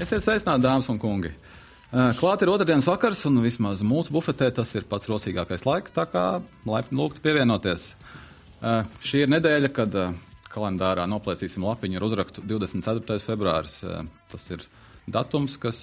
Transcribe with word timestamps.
Esiet 0.00 0.22
sveicināti, 0.24 0.64
dāmas 0.64 0.86
un 0.88 0.96
kungi! 0.96 1.28
Eh, 1.28 2.12
klāt 2.16 2.40
ir 2.40 2.48
otrdienas 2.48 2.86
vakars, 2.88 3.18
un 3.28 3.42
vismaz 3.44 3.82
mūsu 3.84 4.14
bufetē 4.14 4.46
tas 4.56 4.70
ir 4.78 4.86
pats 4.88 5.10
rosīgākais 5.10 5.66
laiks, 5.66 5.92
tā 5.92 6.06
kā 6.08 6.22
laipni 6.64 6.96
lūgtu 6.96 7.20
pievienoties. 7.20 7.90
Eh, 8.64 8.88
šī 9.04 9.26
ir 9.26 9.34
nedēļa, 9.34 9.70
kad 9.76 9.98
eh, 10.00 10.14
kalendārā 10.54 11.04
noplēsīsim 11.10 11.66
lapiņu 11.68 12.00
ar 12.00 12.06
uzrakstu 12.08 12.46
24. 12.48 13.20
februāris. 13.26 13.76
Tas 14.32 14.48
ir 14.56 14.64
datums, 15.04 15.58
kas 15.60 15.82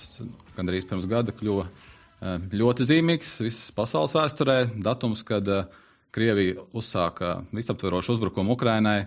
gandrīz 0.58 0.90
pirms 0.90 1.06
gada 1.06 1.36
kļuva 1.38 1.68
ļoti 2.58 2.90
zīmīgs 2.90 3.38
visas 3.46 3.70
pasaules 3.78 4.18
vēsturē. 4.18 4.58
Datums, 4.82 5.22
kad 5.28 5.46
Krievija 6.16 6.66
uzsāka 6.74 7.44
visaptverošu 7.54 8.18
uzbrukumu 8.18 8.58
Ukrainai, 8.58 9.04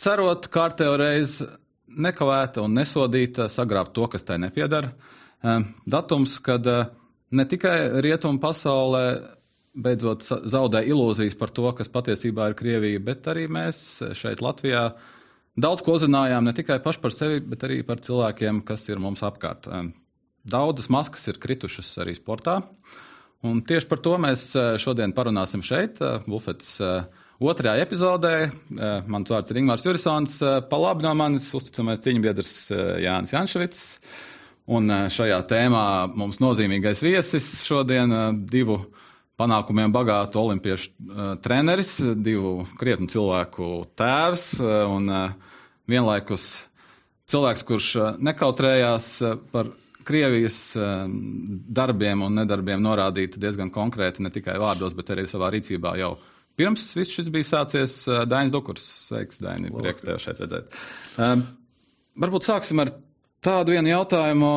cerot 0.00 0.50
kārtējo 0.50 0.98
reizi 0.98 1.46
nekavēta 1.96 2.62
un 2.64 2.76
nesodīta 2.78 3.48
sagrābt 3.50 3.94
to, 3.96 4.06
kas 4.10 4.26
tai 4.26 4.38
nepiedara. 4.42 4.92
Datums, 5.88 6.38
kad 6.44 6.66
ne 7.30 7.46
tikai 7.48 8.02
rietumu 8.04 8.40
pasaulē 8.42 9.04
beidzot 9.80 10.24
zaudē 10.50 10.82
ilūzijas 10.90 11.36
par 11.38 11.52
to, 11.54 11.68
kas 11.78 11.90
patiesībā 11.92 12.50
ir 12.50 12.56
Krievija, 12.58 13.00
bet 13.06 13.28
arī 13.30 13.46
mēs 13.50 14.00
šeit 14.18 14.42
Latvijā 14.42 14.90
daudz 15.60 15.84
ko 15.86 15.94
uzzinājām 15.98 16.44
ne 16.46 16.54
tikai 16.56 16.80
paši 16.82 17.02
par 17.02 17.14
sevi, 17.14 17.40
bet 17.46 17.64
arī 17.68 17.80
par 17.86 18.02
cilvēkiem, 18.02 18.64
kas 18.66 18.88
ir 18.90 19.00
mums 19.02 19.22
apkārt. 19.26 19.70
Daudzas 20.40 20.90
maskas 20.90 21.26
ir 21.30 21.38
kritušas 21.40 21.92
arī 22.02 22.16
sportā. 22.18 22.60
Un 23.46 23.62
tieši 23.64 23.88
par 23.88 24.00
to 24.04 24.16
mēs 24.20 24.50
šodien 24.82 25.14
parunāsim 25.16 25.62
šeit, 25.64 26.00
Bufetes 26.26 26.74
Otrajā 27.40 27.80
epizodē 27.80 28.32
eh, 28.44 29.06
mans 29.08 29.30
vārds 29.32 29.48
ir 29.48 29.58
Ingūns 29.62 29.84
Jurisons, 29.86 30.34
eh, 30.44 30.58
pa 30.68 30.76
labi 30.76 31.06
no 31.06 31.14
manis 31.16 31.46
uzticamais 31.56 32.02
cīņbiedrs 32.04 32.50
eh, 32.76 32.80
Jānis 33.06 33.32
Janševits. 33.32 33.78
Un 34.70 34.92
šajā 35.10 35.38
tēmā 35.48 35.84
mums 36.20 36.36
nozīmīgais 36.38 37.00
viesis 37.02 37.46
šodien 37.64 38.12
divu 38.46 38.76
panākumiem 39.40 39.90
bagātu 39.90 40.38
olimpiešu 40.38 41.40
treneris, 41.42 41.96
divu 42.14 42.68
krietnu 42.78 43.08
cilvēku 43.10 43.70
tēvs 43.98 44.44
un 44.62 45.10
vienlaikus 45.90 46.44
cilvēks, 47.32 47.64
kurš 47.66 47.88
nekautrējās 48.20 49.08
par 49.50 49.72
Krievijas 50.06 50.60
darbiem 51.80 52.22
un 52.28 52.38
nedarbiem 52.44 52.84
norādīt 52.84 53.40
diezgan 53.42 53.72
konkrēti 53.74 54.22
ne 54.22 54.30
tikai 54.30 54.54
vārdos, 54.60 54.94
bet 54.94 55.10
arī 55.16 55.26
savā 55.30 55.50
rīcībā 55.56 55.96
jau 55.98 56.14
Pirms 56.58 56.88
viss 56.96 57.14
šis 57.14 57.30
bija 57.32 57.46
sācies 57.48 58.02
Dainis 58.28 58.52
Dukurs. 58.54 58.84
Sveiks, 59.06 59.40
Daini, 59.42 59.70
prieks 59.74 60.04
tev 60.04 60.18
šeit 60.22 60.40
redzēt. 60.42 60.74
Um, 61.20 61.44
varbūt 62.20 62.48
sāksim 62.48 62.82
ar 62.82 62.92
tādu 63.44 63.76
vienu 63.76 63.92
jautājumu, 63.92 64.50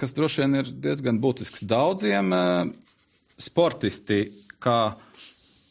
kas 0.00 0.16
droši 0.16 0.42
vien 0.42 0.60
ir 0.62 0.72
diezgan 0.82 1.20
būtisks 1.22 1.66
daudziem. 1.70 2.32
Uh, 2.34 2.72
sportisti, 3.42 4.26
kā 4.62 4.94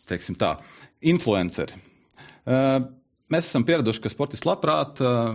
teiksim 0.10 0.38
tā, 0.40 0.56
influenceri. 1.08 1.78
Uh, 2.42 2.82
mēs 3.32 3.50
esam 3.50 3.66
pieraduši, 3.68 4.04
ka 4.04 4.12
sportisti 4.12 4.50
labprāt 4.50 5.02
uh, 5.06 5.32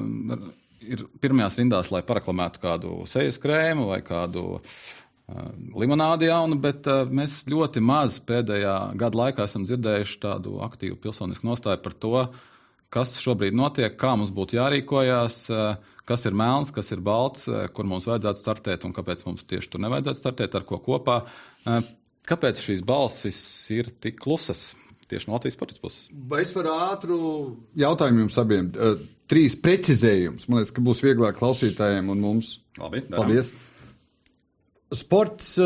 ir 0.87 1.07
pirmajās 1.23 1.59
rindās, 1.61 1.93
lai 1.95 2.03
paraklamētu 2.07 2.63
kādu 2.63 3.01
sejas 3.11 3.39
krēmu 3.43 3.89
vai 3.93 4.01
kādu 4.07 4.47
uh, 4.59 4.79
limonādi 5.27 6.29
jaunu, 6.29 6.59
bet 6.63 6.87
mēs 7.11 7.41
ļoti 7.51 7.83
maz 7.83 8.21
pēdējā 8.23 8.77
gada 8.99 9.23
laikā 9.25 9.49
esam 9.49 9.65
dzirdējuši 9.67 10.21
tādu 10.23 10.61
aktīvu 10.67 11.01
pilsonisku 11.03 11.49
nostāju 11.49 11.83
par 11.83 11.97
to, 11.99 12.15
kas 12.95 13.17
šobrīd 13.19 13.57
notiek, 13.59 13.97
kā 13.99 14.15
mums 14.15 14.31
būtu 14.35 14.61
jārīkojas, 14.61 15.41
kas 16.07 16.27
ir 16.31 16.39
melns, 16.39 16.71
kas 16.75 16.93
ir 16.95 17.03
balts, 17.03 17.49
kur 17.75 17.91
mums 17.91 18.07
vajadzētu 18.07 18.43
startēt 18.45 18.86
un 18.86 18.95
kāpēc 18.95 19.27
mums 19.27 19.47
tieši 19.51 19.73
tur 19.73 19.83
nevajadzētu 19.83 20.23
startēt, 20.23 20.55
ar 20.55 20.67
ko 20.69 20.79
kopā. 20.85 21.20
Kāpēc 22.27 22.63
šīs 22.63 22.86
balsis 22.86 23.39
ir 23.75 23.91
tik 24.03 24.23
klusas? 24.23 24.69
Tieši 25.07 25.29
no 25.29 25.36
Latvijas 25.36 25.55
sporta 25.55 25.77
puses. 25.79 26.09
Vai 26.11 26.41
es 26.42 26.51
varu 26.55 26.73
ātru 26.83 27.19
jautājumu 27.79 28.25
jums 28.25 28.39
abiem? 28.42 28.73
Trīs 29.31 29.55
precizējumus. 29.63 30.48
Man 30.51 30.59
liekas, 30.59 30.73
ka 30.75 30.83
būs 30.83 31.03
vieglāk 31.05 31.39
klausītājiem 31.39 32.11
un 32.11 32.25
mums. 32.25 32.57
Labi, 32.79 33.05
darām. 33.07 33.20
Paldies! 33.20 33.53
Sports, 34.95 35.57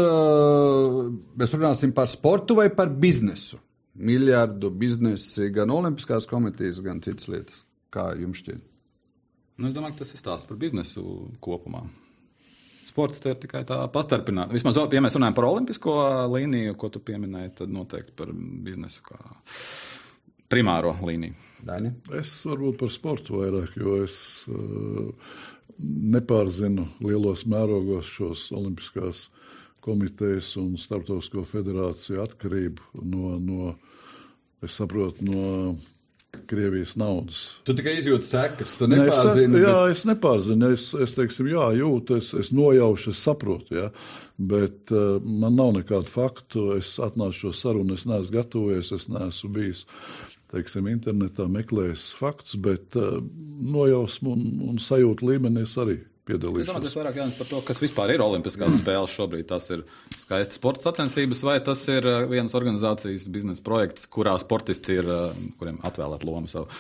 mēs 1.37 1.51
runāsim 1.53 1.93
par 1.93 2.09
sportu 2.09 2.57
vai 2.57 2.71
par 2.73 2.89
biznesu? 2.89 3.59
Miljardu 4.01 4.71
biznesi, 4.73 5.51
gan 5.53 5.73
Olimpiskās 5.75 6.25
komitejas, 6.31 6.79
gan 6.81 7.03
citas 7.05 7.29
lietas. 7.29 7.65
Kā 7.93 8.13
jums 8.17 8.41
šķiet? 8.41 8.63
Nu, 9.61 9.69
es 9.69 9.75
domāju, 9.77 9.99
ka 9.99 10.05
tas 10.05 10.15
ir 10.15 10.23
stāsts 10.23 10.49
par 10.49 10.57
biznesu 10.61 11.03
kopumā. 11.45 11.83
Sports 12.89 13.21
ir 13.29 13.37
tikai 13.43 13.61
tā 13.69 13.77
pastarpināta. 13.93 14.55
Vismaz, 14.57 14.79
ja 14.81 15.03
mēs 15.05 15.19
runājam 15.19 15.37
par 15.37 15.51
olimpisko 15.51 15.95
līniju, 16.33 16.79
ko 16.81 16.89
tu 16.95 17.03
pieminēji, 17.05 17.53
tad 17.61 17.75
noteikti 17.75 18.17
par 18.17 18.33
biznesu 18.33 19.05
kā 19.05 19.21
primāro 20.51 20.95
līniju. 21.05 21.37
Daini? 21.67 21.93
Es 22.19 22.39
varbūt 22.49 22.81
par 22.81 22.93
sportu 22.95 23.43
vairāk, 23.43 23.77
jo 23.79 24.01
es 24.07 24.17
uh, 24.49 25.13
nepārzinu 25.79 26.87
lielos 27.05 27.47
mērogos 27.49 28.11
šos 28.11 28.49
olimpiskās 28.57 29.29
komitejas 29.85 30.53
un 30.61 30.75
starptautisko 30.81 31.45
federāciju 31.49 32.21
atkarību 32.25 33.07
no, 33.07 33.39
no 33.41 33.73
es 34.65 34.77
saprotu, 34.77 35.25
no 35.25 35.77
Krievijas 36.47 36.93
naudas. 36.95 37.39
Tu 37.67 37.75
tikai 37.75 37.97
izjūti 37.99 38.29
sekas, 38.29 38.77
tu 38.79 38.87
nepārzini. 38.87 39.49
Ne, 39.51 39.59
es, 39.59 39.65
jā, 39.65 39.73
bet... 39.75 39.97
es 39.97 40.05
nepārzinu. 40.07 40.69
Es, 40.77 40.85
es 41.07 41.15
teiksim, 41.17 41.49
jā, 41.51 41.65
jūtu, 41.81 42.21
es, 42.23 42.29
es 42.39 42.53
nojaušu, 42.55 43.15
es 43.15 43.23
saprotu, 43.27 43.75
jā, 43.81 43.89
bet 44.53 44.95
uh, 44.95 45.19
man 45.25 45.59
nav 45.59 45.73
nekādu 45.81 46.07
faktu. 46.11 46.69
Es 46.77 46.93
atnācu 47.03 47.35
šo 47.41 47.53
sarunu, 47.57 47.99
es 47.99 48.07
neesmu 48.07 48.37
gatavojies, 48.37 48.93
es 48.95 49.09
neesmu 49.11 49.51
bijis 49.57 49.83
teiksim, 50.51 50.89
internetā 50.91 51.47
meklējis 51.51 52.11
faktus, 52.19 52.57
bet 52.61 52.97
uh, 52.99 53.19
nojausmu 53.75 54.33
un, 54.35 54.47
un 54.71 54.81
sajūtu 54.83 55.29
līmenī 55.29 55.65
es 55.67 55.77
arī 55.81 56.01
piedalīšos. 56.31 56.81
Tas 56.85 56.97
vairāk 56.99 57.21
jānis 57.21 57.37
par 57.39 57.51
to, 57.51 57.61
kas 57.67 57.83
vispār 57.83 58.15
ir 58.15 58.25
Olimpiskās 58.25 58.77
spēles 58.81 59.15
šobrīd. 59.15 59.49
Tas 59.51 59.71
ir 59.75 59.85
skaists 60.19 60.61
sports 60.61 60.87
sacensības, 60.87 61.45
vai 61.47 61.59
tas 61.67 61.85
ir 61.93 62.07
uh, 62.09 62.25
vienas 62.31 62.57
organizācijas 62.59 63.29
biznesa 63.33 63.65
projekts, 63.67 64.09
kurā 64.11 64.35
sportisti 64.43 64.99
ir, 65.01 65.11
uh, 65.11 65.47
kuriem 65.61 65.81
atvēlēt 65.87 66.27
lomu 66.27 66.51
savu. 66.51 66.71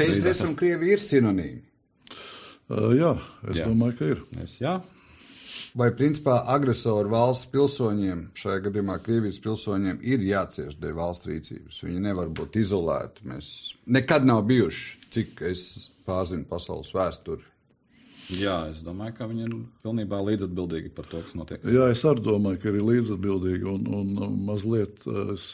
Pēcties 0.00 0.40
un 0.46 0.56
Krievija 0.58 0.96
ir 0.96 1.04
sinonīmi. 1.04 1.60
Uh, 2.72 2.92
jā, 2.96 3.12
es 3.52 3.60
jā. 3.60 3.68
domāju, 3.68 3.98
ka 3.98 4.10
ir. 4.14 4.26
Es, 4.44 4.56
jā. 4.62 4.78
Vai 5.78 5.88
principā 5.96 6.38
agresoru 6.52 7.12
valsts 7.12 7.48
pilsoņiem, 7.52 8.26
šajā 8.38 8.64
gadījumā 8.66 8.98
Krievijas 9.04 9.40
pilsoņiem, 9.44 10.02
ir 10.04 10.24
jācieš 10.26 10.76
dēļ 10.80 10.98
valsts 10.98 11.28
rīcības? 11.30 11.80
Viņi 11.86 12.04
nevar 12.08 12.28
būt 12.32 12.58
izolēti. 12.60 13.24
Mēs 13.32 13.48
nekad 13.86 14.28
nav 14.28 14.44
bijuši, 14.50 14.98
cik 15.12 15.42
es 15.52 15.64
pārzinu 16.08 16.46
pasaules 16.50 16.92
vēsturi. 16.96 17.48
Jā, 18.32 18.68
es 18.70 18.80
domāju, 18.86 19.16
ka 19.16 19.26
viņi 19.28 19.44
ir 19.48 19.54
pilnībā 19.84 20.20
līdzatbildīgi 20.24 20.92
par 20.96 21.08
to, 21.10 21.20
kas 21.24 21.34
notiek. 21.36 21.64
Jā, 21.66 21.88
es 21.92 22.04
arī 22.08 22.22
domāju, 22.24 22.60
ka 22.62 22.70
ir 22.70 22.84
līdzatbildīgi 22.86 23.68
un, 23.68 23.88
un 23.98 24.38
mazliet. 24.46 25.02
Es, 25.34 25.48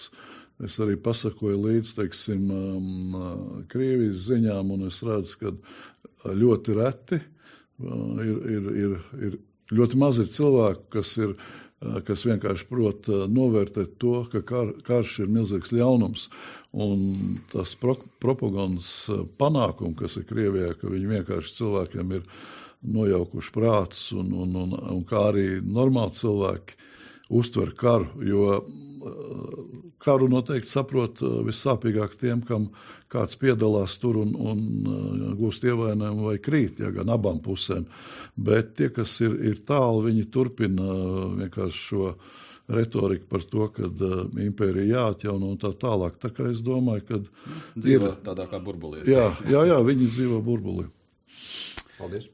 es 0.64 0.76
arī 0.84 0.98
pasakoju 1.00 1.62
līdzi 1.64 1.96
teiksim, 1.96 2.44
um, 2.52 3.64
Krievijas 3.72 4.28
ziņām, 4.28 4.74
un 4.76 4.86
es 4.90 5.00
redzu, 5.06 5.40
ka 5.40 6.34
ļoti 6.34 6.76
reti 6.78 7.18
ir, 7.18 8.38
ir, 8.56 8.70
ir, 8.84 8.96
ir 9.28 9.38
Ļoti 9.76 9.98
maz 10.00 10.18
ir 10.22 10.28
cilvēku, 10.32 10.84
kas, 10.94 11.10
ir, 11.20 11.34
eh, 11.82 11.98
kas 12.06 12.22
vienkārši 12.28 12.68
prot 12.70 13.08
eh, 13.12 13.24
novērtēt 13.38 13.98
to, 14.00 14.22
ka 14.32 14.40
kar, 14.48 14.70
karš 14.86 15.18
ir 15.24 15.34
milzīgs 15.34 15.74
ļaunums. 15.76 16.28
Un 16.72 17.02
tas 17.52 17.74
pro, 17.80 17.98
propagandas 18.22 18.92
eh, 19.12 19.26
panākums, 19.40 19.98
kas 20.00 20.16
ir 20.20 20.24
Krievijā, 20.30 20.72
ka 20.80 20.88
viņi 20.92 21.12
vienkārši 21.12 21.54
cilvēkiem 21.58 22.16
ir 22.16 22.24
nojaukuši 22.94 23.52
prātus, 23.58 24.06
un, 24.16 24.32
un, 24.44 24.56
un, 24.56 24.74
un 24.96 25.04
kā 25.08 25.26
arī 25.32 25.46
normāli 25.60 26.16
cilvēki 26.16 26.78
uztver 27.28 27.74
karu. 27.76 28.10
Jo 28.24 28.60
karu 29.98 30.28
noteikti 30.30 30.70
saprot 30.70 31.22
eh, 31.22 31.38
vissāpīgāk 31.48 32.16
tiem, 32.20 32.42
kam 32.46 32.68
kāds 33.12 33.38
piedalās 33.40 33.98
tur 34.00 34.20
un, 34.22 34.34
un 34.34 34.60
eh, 34.62 35.30
gūst 35.38 35.64
ievainojumu 35.68 36.28
vai 36.30 36.36
krīt, 36.42 36.82
ja 36.82 36.92
gan 36.94 37.12
abām 37.14 37.42
pusēm. 37.44 37.88
Bet 38.36 38.76
tie, 38.78 38.90
kas 38.94 39.18
ir, 39.24 39.36
ir 39.52 39.64
tālu, 39.68 40.06
viņi 40.08 40.28
turpina 40.34 40.92
eh, 40.94 41.24
vienkārši 41.42 41.84
šo 41.90 42.12
retorika 42.68 43.24
par 43.30 43.46
to, 43.48 43.64
ka 43.72 43.86
uh, 43.88 44.18
impērija 44.44 44.98
jāatjauno 44.98 45.54
un 45.54 45.56
tā 45.56 45.70
tālāk. 45.80 46.18
Tā 46.20 46.28
kā 46.36 46.50
es 46.52 46.60
domāju, 46.60 47.06
ka. 47.08 47.20
Dzīvo 47.72 48.10
ir, 48.10 48.18
tādā 48.26 48.44
kā 48.50 48.60
burbulī. 48.60 49.06
Jā, 49.08 49.30
jā, 49.48 49.64
jā, 49.72 49.80
viņi 49.88 50.12
dzīvo 50.12 50.42
burbulī. 50.44 50.84
Paldies! 51.96 52.28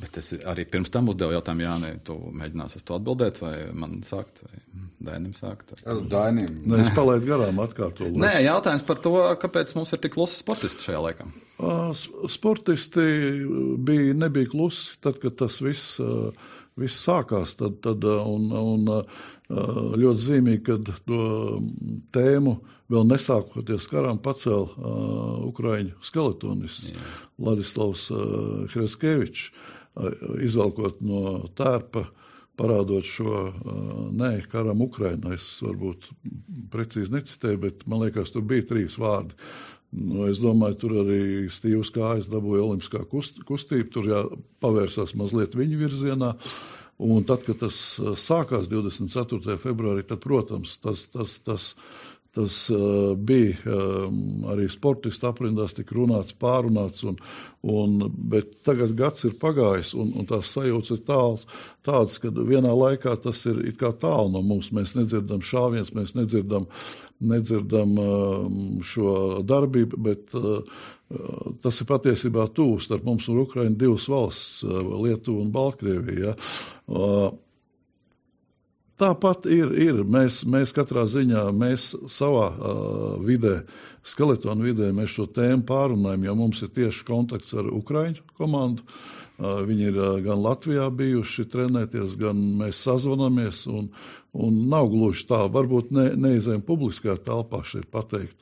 Bet 0.00 0.16
es 0.20 0.30
arī 0.48 0.64
pirms 0.68 0.92
tam 0.92 1.10
uzdevu 1.12 1.34
jautājumu, 1.36 1.64
Jānis, 1.66 1.98
tu 2.06 2.16
mēģināsi 2.40 2.80
uz 2.80 2.86
to 2.88 2.96
atbildēt, 2.96 3.40
vai 3.42 3.54
man 3.76 3.98
sākt, 4.06 4.40
vai 4.46 4.60
Dainim 5.00 5.32
sākt? 5.36 5.74
Dainim. 6.12 6.58
Nē, 6.68 6.82
es 6.84 6.90
palaidu 6.96 7.28
garām 7.28 7.60
atkārtot. 7.64 8.12
Nē, 8.20 8.34
jautājums 8.44 8.84
par 8.88 9.00
to, 9.04 9.14
kāpēc 9.40 9.72
mums 9.76 9.92
ir 9.96 10.02
tik 10.02 10.14
klusi 10.16 10.40
sportisti 10.40 10.88
šajā 10.88 11.02
laikā. 11.06 11.28
Sportisti 12.32 13.06
bija, 13.88 14.16
nebija 14.24 14.50
klusi 14.52 14.98
tad, 15.04 15.20
kad 15.22 15.38
tas 15.40 15.60
viss, 15.64 15.96
viss 16.80 17.06
sākās. 17.06 17.56
Tad, 17.60 17.80
tad, 17.84 18.04
un, 18.04 18.50
un 18.60 18.90
ļoti 20.04 20.26
zīmīgi, 20.26 20.64
kad 20.68 20.92
to 21.08 21.24
tēmu 22.16 22.58
vēl 22.90 23.06
nesākoties 23.06 23.86
karam 23.90 24.18
pacēla 24.22 24.66
uh, 24.66 25.42
Ukraiņu 25.46 26.00
skeletonists 26.06 26.90
Ladislavs 27.40 28.08
uh, 28.10 28.64
Hreskevičs 28.72 29.50
izvelkot 30.44 31.00
no 31.04 31.50
tērpa, 31.58 32.04
parādot 32.60 33.06
šo 33.08 33.44
nē, 34.12 34.32
karam 34.52 34.84
Ukrainā. 34.84 35.34
Es 35.36 35.48
varbūt 35.64 36.10
precīzi 36.72 37.14
necitēju, 37.14 37.60
bet 37.62 37.86
man 37.88 38.04
liekas, 38.04 38.32
tur 38.34 38.44
bija 38.46 38.68
trīs 38.68 38.98
vārdi. 39.00 39.36
Nu, 39.90 40.28
es 40.30 40.38
domāju, 40.38 40.76
tur 40.78 40.92
arī 41.02 41.22
Stīvs 41.50 41.90
Kājas 41.94 42.28
dabūja 42.30 42.62
olimpiskā 42.62 43.02
kust, 43.10 43.40
kustību, 43.48 43.88
tur 43.90 44.06
jāpavērsās 44.06 45.16
mazliet 45.18 45.56
viņa 45.58 45.80
virzienā. 45.80 46.34
Un 47.00 47.24
tad, 47.24 47.42
kad 47.46 47.58
tas 47.62 47.76
sākās 48.20 48.68
24. 48.70 49.56
februārī, 49.58 50.04
tad, 50.06 50.20
protams, 50.22 50.76
tas, 50.84 51.06
tas, 51.10 51.38
tas 51.42 51.70
Tas 52.30 52.68
uh, 52.70 53.16
bija 53.18 53.56
um, 53.66 54.44
arī 54.52 54.68
sportistu 54.70 55.26
aprindās, 55.26 55.72
tika 55.74 55.96
runāts, 55.96 56.36
pārunāts, 56.38 57.02
un, 57.02 57.16
un, 57.66 57.96
bet 58.30 58.52
tagad 58.66 58.94
gads 58.98 59.26
ir 59.26 59.34
pagājis, 59.40 59.90
un, 59.98 60.12
un 60.14 60.28
tās 60.30 60.52
sajūtas 60.54 60.94
ir 60.94 61.00
tāls, 61.08 61.48
tādas, 61.86 62.20
ka 62.22 62.30
vienā 62.30 62.70
laikā 62.70 63.16
tas 63.24 63.42
ir 63.50 63.74
tālu 63.74 64.30
no 64.36 64.44
mums. 64.46 64.70
Mēs 64.70 64.94
nedzirdam 64.94 65.42
šāviens, 65.42 65.90
mēs 65.96 66.14
nedzirdam, 66.14 66.70
nedzirdam 67.18 67.98
um, 67.98 68.56
šo 68.86 69.42
darbību, 69.42 69.98
bet 70.06 70.38
uh, 70.38 70.86
tas 71.66 71.82
ir 71.82 71.90
patiesībā 71.90 72.46
tuvu 72.54 72.78
starp 72.78 73.10
mums 73.10 73.26
un 73.26 73.42
Ukraiņu 73.42 73.74
divas 73.80 74.06
valsts, 74.06 74.60
uh, 74.62 74.78
Lietuva 75.02 75.42
un 75.42 75.54
Baltkrievija. 75.58 76.30
Ja? 76.30 76.38
Uh, 76.86 77.30
Tāpat 79.00 79.46
ir. 79.48 79.72
ir. 79.80 80.02
Mēs, 80.04 80.42
mēs 80.44 80.74
katrā 80.76 81.06
ziņā, 81.08 81.46
mēs 81.56 81.94
savā 82.12 82.48
uh, 82.52 83.14
vidē, 83.24 83.62
skeletonu 84.04 84.68
vidē, 84.68 84.90
mēs 84.96 85.14
šo 85.14 85.24
tēmu 85.32 85.64
pārunājam, 85.68 86.26
jo 86.28 86.36
mums 86.36 86.60
ir 86.66 86.72
tieši 86.76 87.06
kontakts 87.08 87.56
ar 87.56 87.70
Ukraiņu 87.72 88.36
komandu. 88.36 88.84
Uh, 89.40 89.62
viņi 89.64 89.86
ir 89.88 89.96
uh, 89.96 90.10
gan 90.20 90.42
Latvijā 90.44 90.90
bijuši 90.92 91.46
trenēties, 91.48 92.18
gan 92.20 92.42
mēs 92.60 92.82
sazvanamies. 92.84 93.64
Un, 93.72 93.88
un 94.36 94.62
nav 94.68 94.92
gluži 94.92 95.24
tā, 95.30 95.46
varbūt 95.48 95.94
ne, 95.96 96.10
neizējām 96.20 96.60
publiskajā 96.68 97.16
telpā 97.24 97.64
šeit 97.64 97.88
pateikt, 97.94 98.36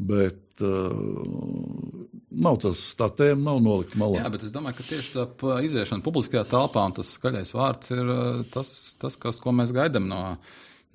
bet 0.00 0.40
uh, 0.66 2.08
nav 2.44 2.60
tas, 2.62 2.84
tā 2.98 3.08
tēma 3.18 3.50
nav 3.50 3.60
nolikta 3.64 3.98
malā. 4.00 4.22
Jā, 4.22 4.30
bet 4.34 4.46
es 4.46 4.54
domāju, 4.54 4.78
ka 4.78 4.88
tieši 4.88 5.14
tā 5.16 5.58
iziešana 5.66 6.04
publiskajā 6.04 6.44
telpā 6.50 6.86
un 6.88 6.96
tas 6.98 7.12
skaļais 7.18 7.52
vārds 7.56 7.92
ir 7.96 8.14
tas, 8.54 8.72
tas 9.00 9.18
kas, 9.20 9.40
ko 9.42 9.54
mēs 9.56 9.74
gaidām 9.76 10.08
no, 10.10 10.22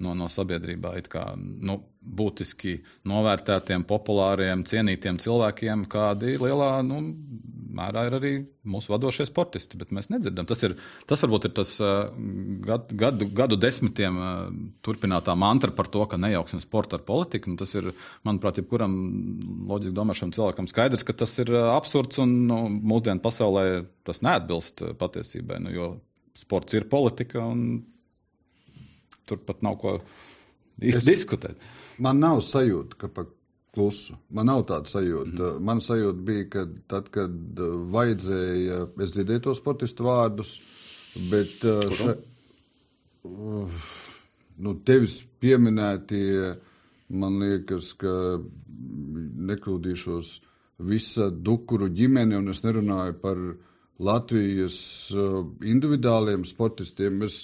no, 0.02 0.14
no 0.18 0.30
sabiedrībā. 0.32 0.96
Kā, 1.12 1.26
nu, 1.38 1.80
būtiski 2.04 2.78
novērtētiem, 3.08 3.86
populāriem, 3.88 4.66
cienītiem 4.68 5.20
cilvēkiem, 5.24 5.86
kādi 5.92 6.36
lielā 6.42 6.72
nu, 6.86 7.00
mērā 7.74 8.06
ir 8.08 8.16
arī 8.18 8.32
mūsu 8.70 8.92
vadošie 8.94 9.26
sportisti, 9.28 9.80
bet 9.80 9.94
mēs 9.96 10.10
nedzirdam. 10.12 10.48
Tas, 10.50 10.62
ir, 10.68 10.76
tas 11.10 11.24
varbūt 11.24 11.48
ir 11.50 11.54
tas 11.58 11.72
uh, 11.82 12.12
gadu, 12.66 12.98
gadu, 13.00 13.30
gadu 13.34 13.58
desmitiem 13.60 14.20
uh, 14.20 14.34
turpinātā 14.86 15.36
mantra 15.40 15.74
par 15.76 15.90
to, 15.94 16.04
ka 16.10 16.20
nejauksim 16.22 16.62
sportu 16.64 17.00
ar 17.00 17.06
politiku. 17.08 17.54
Nu, 17.54 17.60
tas 17.60 17.74
ir, 17.80 17.94
manuprāt, 18.28 18.62
jebkuram 18.62 18.94
loģiski 19.72 19.98
domāšam 19.98 20.36
cilvēkam 20.36 20.70
skaidrs, 20.70 21.06
ka 21.08 21.18
tas 21.24 21.34
ir 21.42 21.54
uh, 21.56 21.72
absurds 21.74 22.22
un 22.24 22.36
nu, 22.50 22.62
mūsdienu 22.94 23.24
pasaulē 23.24 23.66
tas 24.08 24.22
neatbilst 24.26 24.86
patiesībai, 25.00 25.62
nu, 25.64 25.94
sports 26.38 26.74
ir 26.74 26.90
politika 26.90 27.44
un 27.46 27.84
tur 29.30 29.40
pat 29.46 29.64
nav 29.66 29.80
ko 29.82 29.98
īsti 30.82 31.06
diskutēt. 31.08 31.72
Man 32.02 32.20
nav 32.24 32.42
sajūta, 32.46 32.98
ka 33.00 33.10
pa 33.14 33.26
klusu. 33.74 34.16
Man 34.34 34.50
nav 34.52 34.64
tāda 34.70 34.92
sajūta. 34.92 35.34
Mm. 35.34 35.66
Man 35.66 35.82
sajūta 35.84 36.26
bija, 36.28 36.46
ka 36.54 36.66
tad, 36.92 37.10
kad 37.14 37.62
uh, 37.62 37.74
vajadzēja, 37.94 38.80
es 39.04 39.16
dzirdēju 39.16 39.46
tos 39.48 39.62
sportistu 39.62 40.08
vārdus, 40.08 40.56
bet 41.32 41.66
uh, 41.70 41.82
še, 41.98 42.16
uh, 43.30 43.90
nu, 44.62 44.76
tevis 44.86 45.20
pieminētie, 45.42 46.54
man 47.14 47.42
liekas, 47.42 47.94
ka 47.98 48.14
nekļūdīšos 49.50 50.34
visa 50.84 51.30
dukuru 51.30 51.90
ģimene, 51.94 52.38
un 52.40 52.54
es 52.54 52.64
nerunāju 52.66 53.18
par 53.22 53.42
Latvijas 54.04 54.78
individuāliem 55.14 56.42
sportistiem. 56.50 57.22
Es, 57.28 57.44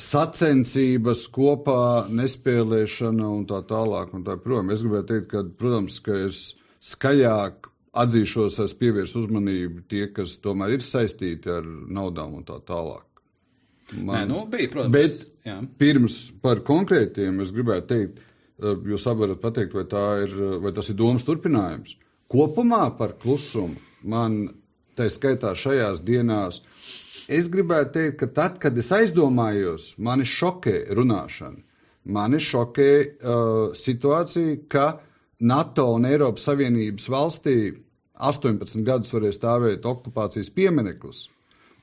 sacensības, 0.00 1.26
kopā 1.34 2.06
nespēlēšana 2.10 3.28
un 3.30 3.46
tā 3.46 3.60
tālāk. 3.68 4.14
Un 4.16 4.24
tā, 4.26 4.36
prom. 4.42 4.72
es 4.74 4.82
gribēju 4.82 5.08
teikt, 5.10 5.28
ka, 5.30 5.44
protams, 5.58 6.00
ka 6.02 6.18
es 6.26 6.42
skaļāk 6.84 7.70
atzīšos, 7.94 8.58
es 8.64 8.74
pievērsu 8.78 9.22
uzmanību 9.22 9.84
tie, 9.90 10.08
kas 10.14 10.36
tomēr 10.42 10.76
ir 10.76 10.84
saistīti 10.84 11.50
ar 11.52 11.66
naudām 11.66 12.34
un 12.40 12.46
tā 12.46 12.58
tālāk. 12.66 13.06
Man, 13.92 14.16
Nē, 14.16 14.22
nu, 14.30 14.44
bija, 14.50 14.70
protams. 14.72 14.94
Bet 14.94 15.46
jā. 15.46 15.58
pirms 15.78 16.18
par 16.42 16.64
konkrētiem 16.66 17.42
es 17.44 17.52
gribētu 17.54 17.90
teikt, 17.90 18.22
eh, 18.58 18.86
jūs 18.90 19.06
varat 19.06 19.42
pateikt, 19.42 19.76
vai, 19.76 19.84
ir, 20.24 20.36
vai 20.64 20.72
tas 20.74 20.88
ir 20.90 20.98
domas 20.98 21.26
turpinājums. 21.28 21.98
Kopumā 22.32 22.88
par 22.98 23.14
klusumu 23.20 23.76
man, 24.02 24.48
tā 24.96 25.06
skaitā 25.12 25.52
šajās 25.58 26.00
dienās, 26.04 26.62
Es 27.28 27.48
gribētu 27.48 27.94
teikt, 27.94 28.18
ka 28.20 28.28
tad, 28.36 28.58
kad 28.60 28.76
es 28.78 28.90
aizdomājos, 28.92 29.94
mani 29.98 30.26
šokē 30.28 30.90
runāšana. 30.96 31.62
Mani 32.12 32.36
šokē 32.42 32.90
uh, 33.00 33.70
situācija, 33.72 34.58
ka 34.68 34.88
NATO 35.40 35.86
un 35.96 36.04
Eiropas 36.04 36.44
Savienības 36.50 37.08
valstī 37.08 37.56
18 38.20 38.84
gadus 38.84 39.12
varēja 39.14 39.38
stāvēt 39.38 39.88
okupācijas 39.88 40.52
piemineklis. 40.54 41.28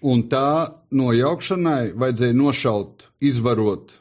Un 0.01 0.23
tā 0.29 0.69
nojaukšanai 0.97 1.93
vajadzēja 1.97 2.37
nošaut, 2.37 3.07
izvarot 3.21 3.91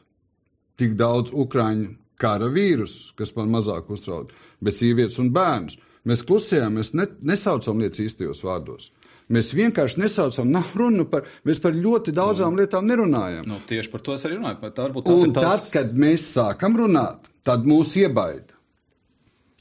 tik 0.81 0.95
daudz 0.97 1.33
ukrāņu 1.33 1.95
kara 2.21 2.49
vīrusu, 2.53 3.15
kas 3.17 3.33
man 3.35 3.51
mazāk 3.53 3.89
uztrauc, 3.93 4.31
bet 4.61 4.77
sievietes 4.77 5.19
un 5.21 5.29
bērnus. 5.33 5.77
Mēs 6.05 6.23
klusējām, 6.25 6.79
mēs 6.79 6.93
ne, 6.97 7.05
nesaucam 7.25 7.81
lietas 7.81 8.01
īstajos 8.01 8.41
vārdos. 8.45 8.89
Mēs 9.31 9.51
vienkārši 9.55 10.01
nesaucam, 10.01 10.49
nav 10.51 10.73
runa 10.77 11.05
par, 11.09 11.27
mēs 11.47 11.61
par 11.63 11.75
ļoti 11.77 12.13
daudzām 12.15 12.55
nu, 12.55 12.61
lietām 12.61 12.87
nerunājam. 12.89 13.45
Nu, 13.49 13.59
tieši 13.69 13.91
par 13.93 14.03
to 14.05 14.17
es 14.17 14.25
arī 14.27 14.39
runāju. 14.39 14.73
Tā 14.75 14.89
Un 14.91 15.35
tās... 15.35 15.45
tad, 15.45 15.69
kad 15.73 15.95
mēs 15.99 16.27
sākam 16.35 16.75
runāt, 16.79 17.31
tad 17.47 17.65
mūs 17.67 17.95
iebaida. 18.01 18.59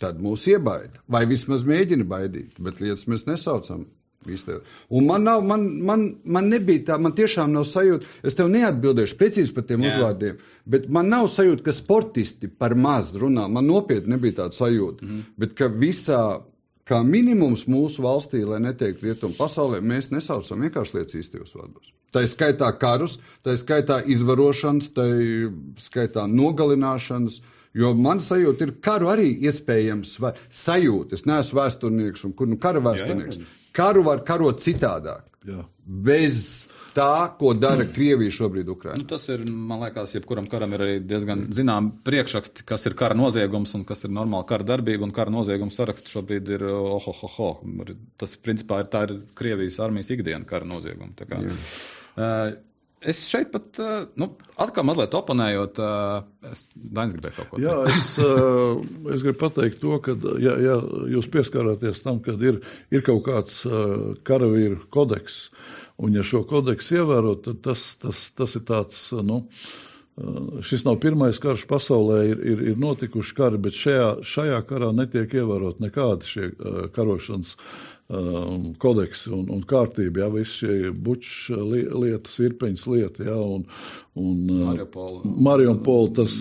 Tad 0.01 0.21
mūs 0.23 0.47
iebaida. 0.49 1.03
Vai 1.13 1.27
vismaz 1.29 1.65
mēģina 1.69 2.07
baidīt, 2.09 2.61
bet 2.63 2.81
lietas 2.83 3.07
mēs 3.11 3.27
nesaucam. 3.29 3.87
Un 4.93 5.07
man, 5.09 5.23
nav, 5.25 5.45
man, 5.49 5.63
man, 5.81 6.03
man 6.29 6.49
nebija 6.53 6.83
tā, 6.91 6.99
man 7.01 7.15
tiešām 7.17 7.55
nav 7.55 7.65
sajūta, 7.65 8.05
es 8.29 8.37
tev 8.37 8.51
neatbildēšu 8.53 9.17
precīzi 9.17 9.55
par 9.57 9.65
tiem 9.69 9.87
Jā. 9.87 9.95
uzvārdiem, 9.95 10.43
bet 10.69 10.91
man 10.93 11.09
nav 11.09 11.31
sajūta, 11.33 11.65
ka 11.65 11.73
sportisti 11.73 12.51
par 12.53 12.77
maz 12.77 13.15
runā. 13.17 13.47
Man 13.49 13.65
nopietni 13.71 14.19
nebija 14.19 14.43
tāda 14.43 14.59
sajūta. 14.59 15.07
Mm. 15.07 15.23
Bet 15.41 15.57
ka 15.57 15.71
visā 15.73 16.21
kā 16.91 17.01
minimums 17.07 17.67
mūsu 17.71 18.03
valstī, 18.05 18.43
lai 18.47 18.59
neteiktu 18.65 19.07
rietumu 19.07 19.39
pasaulē, 19.39 19.81
mēs 19.85 20.11
nesaucam 20.15 20.67
vienkārši 20.67 20.99
lietas 20.99 21.19
īstajos 21.21 21.55
vārdos. 21.57 21.93
Tā 22.11 22.25
ir 22.27 22.33
skaitā 22.33 22.69
karus, 22.79 23.19
tā 23.47 23.55
ir 23.55 23.63
skaitā 23.63 24.01
izvarošanas, 24.11 24.91
tā 24.97 25.07
ir 25.15 25.53
skaitā 25.79 26.27
nogalināšanas. 26.31 27.39
Jo 27.79 27.93
man 27.95 28.19
sajūta 28.19 28.67
ir, 28.67 28.73
ka 28.83 28.97
karu 28.97 29.13
arī 29.13 29.29
iespējams 29.47 30.17
sajūta. 30.51 31.15
Es 31.15 31.23
neesmu 31.31 31.61
vēsturnieks 31.61 32.27
un 32.27 32.35
kur 32.35 32.51
nu 32.51 32.59
kara 32.59 32.83
vēsturnieks. 32.83 33.39
Jā, 33.39 33.47
jā. 33.47 33.59
Karu 33.79 34.03
var 34.09 34.25
karot 34.27 34.59
citādāk. 34.65 35.31
Jā. 35.47 35.63
Bez 35.87 36.41
tā, 36.95 37.13
ko 37.41 37.53
dara 37.59 37.87
Krievija 37.89 38.35
šobrīd 38.35 38.71
Ukrainā. 38.73 39.01
Nu, 39.01 39.07
tas 39.11 39.27
ir, 39.33 39.45
man 39.49 39.83
liekas, 39.85 40.15
jebkuram 40.17 40.49
karam 40.51 40.77
ir 40.77 40.87
arī 40.87 40.97
diezgan 41.03 41.47
zinām 41.55 41.93
priekšraksti, 42.07 42.65
kas 42.69 42.87
ir 42.91 42.97
kara 42.99 43.19
noziegums 43.19 43.75
un 43.79 43.85
kas 43.89 44.07
ir 44.07 44.15
normāla 44.15 44.49
kara 44.49 44.67
darbība, 44.73 45.07
un 45.07 45.15
kara 45.17 45.33
noziegums 45.35 45.79
saraksts 45.81 46.17
šobrīd 46.17 46.55
ir 46.57 46.67
ohohoho. 46.71 47.53
Tas, 48.21 48.39
principā, 48.41 48.83
ir 48.85 48.91
tā 48.93 49.05
ir 49.09 49.21
Krievijas 49.39 49.81
armijas 49.85 50.11
ikdiena 50.15 50.49
kara 50.49 50.69
nozieguma. 50.69 51.15
Uh, 52.19 52.59
Es 53.01 53.23
šeit 53.31 53.49
pat, 53.49 53.79
nu, 54.21 54.27
atkal 54.61 54.85
mazliet 54.85 55.15
oponējot, 55.17 55.79
es 56.51 56.67
Dainis 56.77 57.15
gribēju 57.17 57.37
kaut 57.39 57.49
ko 57.49 57.57
teikt. 57.57 57.65
Jā, 57.65 57.77
es, 57.89 59.15
es 59.15 59.25
gribu 59.25 59.39
pateikt 59.41 59.81
to, 59.81 59.95
ka, 60.05 60.17
ja, 60.45 60.53
ja 60.61 60.75
jūs 61.09 61.31
pieskārāties 61.33 62.05
tam, 62.05 62.21
ka 62.21 62.35
ir, 62.45 62.61
ir 62.93 63.05
kaut 63.07 63.23
kāds 63.25 63.63
karavīru 64.29 64.83
kodeks, 64.93 65.47
un 66.01 66.17
ja 66.17 66.25
šo 66.27 66.43
kodeksu 66.49 67.01
ievērot, 67.01 67.45
tad 67.47 67.63
tas, 67.65 67.85
tas, 68.01 68.25
tas 68.37 68.57
ir 68.57 68.65
tāds, 68.69 69.03
nu, 69.27 69.43
šis 70.67 70.85
nav 70.87 70.99
pirmais 71.01 71.39
karš 71.41 71.67
pasaulē, 71.71 72.21
ir, 72.33 72.43
ir, 72.53 72.63
ir 72.73 72.81
notikuši 72.81 73.37
kari, 73.37 73.61
bet 73.63 73.77
šajā, 73.79 74.09
šajā 74.27 74.61
karā 74.69 74.91
netiek 74.97 75.39
ievērot 75.41 75.81
nekādi 75.85 76.29
šie 76.29 76.51
karošanas 76.97 77.57
um, 78.11 78.71
kodeksi 78.81 79.31
un, 79.35 79.47
un 79.55 79.63
kārtība, 79.69 80.25
ja 80.25 80.29
visi 80.33 80.65
šie 80.65 80.93
bučs 80.93 81.51
li, 81.55 81.85
lietas, 81.89 82.39
irpeņas 82.43 82.87
lieta, 82.91 83.25
ja, 83.29 83.37
un, 83.39 83.65
un 84.21 84.41
Mariupola, 85.47 86.11
tas, 86.19 86.37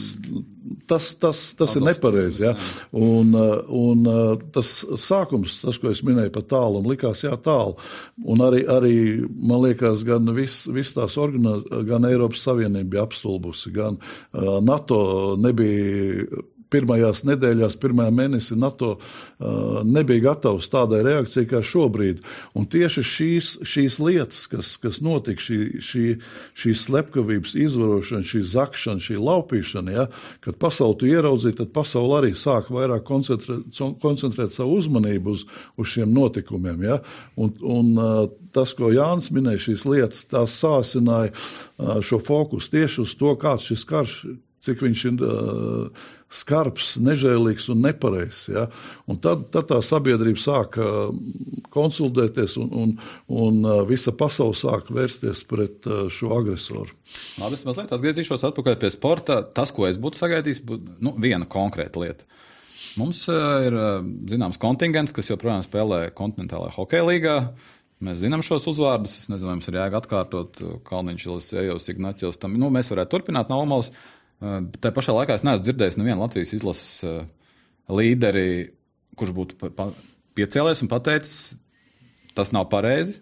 tas, 0.90 1.10
tas, 1.22 1.44
tas 1.60 1.78
ir 1.78 1.86
nepareizi, 1.86 2.48
ja, 2.48 2.56
un, 2.98 3.34
un 3.36 4.12
tas 4.56 4.74
sākums, 5.06 5.60
tas, 5.64 5.80
ko 5.82 5.94
es 5.94 6.04
minēju 6.06 6.34
par 6.36 6.48
tālu, 6.50 6.82
un 6.82 6.92
likās, 6.92 7.24
jā, 7.28 7.36
tālu, 7.46 7.78
un 8.26 8.46
arī, 8.46 8.66
arī 8.70 8.96
man 9.30 9.66
liekas, 9.68 10.06
gan 10.08 10.30
viss 10.38 10.68
vis 10.74 10.94
tās 10.98 11.18
organiz, 11.22 11.68
gan 11.90 12.08
Eiropas 12.10 12.46
Savienība 12.48 12.96
bija 12.98 13.08
apstulbusi, 13.08 13.74
gan 13.76 14.00
uh, 14.02 14.58
NATO 14.66 15.04
nebija 15.40 16.26
pirmajās 16.74 17.24
nedēļās, 17.28 17.78
pirmajā 17.82 18.12
mēnesī 18.14 18.58
NATO 18.60 18.92
uh, 18.98 19.80
nebija 19.86 20.30
gatavs 20.30 20.70
tādai 20.72 21.02
reakcijai 21.06 21.48
kā 21.50 21.62
šobrīd. 21.66 22.22
Un 22.58 22.68
tieši 22.70 23.04
šīs, 23.06 23.52
šīs 23.68 24.00
lietas, 24.04 24.46
kas, 24.52 24.76
kas 24.82 25.00
notika, 25.06 25.42
šī, 25.44 25.60
šī, 25.86 26.06
šī 26.60 26.74
slepkavības 26.84 27.56
izvarošana, 27.66 28.28
šī 28.30 28.44
zakšana, 28.54 29.04
šī 29.04 29.18
laupīšana, 29.22 29.96
ja, 29.96 30.08
kad 30.46 30.60
pasauli 30.62 31.00
tu 31.00 31.10
ieraudzīji, 31.10 31.58
tad 31.62 31.74
pasauli 31.76 32.18
arī 32.20 32.34
sāk 32.38 32.70
vairāk 32.74 33.06
koncentrēt, 33.08 33.82
koncentrēt 34.04 34.54
savu 34.56 34.78
uzmanību 34.80 35.38
uz, 35.38 35.48
uz 35.80 35.94
šiem 35.96 36.14
notikumiem. 36.14 36.86
Ja. 36.86 37.00
Un, 37.40 37.56
un 37.66 37.96
uh, 37.98 38.22
tas, 38.56 38.76
ko 38.78 38.94
Jānis 38.94 39.32
minēja, 39.34 39.66
šīs 39.70 39.88
lietas, 39.90 40.28
tās 40.30 40.60
sāsināja 40.62 41.34
uh, 41.34 41.98
šo 42.06 42.22
fokusu 42.22 42.78
tieši 42.78 43.04
uz 43.06 43.18
to, 43.18 43.34
kāds 43.40 43.72
šis 43.72 43.88
karš 43.90 44.22
cik 44.66 44.82
viņš 44.86 45.04
ir 45.10 45.22
uh, 45.26 46.08
skarbs, 46.30 46.94
nežēlīgs 47.02 47.70
un 47.74 47.82
nepareizs. 47.84 48.44
Ja? 48.54 48.68
Un 49.10 49.18
tad, 49.22 49.48
tad 49.54 49.70
tā 49.72 49.80
sabiedrība 49.86 50.42
sāka 50.42 50.86
konsultēties, 51.74 52.58
un, 52.62 52.70
un, 52.84 52.92
un 53.34 53.62
uh, 53.66 53.82
visa 53.90 54.14
pasaule 54.16 54.58
sāka 54.58 54.94
vērsties 54.96 55.42
pret 55.50 55.90
uh, 55.90 56.06
šo 56.14 56.36
agresoru. 56.38 56.94
Labi, 57.42 57.58
es 57.58 57.66
mazliet 57.66 57.94
atgriezīšos 57.96 58.46
atpakaļ 58.52 58.78
pie 58.82 58.94
sporta. 58.94 59.42
Tas, 59.56 59.74
ko 59.76 59.90
es 59.90 59.98
būtu 60.02 60.22
sagaidījis, 60.22 60.62
būtu 60.70 61.00
nu, 61.06 61.16
viena 61.18 61.50
konkrēta 61.50 62.04
lieta. 62.04 62.30
Mums 63.00 63.24
uh, 63.32 63.66
ir 63.66 63.76
uh, 63.78 63.90
zināms 64.30 64.62
kontingents, 64.62 65.16
kas 65.16 65.32
joprojām 65.32 65.66
spēlē 65.66 66.08
kontinentālajā 66.18 66.78
hokeja 66.78 67.10
līgā. 67.10 67.36
Mēs 68.06 68.22
zinām 68.22 68.46
šos 68.46 68.64
uzvārdus. 68.72 69.18
Es 69.20 69.28
nezinu, 69.28 69.50
vai 69.50 69.58
mums 69.58 69.68
ir 69.68 69.76
jēga 69.76 70.00
atkārtot 70.00 70.62
Kalniņš, 70.88 71.26
Ejos, 71.60 71.90
Ignaķis. 71.92 72.38
Nu, 72.54 72.70
mēs 72.72 72.88
varētu 72.94 73.18
turpināt. 73.18 73.52
No 73.52 73.60
Tā 74.40 74.92
pašā 74.96 75.16
laikā 75.16 75.36
es 75.36 75.44
neesmu 75.44 75.66
dzirdējis 75.66 75.98
nevienu 76.00 76.24
Latvijas 76.24 76.54
izlases 76.56 77.26
līderi, 77.92 78.70
kurš 79.20 79.34
būtu 79.36 79.72
piecēlies 80.40 80.84
un 80.86 80.92
pateicis, 80.92 81.58
tas 82.38 82.54
nav 82.56 82.70
pareizi. 82.72 83.20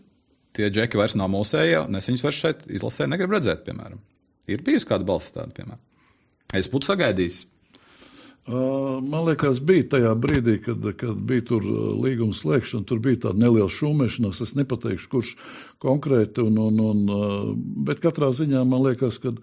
Tie 0.58 0.70
džeki 0.74 0.98
vairs 0.98 1.16
nav 1.18 1.30
mūsējie, 1.34 1.84
un 1.86 1.98
es 2.00 2.08
viņus 2.10 2.24
vairs 2.26 2.40
šeit 2.42 2.64
izlasē 2.74 3.06
negribu 3.10 3.38
redzēt, 3.38 3.64
piemēram. 3.66 4.00
Ir 4.50 4.64
bijusi 4.66 4.88
kāda 4.90 5.06
balss 5.06 5.34
tāda, 5.34 5.54
piemēram. 5.54 5.82
Es 6.58 6.70
būtu 6.72 6.90
sagaidījis. 6.90 7.44
Man 8.48 9.26
liekas, 9.28 9.60
bija 9.60 9.84
tajā 9.92 10.14
brīdī, 10.16 10.54
kad, 10.64 10.86
kad 10.96 11.18
bija 11.28 11.44
tur 11.50 11.66
līguma 12.00 12.36
slēgšana, 12.38 12.88
tur 12.88 13.02
bija 13.04 13.26
tāda 13.26 13.44
neliela 13.44 13.68
šūmešanās. 13.68 14.40
Es 14.46 14.54
nepateikšu, 14.56 15.10
kurš 15.12 15.34
konkrēti, 15.84 16.46
un, 16.48 16.56
un, 16.64 16.80
un, 16.80 17.58
bet 17.88 18.00
katrā 18.04 18.32
ziņā 18.38 18.64
man 18.64 18.86
liekas, 18.86 19.20
ka 19.20 19.36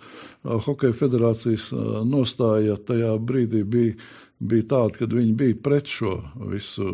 Hokeja 0.64 0.96
federācijas 0.96 1.68
nostāja 2.08 2.78
tajā 2.88 3.12
brīdī 3.20 3.60
bija, 3.68 3.98
bija 4.40 4.68
tāda, 4.72 4.96
ka 5.02 5.10
viņi 5.12 5.36
bija 5.36 5.60
pret 5.68 5.92
šo 5.92 6.16
visu. 6.48 6.88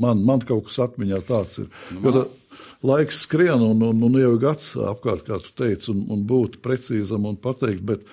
Man, 0.00 0.24
man 0.24 0.48
kaut 0.48 0.70
kas 0.70 0.80
atmiņā 0.88 1.20
tāds 1.28 1.60
ir. 1.60 1.68
Nu, 1.92 2.08
man 2.08 2.24
laiks 2.86 3.20
skrien, 3.26 3.60
un, 3.60 3.82
un, 3.82 4.02
un 4.08 4.18
jau 4.20 4.34
gads 4.40 4.72
apkārt, 4.80 5.26
kā 5.28 5.38
tu 5.42 5.52
teici, 5.58 5.90
un, 5.92 6.04
un 6.12 6.24
būt 6.28 6.60
precīzam 6.64 7.28
un 7.28 7.38
pateikt, 7.40 7.84
bet, 7.86 8.04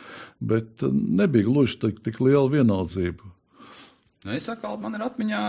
bet 0.43 0.83
nebija 0.91 1.47
gluži 1.47 1.79
tik, 1.81 2.03
tik 2.05 2.21
liela 2.23 2.45
vienaldzība. 2.51 3.31
Nu, 4.23 4.31
es 4.37 4.45
saku, 4.47 4.69
man 4.79 4.95
ir 4.95 5.03
atmiņā 5.03 5.41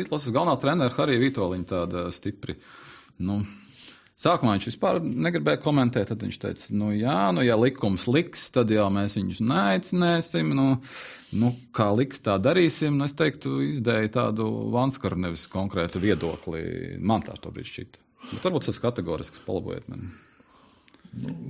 izlases 0.00 0.32
galvenā 0.32 0.56
trenera 0.60 0.94
Harija 0.96 1.20
Vitoļiņa 1.26 1.68
tāda 1.68 2.06
stipri. 2.16 2.56
Nu, 3.20 3.42
Sākumā 4.14 4.52
viņš 4.54 4.66
vispār 4.68 5.00
negribēja 5.02 5.58
komentēt, 5.58 6.06
tad 6.12 6.20
viņš 6.22 6.36
teica, 6.38 6.66
nu 6.78 6.92
jā, 6.94 7.32
nu 7.34 7.42
ja 7.42 7.56
likums 7.58 8.04
liks, 8.06 8.44
tad 8.54 8.70
jau 8.70 8.86
mēs 8.94 9.16
viņus 9.18 9.40
neaicināsim. 9.42 10.52
Nu, 10.54 10.66
nu, 11.34 11.50
kā 11.74 11.88
liks, 11.98 12.22
tā 12.22 12.36
darīsim. 12.38 12.94
Nu, 12.94 13.08
es 13.08 13.16
teiktu, 13.18 13.56
izdēju 13.72 14.12
tādu 14.14 14.46
vanskaru, 14.74 15.18
nevis 15.26 15.48
konkrētu 15.50 16.02
viedokli. 16.04 16.62
Man 17.02 17.26
tā 17.26 17.34
to 17.42 17.50
bija 17.54 17.72
šķita. 17.72 18.04
Bet 18.30 18.46
varbūt 18.46 18.70
tas 18.70 18.78
kategorisks 18.80 19.42
palabojiet 19.44 19.90
mani. 19.90 20.12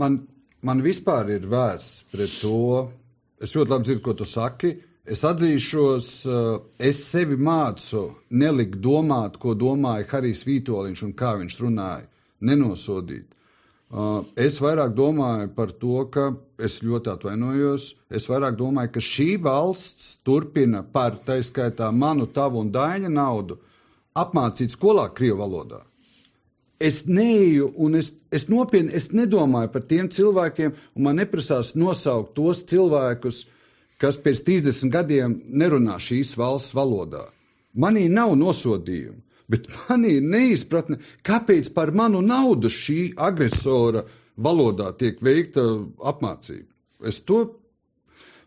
Man, 0.01 0.23
man 0.65 0.83
vispār 0.85 1.31
ir 1.37 1.47
vērsts 1.51 2.09
pret 2.13 2.41
to. 2.41 2.89
Es 3.43 3.55
ļoti 3.57 3.73
labi 3.75 3.89
dzirdu, 3.89 4.03
ko 4.05 4.15
tu 4.17 4.27
saki. 4.29 4.73
Es 5.05 5.21
atzīšos, 5.29 6.09
eh, 6.25 6.61
es 6.89 7.05
sevi 7.05 7.37
mācu 7.37 8.15
nelikt 8.31 8.81
domāt, 8.81 9.39
ko 9.39 9.53
domāja 9.55 10.09
Harijs 10.09 10.45
Vitoļņš 10.49 11.03
un 11.05 11.13
kā 11.13 11.35
viņš 11.41 11.61
runāja. 11.61 12.07
Nenosodīt. 12.41 13.27
Eh, 13.93 14.25
es 14.37 14.59
vairāk 14.59 14.95
domāju 14.95 15.55
par 15.55 15.73
to, 15.73 16.05
ka 16.07 16.37
es 16.59 16.81
ļoti 16.81 17.13
atvainojos. 17.13 17.95
Es 18.11 18.27
vairāk 18.27 18.57
domāju, 18.57 18.93
ka 18.93 19.01
šī 19.01 19.37
valsts 19.43 20.19
turpina 20.25 20.83
par 20.83 21.19
taiskaitā 21.19 21.93
manu, 21.93 22.27
tavu 22.27 22.61
un 22.61 22.73
daļu 22.73 23.13
naudu 23.13 23.59
apmācīt 24.17 24.73
skolā 24.73 25.13
Krievu 25.15 25.39
valodā 25.43 25.83
es 26.85 27.05
neju, 27.09 27.71
un 27.81 27.97
es, 27.97 28.13
es 28.35 28.47
nopietni 28.53 28.93
es 28.99 29.09
nedomāju 29.17 29.73
par 29.73 29.85
tiem 29.89 30.11
cilvēkiem, 30.13 30.75
un 30.97 31.07
man 31.07 31.17
neprasās 31.21 31.73
nosaukt 31.79 32.35
tos 32.37 32.61
cilvēkus, 32.69 33.45
kas 34.01 34.19
pēc 34.21 34.43
30 34.45 34.93
gadiem 34.93 35.39
nerunā 35.49 35.97
šīs 36.03 36.35
valsts 36.37 36.75
valodā. 36.77 37.25
Manī 37.81 38.05
nav 38.13 38.35
nosodījumu, 38.39 39.17
bet 39.51 39.71
manī 39.87 40.19
ir 40.19 40.29
neizpratne, 40.29 41.01
kāpēc 41.27 41.73
par 41.75 41.95
manu 41.97 42.21
naudu 42.23 42.71
šī 42.71 43.15
agresora 43.17 44.05
valodā 44.37 44.93
tiek 44.99 45.23
veikta 45.25 45.65
apmācība. 46.05 46.69
Es 47.09 47.21
to 47.25 47.47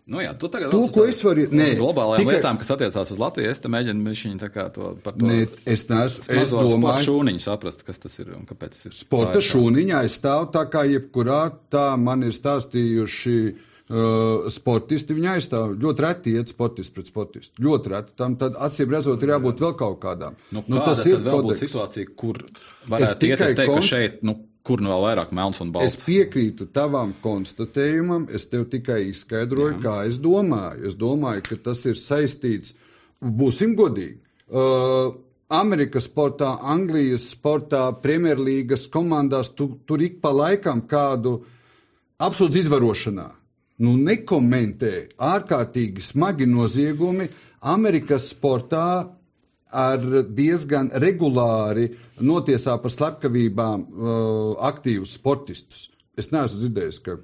Nu, 0.08 0.22
jā, 0.24 0.32
tu 0.40 0.48
tagad 0.48 0.72
to, 0.72 0.86
ko 0.94 1.04
es 1.04 1.18
varu 1.26 1.50
teikt, 1.52 1.82
globālajām 1.82 2.24
tikai... 2.24 2.36
lietām, 2.38 2.60
kas 2.62 2.70
attiecās 2.78 3.10
uz 3.12 3.20
Latviju. 3.20 3.52
Es 3.52 3.60
te 3.60 3.72
mēģinu 3.72 4.14
viņa 4.14 4.50
to 4.76 4.92
par 5.04 5.18
to. 5.18 5.28
Ne, 5.28 5.40
es 5.68 5.84
neesmu. 5.90 6.28
Es 6.32 6.54
domāju, 6.56 7.04
šūniņu 7.10 7.44
saprast, 7.44 7.84
kas 7.88 8.00
tas 8.06 8.16
ir 8.24 8.32
un 8.38 8.48
kāpēc 8.48 8.78
tas 8.78 8.88
ir. 8.88 8.96
Sporta 8.96 9.42
šūniņā 9.44 10.06
es 10.08 10.16
stāvu 10.22 10.48
tā 10.56 10.64
kā 10.72 10.86
jebkurā, 10.88 11.42
tā 11.74 11.90
man 12.00 12.24
ir 12.28 12.36
stāstījuši. 12.36 13.40
Uh, 13.88 14.50
sportisti 14.52 15.16
viņa 15.16 15.38
aizstāv. 15.38 15.78
Ļoti 15.80 16.04
reti 16.04 16.34
iet 16.36 16.50
sportisti 16.52 16.92
pret 16.92 17.08
sportistu. 17.08 17.62
Ļoti 17.64 17.92
reti. 17.94 18.16
Tam 18.20 18.34
tad 18.40 18.58
acīm 18.60 18.92
redzot, 18.92 19.24
ir 19.24 19.32
jābūt 19.32 19.64
vēl 19.64 19.78
kaut 19.80 20.02
kādām. 20.04 20.36
Nu, 20.52 20.64
nu, 20.68 20.82
tas 20.84 21.06
ir 21.08 21.22
vēl 21.24 21.46
kodeks. 21.46 21.62
situācija, 21.64 22.12
kur 22.20 22.42
varētu 22.92 23.30
iet, 23.30 23.46
es 23.46 23.56
teiktu, 23.56 23.70
konst... 23.72 23.88
ka 23.88 23.94
šeit, 23.94 24.20
nu, 24.28 24.36
Kur 24.68 24.82
nu 24.84 24.92
vēl 24.92 25.06
vairāk 25.06 25.32
melns 25.36 25.62
un 25.64 25.72
balts? 25.72 25.96
Es 25.96 26.04
piekrītu 26.04 26.68
tavam 26.76 27.14
konstatējumam, 27.24 28.28
es 28.36 28.50
tev 28.52 28.66
tikai 28.72 29.06
izskaidroju, 29.14 29.78
Jā. 29.78 29.84
kā 29.86 29.96
es 30.10 30.20
domāju. 30.20 30.84
Es 30.90 30.98
domāju, 31.00 31.46
ka 31.48 31.60
tas 31.70 31.86
ir 31.88 31.96
saistīts, 32.02 32.76
būsim 33.24 33.78
godīgi. 33.80 34.20
Uh, 34.48 35.16
Amerikas 35.48 36.10
sportā, 36.10 36.58
Anglijas 36.60 37.30
sportā, 37.32 37.86
Premjerlīgas 38.04 38.90
komandās 38.92 39.54
tu, 39.56 39.70
tur 39.88 40.04
ik 40.04 40.20
pa 40.24 40.34
laikam 40.36 40.84
kādu 40.92 41.38
absolūti 42.20 42.66
izvarošanā. 42.66 43.28
Nu, 43.80 43.94
nekomentē 43.96 44.94
ārkārtīgi 45.22 46.04
smagi 46.04 46.48
noziegumi. 46.50 47.30
Amerikas 47.62 48.32
sportā 48.34 49.08
ar 49.72 50.04
diezgan 50.32 50.92
regulāri 51.04 51.90
notiesā 52.24 52.78
par 52.82 52.94
slepkavībām 52.94 53.84
uh, 53.84 54.54
aktīvus 54.70 55.18
sportistus. 55.20 55.90
Es 56.18 56.32
neesmu 56.34 56.64
dzirdējis, 56.64 57.02
ka 57.06 57.18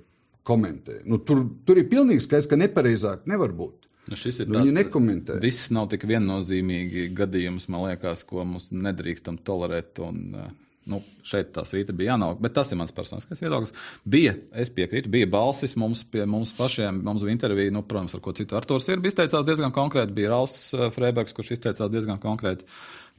komentē. 0.46 1.00
Nu, 1.08 1.22
tur, 1.24 1.46
tur 1.66 1.80
ir 1.80 1.88
pilnīgi 1.92 2.26
skaidrs, 2.26 2.50
ka 2.52 2.60
nepareizāk 2.60 3.24
nevar 3.32 3.56
būt. 3.56 3.88
Nu, 4.12 4.18
šis 4.20 4.42
ir 4.44 4.50
nu, 4.52 4.60
tāds, 4.60 4.74
nekomentē. 4.76 5.38
Viss 5.44 5.72
nav 5.72 5.88
tik 5.94 6.04
viennozīmīgi 6.10 7.08
gadījums, 7.16 7.70
man 7.72 7.88
liekas, 7.88 8.26
ko 8.28 8.44
mums 8.44 8.68
nedrīkstam 8.76 9.40
tolerēt. 9.48 10.02
Un, 10.04 10.20
uh, 10.36 10.52
Nu, 10.90 11.00
šeit 11.24 11.54
tā 11.56 11.64
svīta 11.68 11.94
bija 11.96 12.14
jānāk, 12.14 12.42
bet 12.44 12.56
tas 12.58 12.72
ir 12.74 12.80
mans 12.80 12.92
personiskais 12.96 13.40
viedoklis. 13.40 13.72
Bija, 14.04 14.34
es 14.60 14.72
piekrītu, 14.74 15.12
bija 15.14 15.30
balsis 15.32 15.78
mums, 15.80 16.02
pie 16.12 16.26
mums 16.28 16.52
pašiem, 16.58 17.00
mums 17.06 17.24
bija 17.24 17.36
intervija, 17.38 17.72
nu, 17.72 17.86
protams, 17.88 18.16
ar 18.18 18.24
ko 18.26 18.34
citu 18.36 18.58
Artūrs 18.60 18.90
ir. 18.92 19.00
Izteicās 19.08 19.46
diezgan 19.48 19.72
konkrēti, 19.76 20.16
bija 20.18 20.34
Rauls 20.34 20.58
eh, 20.76 20.90
Freibergs, 20.96 21.36
kurš 21.38 21.54
izteicās 21.56 21.92
diezgan 21.94 22.20
konkrēti. 22.24 22.68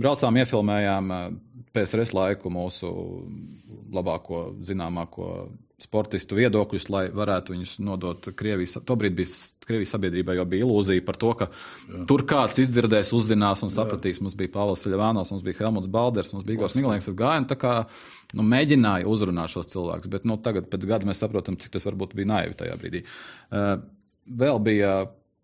Braucām, 0.00 0.36
iefilmējām 0.42 1.14
eh, 1.16 1.24
PSRS 1.72 2.12
laiku 2.16 2.52
mūsu 2.52 2.92
labāko, 3.94 4.50
zināmāko 4.66 5.30
sportistu 5.84 6.38
viedokļus, 6.38 6.88
lai 6.92 7.04
varētu 7.14 7.54
viņus 7.54 7.74
nodot 7.84 8.28
Krievijas. 8.36 8.78
Tobrīd 8.88 9.16
bija 9.18 9.30
Krievijas 9.64 9.94
sabiedrībai 9.94 10.36
jau 10.38 10.46
bija 10.48 10.66
ilūzija 10.66 11.04
par 11.06 11.18
to, 11.20 11.32
ka 11.38 11.48
Jā. 11.50 12.04
tur 12.10 12.24
kāds 12.28 12.60
izdzirdēs, 12.64 13.12
uzzinās 13.16 13.64
un 13.66 13.72
sapratīs. 13.74 14.20
Jā. 14.20 14.26
Mums 14.26 14.36
bija 14.38 14.52
Pāvils 14.54 14.86
Ļavānos, 14.88 15.32
mums 15.34 15.44
bija 15.46 15.62
Helmuts 15.62 15.90
Balders, 15.92 16.32
mums 16.34 16.46
bija 16.46 16.58
Igors 16.58 16.76
Miglēns, 16.78 17.08
kas 17.10 17.18
gāja 17.18 17.42
un 17.42 17.48
tā 17.50 17.58
kā 17.60 17.74
nu, 18.36 18.46
mēģināja 18.54 19.10
uzrunāt 19.10 19.52
šos 19.54 19.72
cilvēkus. 19.72 20.12
Bet 20.12 20.28
nu, 20.28 20.38
tagad, 20.44 20.70
pēc 20.72 20.88
gada, 20.90 21.08
mēs 21.08 21.22
saprotam, 21.24 21.58
cik 21.60 21.76
tas 21.76 21.86
varbūt 21.88 22.16
bija 22.18 22.32
naivi 22.34 22.58
tajā 22.58 22.78
brīdī. 22.80 23.04
Uh, 23.50 23.76
vēl 24.44 24.60
bija 24.64 24.96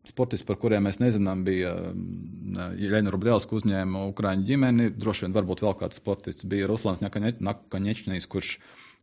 sportisti, 0.09 0.47
par 0.49 0.59
kuriem 0.61 0.87
mēs 0.89 1.01
nezinām, 1.03 1.43
bija 1.45 1.75
Jeļena 2.81 3.13
Rublievska 3.13 3.57
uzņēma 3.59 4.07
Ukraiņu 4.11 4.47
ģimeni. 4.49 4.91
Droši 4.97 5.27
vien 5.27 5.37
varbūt 5.37 5.65
vēl 5.65 5.77
kāds 5.83 6.01
sportists 6.01 6.47
bija 6.49 6.69
Ruslans 6.71 7.03
Nakaņečnīs, 7.05 8.29
kurš 8.31 8.57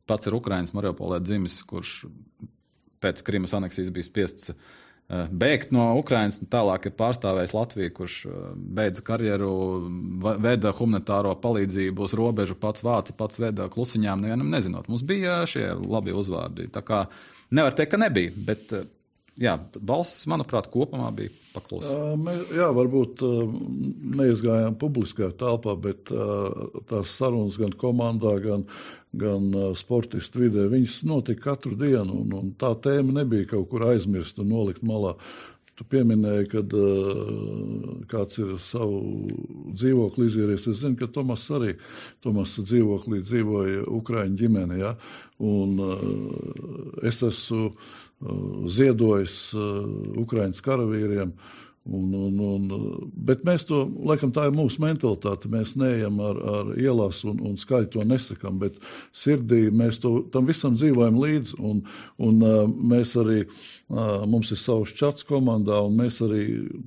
pats 0.08 0.30
ir 0.30 0.38
Ukraiņas 0.38 0.74
Mariupolē 0.78 1.20
dzimis, 1.24 1.60
kurš 1.68 2.00
pēc 3.04 3.22
Krimas 3.26 3.54
aneksijas 3.58 3.92
bija 3.94 4.08
spiests 4.08 4.52
eh, 4.52 5.30
bēgt 5.30 5.72
no 5.76 5.90
Ukrainas, 6.00 6.40
tālāk 6.52 6.90
ir 6.90 6.96
pārstāvējis 6.98 7.56
Latviju, 7.58 7.94
kurš 8.00 8.18
eh, 8.30 8.36
beidza 8.80 9.06
karjeru, 9.06 9.54
veda 10.44 10.74
humanitāro 10.78 11.36
palīdzību 11.44 12.08
uz 12.08 12.18
robežu, 12.18 12.58
pats 12.60 12.86
vāca, 12.86 13.16
pats 13.18 13.42
veda 13.42 13.70
klusiņām, 13.74 14.26
nevienam 14.26 14.52
nezinot. 14.54 14.90
Mums 14.92 15.06
bija 15.08 15.42
šie 15.50 15.70
labi 15.78 16.16
uzvārdi. 16.18 16.70
Tā 16.74 16.84
kā 16.86 17.06
nevar 17.54 17.78
teikt, 17.78 17.94
ka 17.94 18.02
nebija, 18.02 18.34
bet 18.50 18.74
eh, 18.76 18.88
jā, 19.48 19.58
balss, 19.78 20.26
manuprāt, 20.30 20.72
kopumā 20.74 21.12
bija 21.16 21.34
paklusa. 21.54 21.94
Jā, 22.54 22.72
varbūt 22.76 23.22
neizgājām 24.18 24.78
publiskajā 24.82 25.32
telpā, 25.40 25.74
bet 25.82 26.10
tās 26.90 27.14
sarunas 27.18 27.58
gan 27.58 27.74
komandā, 27.78 28.36
gan, 28.44 28.66
gan 29.20 29.52
sportistu 29.78 30.46
vidē, 30.46 30.68
viņas 30.72 31.02
notika 31.10 31.52
katru 31.52 31.76
dienu, 31.80 32.24
un, 32.24 32.34
un 32.38 32.56
tā 32.60 32.74
tēma 32.84 33.22
nebija 33.22 33.52
kaut 33.54 33.70
kur 33.72 33.88
aizmirsta 33.92 34.44
un 34.44 34.52
nolikt 34.54 34.86
malā. 34.86 35.16
Tu 35.78 35.86
pieminēji, 35.86 36.48
ka 36.50 36.64
uh, 36.64 38.00
kāds 38.10 38.40
ir 38.42 38.56
savu 38.66 39.28
dzīvokli 39.78 40.26
izvīries. 40.26 40.66
Es 40.72 40.80
zinu, 40.82 40.98
ka 40.98 41.06
Tomas 41.14 41.44
arī 41.54 41.76
Tomas 42.26 42.56
dzīvoklī 42.58 43.22
dzīvoja 43.22 43.84
Ukraiņu 44.00 44.40
ģimene. 44.42 44.80
Ja? 44.82 44.96
Un, 45.38 45.78
uh, 45.78 47.06
es 47.06 47.22
esmu 47.22 47.68
uh, 47.70 47.78
ziedojis 48.74 49.38
Ukraiņas 49.54 50.66
karavīriem. 50.66 51.36
Uh, 51.38 51.67
Un, 51.88 52.12
un, 52.12 52.40
un, 52.44 52.64
bet 53.28 53.46
mēs 53.48 53.64
to, 53.70 53.86
laikam, 54.10 54.34
tā 54.36 54.48
ir 54.50 54.56
mūsu 54.56 54.82
mentalitāte. 54.84 55.48
Mēs 55.52 55.76
neejam 55.80 56.20
ar, 56.24 56.40
ar 56.52 56.72
ielās 56.76 57.22
un, 57.28 57.40
un 57.48 57.56
skaļi 57.60 57.88
to 57.94 58.04
nesakām, 58.08 58.58
bet 58.60 58.82
sirdī 59.16 59.68
mēs 59.72 60.02
to, 60.04 60.18
tam 60.34 60.50
visam 60.50 60.76
dzīvojam 60.76 61.20
līdzi. 61.22 61.56
Un, 61.64 61.82
un 62.28 62.44
mēs 62.92 63.16
arī, 63.22 63.46
mums 64.28 64.52
ir 64.52 64.60
savs 64.60 64.96
čats 65.00 65.28
komandā, 65.28 65.80
un 65.88 65.96
mēs 66.02 66.20
arī 66.28 66.44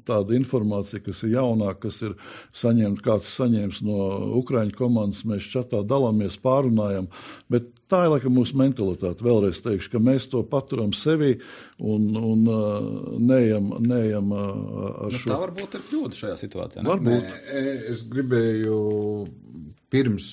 tādu 0.09 0.37
informāciju, 0.37 1.07
kas 1.09 1.25
ir 1.25 1.37
jaunāka, 1.39 1.87
kas 1.89 2.03
ir 2.05 2.17
saņemta, 2.61 3.05
kāds 3.09 3.35
saņēmis 3.41 3.83
no 3.89 4.11
Ukraiņu 4.43 4.77
komandas, 4.77 5.25
mēs 5.29 5.49
čatā 5.49 5.81
dalāmies, 5.81 6.37
pārunājam. 6.45 7.09
Bet 7.49 7.73
tā 7.91 8.05
ir 8.05 8.13
laikam 8.13 8.35
mūsu 8.39 8.59
mentalitāte. 8.59 9.25
Vēlreiz 9.27 9.61
teikšu, 9.65 9.93
ka 9.95 10.03
mēs 10.03 10.29
to 10.33 10.43
paturam 10.49 10.93
sevi 10.97 11.33
un, 11.79 12.07
un 12.17 12.45
neejam. 13.27 13.73
neejam 13.85 14.35
ar 14.37 15.09
nu, 15.11 15.19
šo. 15.19 15.33
Tā 15.33 15.41
varbūt 15.45 15.79
ir 15.79 15.87
kļūda 15.89 16.21
šajā 16.21 16.37
situācijā. 16.45 16.85
Ne? 16.85 16.93
Varbūt. 16.93 17.33
Nē, 17.33 17.65
es 17.95 18.05
gribēju 18.11 18.77
pirms, 19.93 20.29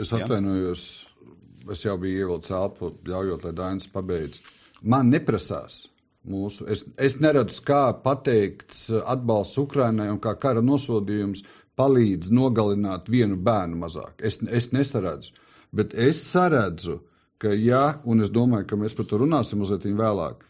es 0.00 0.12
atvainojos, 0.14 0.84
Jā. 0.84 1.34
es 1.74 1.82
jau 1.86 1.96
biju 2.00 2.28
ievilcis 2.28 2.54
elpu, 2.54 2.92
ļaujot, 3.08 3.48
lai 3.48 3.56
Dainis 3.58 3.90
pabeidz. 3.92 4.40
Man 4.82 5.12
neprasās. 5.14 5.84
Mūsu. 6.24 6.64
Es, 6.72 6.86
es 6.96 7.18
neredzu, 7.20 7.58
kā 7.68 7.90
pateikts 8.00 8.86
atbalsts 8.96 9.58
Ukrainai 9.60 10.06
un 10.08 10.16
kā 10.24 10.32
kara 10.40 10.62
nosodījums 10.64 11.42
palīdz 11.76 12.30
nogalināt 12.32 13.10
vienu 13.12 13.36
bērnu 13.36 13.76
mazāk. 13.82 14.22
Es, 14.24 14.38
es 14.48 14.70
nesaredzu. 14.72 15.34
Bet 15.74 15.94
es 15.98 16.22
saredzu, 16.30 17.00
ka, 17.42 17.52
ja, 17.52 17.98
un 18.06 18.22
es 18.24 18.30
domāju, 18.32 18.68
ka 18.70 18.78
mēs 18.78 18.94
par 18.96 19.08
to 19.10 19.18
runāsim 19.20 19.60
mazliet 19.62 19.86
vēlāk, 19.98 20.44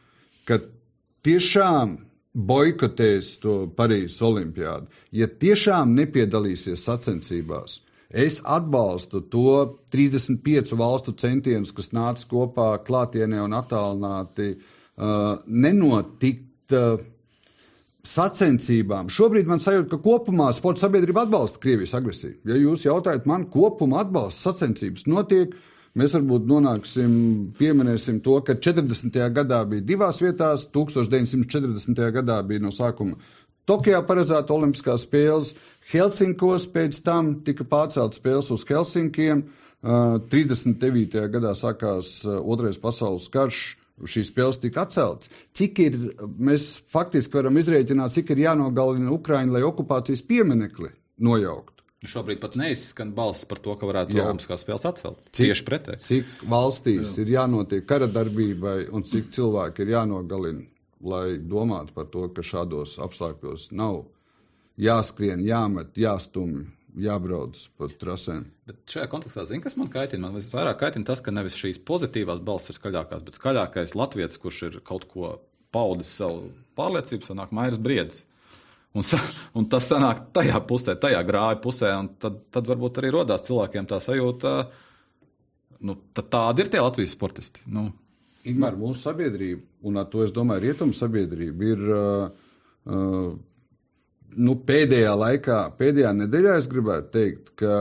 ka 0.49 0.61
tiešām 1.25 1.97
boikotēs 2.35 3.39
to 3.43 3.57
Parīzes 3.79 4.21
olimpiādu, 4.27 4.91
ja 5.15 5.29
tiešām 5.31 5.95
nepiedalīsies 5.97 6.85
sacensībās, 6.85 7.79
es 8.11 8.41
atbalstu 8.45 9.23
to 9.31 9.57
35 9.95 10.75
valstu 10.79 11.15
centienus, 11.19 11.73
kas 11.75 11.93
nāca 11.95 12.29
kopā 12.31 12.69
klātienē 12.87 13.41
un 13.47 13.57
attālināti, 13.57 14.55
uh, 14.59 15.35
nenotikt. 15.47 16.51
Uh, 16.75 17.14
Sacensībām. 18.05 19.09
Šobrīd 19.13 19.49
man 19.49 19.63
sajūta, 19.65 19.89
ka 19.95 20.01
kopumā 20.05 20.51
sporta 20.57 20.85
sabiedrība 20.85 21.25
atbalsta 21.25 21.61
Krievijas 21.63 21.95
agresiju. 21.97 22.37
Ja 22.51 22.59
jūs 22.61 22.85
jautājat 22.85 23.25
man, 23.29 23.47
kopumā 23.53 24.05
atbalsta 24.05 24.51
sacensības 24.51 25.09
notiek, 25.11 25.57
Mēs 25.95 26.11
varbūt 26.11 26.49
nonāksim, 26.51 27.11
pieminēsim 27.55 28.17
to, 28.25 28.41
ka 28.43 28.57
40. 28.59 29.15
gadā 29.31 29.61
bija 29.71 29.85
divās 29.93 30.17
vietās, 30.19 30.65
1940. 30.75 32.01
gadā 32.17 32.41
bija 32.43 32.65
no 32.65 32.73
sākuma 32.75 33.15
Tokijā 33.65 34.03
paredzēta 34.05 34.53
Olimpiskās 34.53 35.07
spēles, 35.07 35.55
Helsinkos 35.89 36.67
pēc 36.73 36.99
tam 37.05 37.31
tika 37.47 37.65
pārceltas 37.65 38.21
spēles 38.21 38.51
uz 38.53 38.65
Helsinkiem. 38.69 39.47
39. 39.85 41.17
gadā 41.33 41.53
sākās 41.57 42.23
Otrais 42.25 42.79
pasaules 42.81 43.29
karš. 43.33 43.63
Šīs 44.03 44.33
spēles 44.33 44.59
tika 44.59 44.83
atceltas. 44.83 45.31
Cik 45.55 45.79
ir, 45.85 45.99
mēs 46.43 46.67
faktiski 46.91 47.39
varam 47.39 47.61
izrēķināt, 47.61 48.17
cik 48.17 48.33
ir 48.35 48.43
jānogalina 48.49 49.13
Ukraiņa, 49.15 49.55
lai 49.55 49.63
okupācijas 49.67 50.25
pieminekli 50.27 50.91
nojaukt. 51.23 51.71
Šobrīd 52.05 52.41
pat 52.43 52.59
neizskan 52.61 53.15
balss 53.17 53.47
par 53.49 53.63
to, 53.65 53.77
ka 53.81 53.89
varētu 53.89 54.19
Olimpiskās 54.21 54.65
spēles 54.65 54.85
atcelt. 54.91 55.23
Cik, 55.31 55.47
Tieši 55.47 55.65
pretēji. 55.69 56.03
Cik 56.05 56.33
valstīs 56.51 57.15
Jā. 57.15 57.23
ir 57.23 57.33
jānotiek 57.39 57.87
kara 57.89 58.09
darbībai 58.11 58.91
un 58.93 59.07
cik 59.09 59.31
cilvēki 59.33 59.87
ir 59.87 59.95
jānogalina, 59.95 60.67
lai 61.05 61.39
domātu 61.39 61.97
par 61.97 62.11
to, 62.13 62.27
ka 62.35 62.45
šādos 62.45 62.99
apstākļos 63.01 63.71
nav 63.73 64.03
jāskrien, 64.81 65.41
jāmet, 65.47 65.95
jāstumj, 65.97 66.67
jābrauc 66.95 67.59
pa 67.79 67.89
trasēm. 68.01 68.45
Bet 68.69 68.83
šajā 68.91 69.09
kontekstā, 69.11 69.45
zini, 69.49 69.63
kas 69.65 69.77
man 69.81 69.91
kaitina? 69.93 70.31
Man 70.31 70.45
vairāk 70.53 70.79
kaitina 70.83 71.09
tas, 71.09 71.23
ka 71.25 71.35
nevis 71.35 71.59
šīs 71.59 71.81
pozitīvās 71.87 72.43
balss 72.45 72.71
ir 72.71 72.79
skaļākās, 72.79 73.25
bet 73.27 73.39
skaļākais 73.39 73.97
latviečs, 73.99 74.39
kurš 74.43 74.61
ir 74.69 74.79
kaut 74.87 75.09
ko 75.11 75.35
paudis 75.75 76.13
savu 76.21 76.53
pārliecību, 76.79 77.27
sanāk 77.27 77.55
Mairis 77.55 77.83
Briedis. 77.83 78.23
Un, 78.95 79.03
un 79.59 79.67
tas 79.71 79.89
sanāk 79.91 80.29
tajā 80.37 80.61
pusē, 80.69 80.95
tajā 81.01 81.19
grāja 81.27 81.59
pusē, 81.63 81.91
un 81.99 82.13
tad, 82.23 82.39
tad 82.55 82.71
varbūt 82.71 83.03
arī 83.03 83.11
rodās 83.17 83.43
cilvēkiem 83.49 83.89
tā 83.91 83.99
sajūta, 84.03 84.55
nu, 85.83 85.99
tādi 86.23 86.63
ir 86.63 86.71
tie 86.71 86.83
Latvijas 86.83 87.17
sportisti. 87.17 87.65
Nu. 87.67 87.89
Ingūna, 88.45 88.77
mūsu 88.77 89.01
sabiedrība, 89.07 89.65
un 89.89 89.99
ar 89.99 90.07
to 90.13 90.23
es 90.23 90.33
domāju, 90.37 90.67
rietumu 90.67 90.95
sabiedrība 90.95 91.69
ir 91.73 91.85
uh, 91.89 92.25
uh, 92.85 93.31
nu, 94.37 94.57
pēdējā 94.67 95.15
laikā, 95.19 95.59
pēdējā 95.79 96.13
nedēļā, 96.21 96.59
es 96.61 96.69
gribētu 96.71 97.11
teikt, 97.15 97.53
ka 97.61 97.77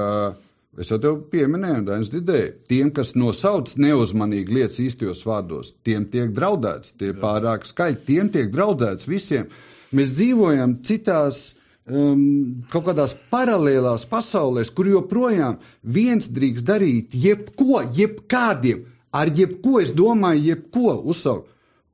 es 0.80 0.90
jau 0.90 1.00
tev 1.02 1.20
pieminēju, 1.32 1.84
Dainis 1.88 2.12
Didēja, 2.14 2.54
tiem, 2.70 2.92
kas 2.96 3.14
nosauc 3.20 3.76
neuzmanīgi 3.82 4.58
lietas 4.58 4.80
īstajos 4.84 5.24
vārdos, 5.28 5.74
tiem 5.86 6.08
tiek 6.12 6.34
draudēts, 6.34 6.96
tie 7.00 7.12
pārāk 7.18 7.68
skaļi, 7.70 8.00
tiem 8.08 8.32
tiek 8.34 8.50
draudēts 8.54 9.10
visiem. 9.10 9.52
Mēs 9.94 10.16
dzīvojam 10.18 10.80
citās 10.86 11.52
um, 11.86 12.64
kaut 12.74 12.88
kādās 12.90 13.14
paralēlās 13.34 14.08
pasaulēs, 14.10 14.74
kur 14.74 14.90
joprojām 14.90 15.60
viens 15.84 16.30
drīkst 16.34 16.66
darīt 16.66 17.14
jebko, 17.14 17.84
jebkādiem, 17.94 18.88
ar 19.14 19.30
jebko 19.30 19.80
es 19.84 19.94
domāju, 19.94 20.48
jebko 20.54 20.98
uzsaukt. 21.14 21.50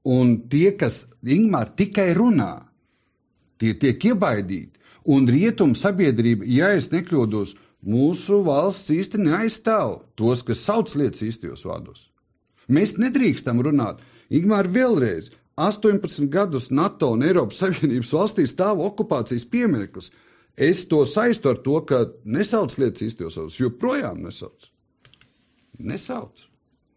Un 0.07 0.37
tie, 0.49 0.71
kas 0.79 1.03
Ingūna 1.19 1.65
tikai 1.75 2.13
runā, 2.15 2.68
tie 3.59 3.73
tiek 3.77 4.11
iebaidīti. 4.11 4.77
Un 5.09 5.27
rietumu 5.29 5.77
sabiedrība, 5.79 6.45
ja 6.45 6.73
es 6.75 6.89
nekļūdos, 6.91 7.55
mūsu 7.87 8.41
valsts 8.45 8.91
īsti 8.93 9.21
neaizstāv 9.23 10.01
tos, 10.19 10.43
kas 10.45 10.63
sauc 10.65 10.91
lietas 10.99 11.23
īstajos 11.25 11.65
vārdos. 11.65 12.07
Mēs 12.69 12.97
nedrīkstam 13.01 13.61
runāt. 13.65 14.03
Ingūna 14.29 14.67
vēlreiz, 14.69 15.31
18 15.59 16.29
gadus 16.31 16.69
NATO 16.71 17.13
un 17.15 17.23
Eiropas 17.25 17.63
Savienības 17.63 18.11
valstīs 18.15 18.53
stāv 18.53 18.83
okupācijas 18.85 19.47
piemineklis. 19.49 20.11
Es 20.59 20.85
to 20.91 21.01
saistu 21.07 21.53
ar 21.53 21.59
to, 21.63 21.79
ka 21.87 22.03
nesauc 22.27 22.75
lietas 22.77 23.07
īstos 23.07 23.35
savus, 23.35 23.57
joprojām 23.59 24.21
nesauc. 24.23 24.69
Nesauc. 25.79 26.45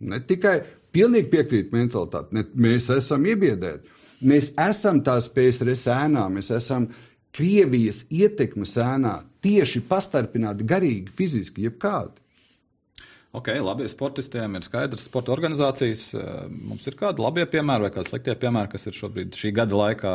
Ne 0.02 0.18
tikai 0.26 0.60
pilnīgi 0.94 1.30
piekrīt 1.30 1.74
mentalitāti, 1.74 2.34
ne, 2.34 2.44
mēs 2.58 2.88
esam 2.90 3.26
iebiedēti. 3.30 4.01
Mēs 4.22 4.52
esam 4.60 5.00
tās 5.04 5.28
PSRS 5.32 5.88
ēnā, 5.90 6.28
mēs 6.32 6.52
esam 6.54 6.88
Krievijas 7.32 8.02
ietekmes 8.12 8.74
ēnā 8.76 9.14
tieši 9.42 9.80
pastarpināti 9.88 10.66
garīgi, 10.68 11.14
fiziski, 11.16 11.64
jebkādi. 11.66 12.20
Ok, 13.32 13.48
labi, 13.64 13.86
sportistiem 13.88 14.58
ir 14.58 14.64
skaidrs, 14.66 15.06
sporta 15.08 15.32
organizācijas. 15.32 16.10
Mums 16.52 16.84
ir 16.90 16.98
kādi 17.00 17.24
labie 17.24 17.46
piemēri 17.48 17.86
vai 17.86 17.92
kādi 17.94 18.10
sliktie 18.10 18.34
piemēri, 18.36 18.68
kas 18.74 18.84
ir 18.90 18.98
šobrīd 18.98 19.38
šī 19.38 19.54
gada 19.56 19.78
laikā, 19.78 20.12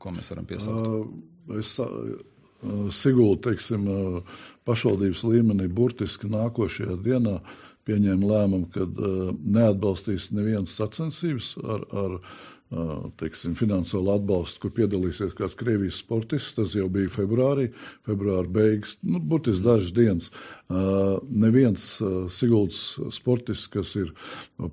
ko 0.00 0.14
mēs 0.14 0.32
varam 0.32 0.48
piesaukt? 0.48 0.88
Uh, 0.88 1.58
es, 1.60 1.74
uh, 1.84 2.88
Sigulda, 2.96 3.50
teiksim, 3.50 3.84
uh, 3.92 4.40
pašvaldības 4.64 5.26
līmenī 5.28 5.68
burtiski 5.68 6.32
nākošajā 6.32 6.96
dienā 7.04 7.36
pieņēma 7.84 8.32
lēmumu, 8.32 8.70
ka 8.72 8.88
uh, 8.88 9.34
neatbalstīs 9.36 10.30
nevienas 10.32 10.72
sacensības 10.80 11.52
ar, 11.60 11.84
ar 11.92 12.18
teiksim, 13.20 13.54
finansiālu 13.58 14.14
atbalstu, 14.16 14.62
kur 14.62 14.72
piedalīsies 14.78 15.34
kāds 15.38 15.56
Krievijas 15.58 16.00
sportists. 16.00 16.54
Tas 16.56 16.74
jau 16.74 16.88
bija 16.92 17.12
februārī, 17.12 17.68
februāra 18.06 18.48
beigas, 18.50 18.96
nu, 19.06 19.20
burtiski 19.20 19.64
dažas 19.64 19.92
dienas. 19.94 20.30
Neviens 21.28 21.84
Siguldas 22.34 22.96
sportists, 23.14 23.68
kas 23.70 23.94
ir 24.00 24.10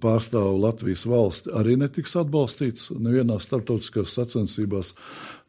pārstāv 0.02 0.56
Latvijas 0.62 1.06
valsti, 1.10 1.52
arī 1.58 1.78
netiks 1.82 2.16
atbalstīts 2.20 2.90
nevienā 2.96 3.38
starptautiskās 3.44 4.16
sacensībās. 4.18 4.96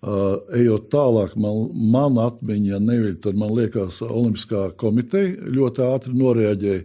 Ejot 0.03 0.89
tālāk, 0.91 1.37
man, 1.39 1.69
man 1.95 2.19
atmiņa 2.19 2.81
neviļ, 2.83 3.21
tad 3.23 3.39
man 3.39 3.55
liekas, 3.55 4.01
Olimpiskā 4.03 4.73
komiteja 4.81 5.37
ļoti 5.47 5.85
ātri 5.87 6.17
noreaģēja 6.19 6.83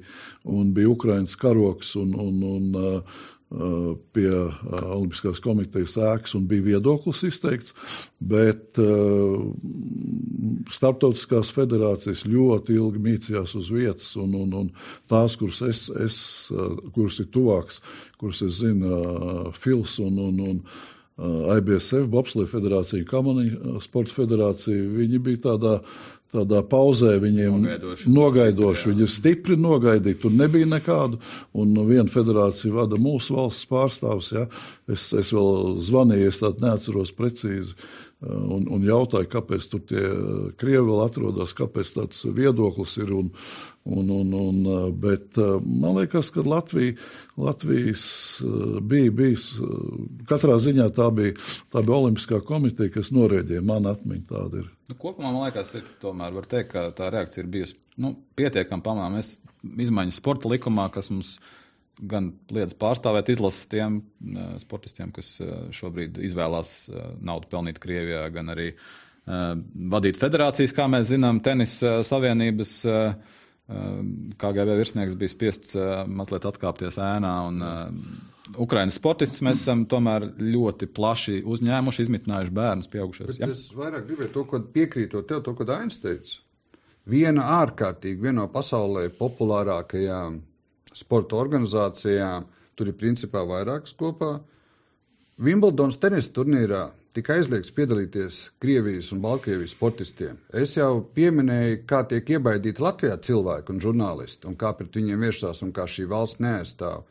un 0.53 0.69
bija 0.75 0.91
Ukrainas 0.93 1.33
karoks 1.35 1.95
un, 1.97 2.13
un, 2.13 2.43
un 2.45 3.09
pie 3.47 4.27
uh, 4.27 4.55
Olimpiskās 4.91 5.39
komitejas 5.39 5.95
ēkas 6.03 6.35
un 6.35 6.49
bija 6.49 6.65
viedoklis 6.65 7.21
izteikts, 7.29 7.71
bet 8.19 8.75
uh, 8.83 9.45
starptautiskās 10.75 11.53
federācijas 11.55 12.25
ļoti 12.27 12.75
ilgi 12.75 13.03
mīcījās 13.05 13.55
uz 13.55 13.71
vietas, 13.71 14.09
un, 14.19 14.35
un, 14.35 14.51
un 14.65 14.67
tās, 15.07 15.39
kuras, 15.39 15.61
es, 15.63 15.87
es, 16.03 16.19
kuras 16.91 17.21
ir 17.23 17.31
tuvākas, 17.31 17.79
kuras 18.19 18.43
es 18.43 18.59
zinu, 18.59 18.99
Fils 19.55 19.95
un, 20.03 20.19
un, 20.27 20.43
un 20.51 20.61
IBSF, 21.17 22.03
Bobslēga 22.13 22.51
federācija, 22.51 23.07
Kamani 23.09 23.47
sports 23.81 24.13
federācija, 24.13 24.83
viņi 24.99 25.21
bija 25.23 25.45
tādā 25.47 25.79
tādā 26.33 26.61
pauzē 26.67 27.15
viņiem 27.21 27.61
nogaidoši. 27.61 28.09
nogaidoši 28.11 28.89
viņi 28.91 29.05
ir 29.05 29.13
stipri 29.13 29.57
nogaidīti. 29.59 30.19
Tur 30.23 30.33
nebija 30.35 30.67
nekādu. 30.69 31.21
Un 31.57 31.77
viena 31.87 32.09
federācija 32.11 32.73
vada 32.75 32.99
mūsu 33.01 33.37
valsts 33.37 33.69
pārstāvs. 33.69 34.33
Ja. 34.35 34.47
Es, 34.91 35.09
es 35.13 35.31
vēl 35.35 35.79
zvanīju, 35.87 36.33
es 36.33 36.41
tādu 36.43 36.65
neatceros 36.65 37.13
precīzi. 37.15 37.77
Un, 38.27 38.63
un 38.73 38.81
jautāju, 38.81 39.29
kāpēc 39.29 39.65
tur 39.69 39.83
tie 39.85 40.03
krievi 40.57 40.87
vēl 40.87 41.03
atrodas, 41.03 41.53
kāpēc 41.57 41.91
tāds 41.99 42.23
viedoklis 42.25 42.97
ir. 42.97 43.13
Un, 43.13 43.29
Un, 43.89 44.09
un, 44.09 44.33
un, 44.33 44.65
eh, 44.65 44.91
bet 44.91 45.37
eh, 45.37 45.59
man 45.63 45.95
liekas, 45.95 46.29
ka 46.35 46.43
Latvija, 46.43 46.95
Latvijas 47.39 48.03
eh, 48.43 48.79
bija 48.83 49.13
bijis. 49.15 49.45
Katrā 50.27 50.57
ziņā 50.59 50.89
tā 50.95 51.07
bija, 51.15 51.35
tā 51.71 51.83
bija 51.85 51.99
Olimpiskā 52.01 52.41
komiteja, 52.47 52.91
kas 52.97 53.13
norēģēja. 53.15 53.63
Man 53.63 53.87
atmiņa 53.87 54.25
tāda 54.27 54.63
ir. 54.63 54.67
Nu, 54.91 54.97
kopumā 54.99 55.31
man 55.31 55.45
liekas, 55.45 55.71
ir 55.79 55.87
tomēr 56.01 56.35
var 56.35 56.49
teikt, 56.51 56.73
ka 56.73 56.83
tā 56.97 57.07
reakcija 57.13 57.45
ir 57.45 57.53
bijusi 57.53 57.79
nu, 58.03 58.11
pietiekama 58.39 58.83
pamāta. 58.83 59.13
Mēs 59.15 59.31
izmaiņas 59.87 60.19
sporta 60.19 60.51
likumā, 60.51 60.89
kas 60.91 61.11
mums 61.13 61.37
gan 61.97 62.33
liedz 62.53 62.75
pārstāvēt 62.77 63.31
izlases 63.33 63.71
tiem 63.71 64.01
sportistiem, 64.61 65.09
kas 65.15 65.31
šobrīd 65.73 66.19
izvēlās 66.27 66.75
naudu 67.25 67.49
pelnīt 67.49 67.79
Krievijā, 67.81 68.27
gan 68.35 68.53
arī 68.53 68.67
vadīt 69.25 70.19
federācijas, 70.21 70.75
kā 70.77 70.85
mēs 70.91 71.09
zinām, 71.09 71.41
tenisa 71.43 71.97
savienības. 72.05 72.77
Uh, 72.85 73.35
KGB 73.67 74.77
virsnieks 74.79 75.17
bija 75.19 75.33
spiests 75.33 75.73
mazliet 76.07 76.45
atkāpties 76.47 76.95
ēnā. 77.03 77.33
Un, 77.49 77.63
uh, 77.63 78.35
Ukraiņas 78.63 78.95
sportistus 78.95 79.43
mēs 79.43 79.59
esam 79.59 79.83
tomēr 79.91 80.29
ļoti 80.39 80.87
plaši 80.95 81.41
uzņēmuši, 81.43 82.05
izmitinājuši 82.05 82.53
bērnus, 82.55 82.89
pieaugušos. 82.91 83.41
Es 83.43 83.65
vairāk 83.75 84.05
gribēju 84.07 84.33
to, 84.35 84.43
ko 84.47 84.61
piekrītot 84.75 85.27
tev, 85.27 85.41
to, 85.43 85.53
ko 85.57 85.67
Dainis 85.67 85.99
teica. 86.03 86.37
Viena 87.07 87.47
ārkārtīgi, 87.61 88.19
viena 88.23 88.45
no 88.45 88.47
pasaulē 88.51 89.07
populārākajām 89.19 90.41
sporta 90.95 91.37
organizācijām, 91.39 92.47
tur 92.77 92.91
ir 92.91 92.97
principā 92.99 93.43
vairākas 93.47 93.95
kopā. 93.99 94.37
Vimbldons 95.43 95.99
tenisa 96.01 96.31
turnīrā 96.35 96.87
tika 97.17 97.33
aizliegts 97.33 97.73
piedalīties 97.73 98.35
Krievijas 98.61 99.09
un 99.15 99.23
Baltkrievijas 99.23 99.73
sportistiem. 99.73 100.37
Es 100.53 100.75
jau 100.77 100.99
pieminēju, 101.17 101.79
kā 101.89 102.03
tiek 102.09 102.29
iebaidīti 102.35 102.83
Latvijā 102.83 103.15
cilvēki 103.25 103.73
un 103.73 103.81
žurnālisti, 103.81 104.45
un 104.49 104.57
kā 104.59 104.75
pret 104.77 104.99
viņiem 104.99 105.25
vēršās 105.25 105.63
un 105.65 105.71
kā 105.73 105.87
šī 105.89 106.05
valsts 106.11 106.43
neaizstāv. 106.45 107.07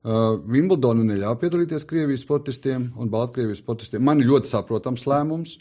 Uh, 0.00 0.36
Vimbldonu 0.48 1.06
neļauj 1.08 1.38
piedalīties 1.40 1.88
Krievijas 1.88 2.24
sportistiem 2.26 2.90
un 3.00 3.12
Baltkrievijas 3.12 3.62
sportistiem. 3.64 4.04
Man 4.04 4.20
ir 4.20 4.28
ļoti 4.28 4.52
saprotams 4.52 5.06
lēmums. 5.08 5.56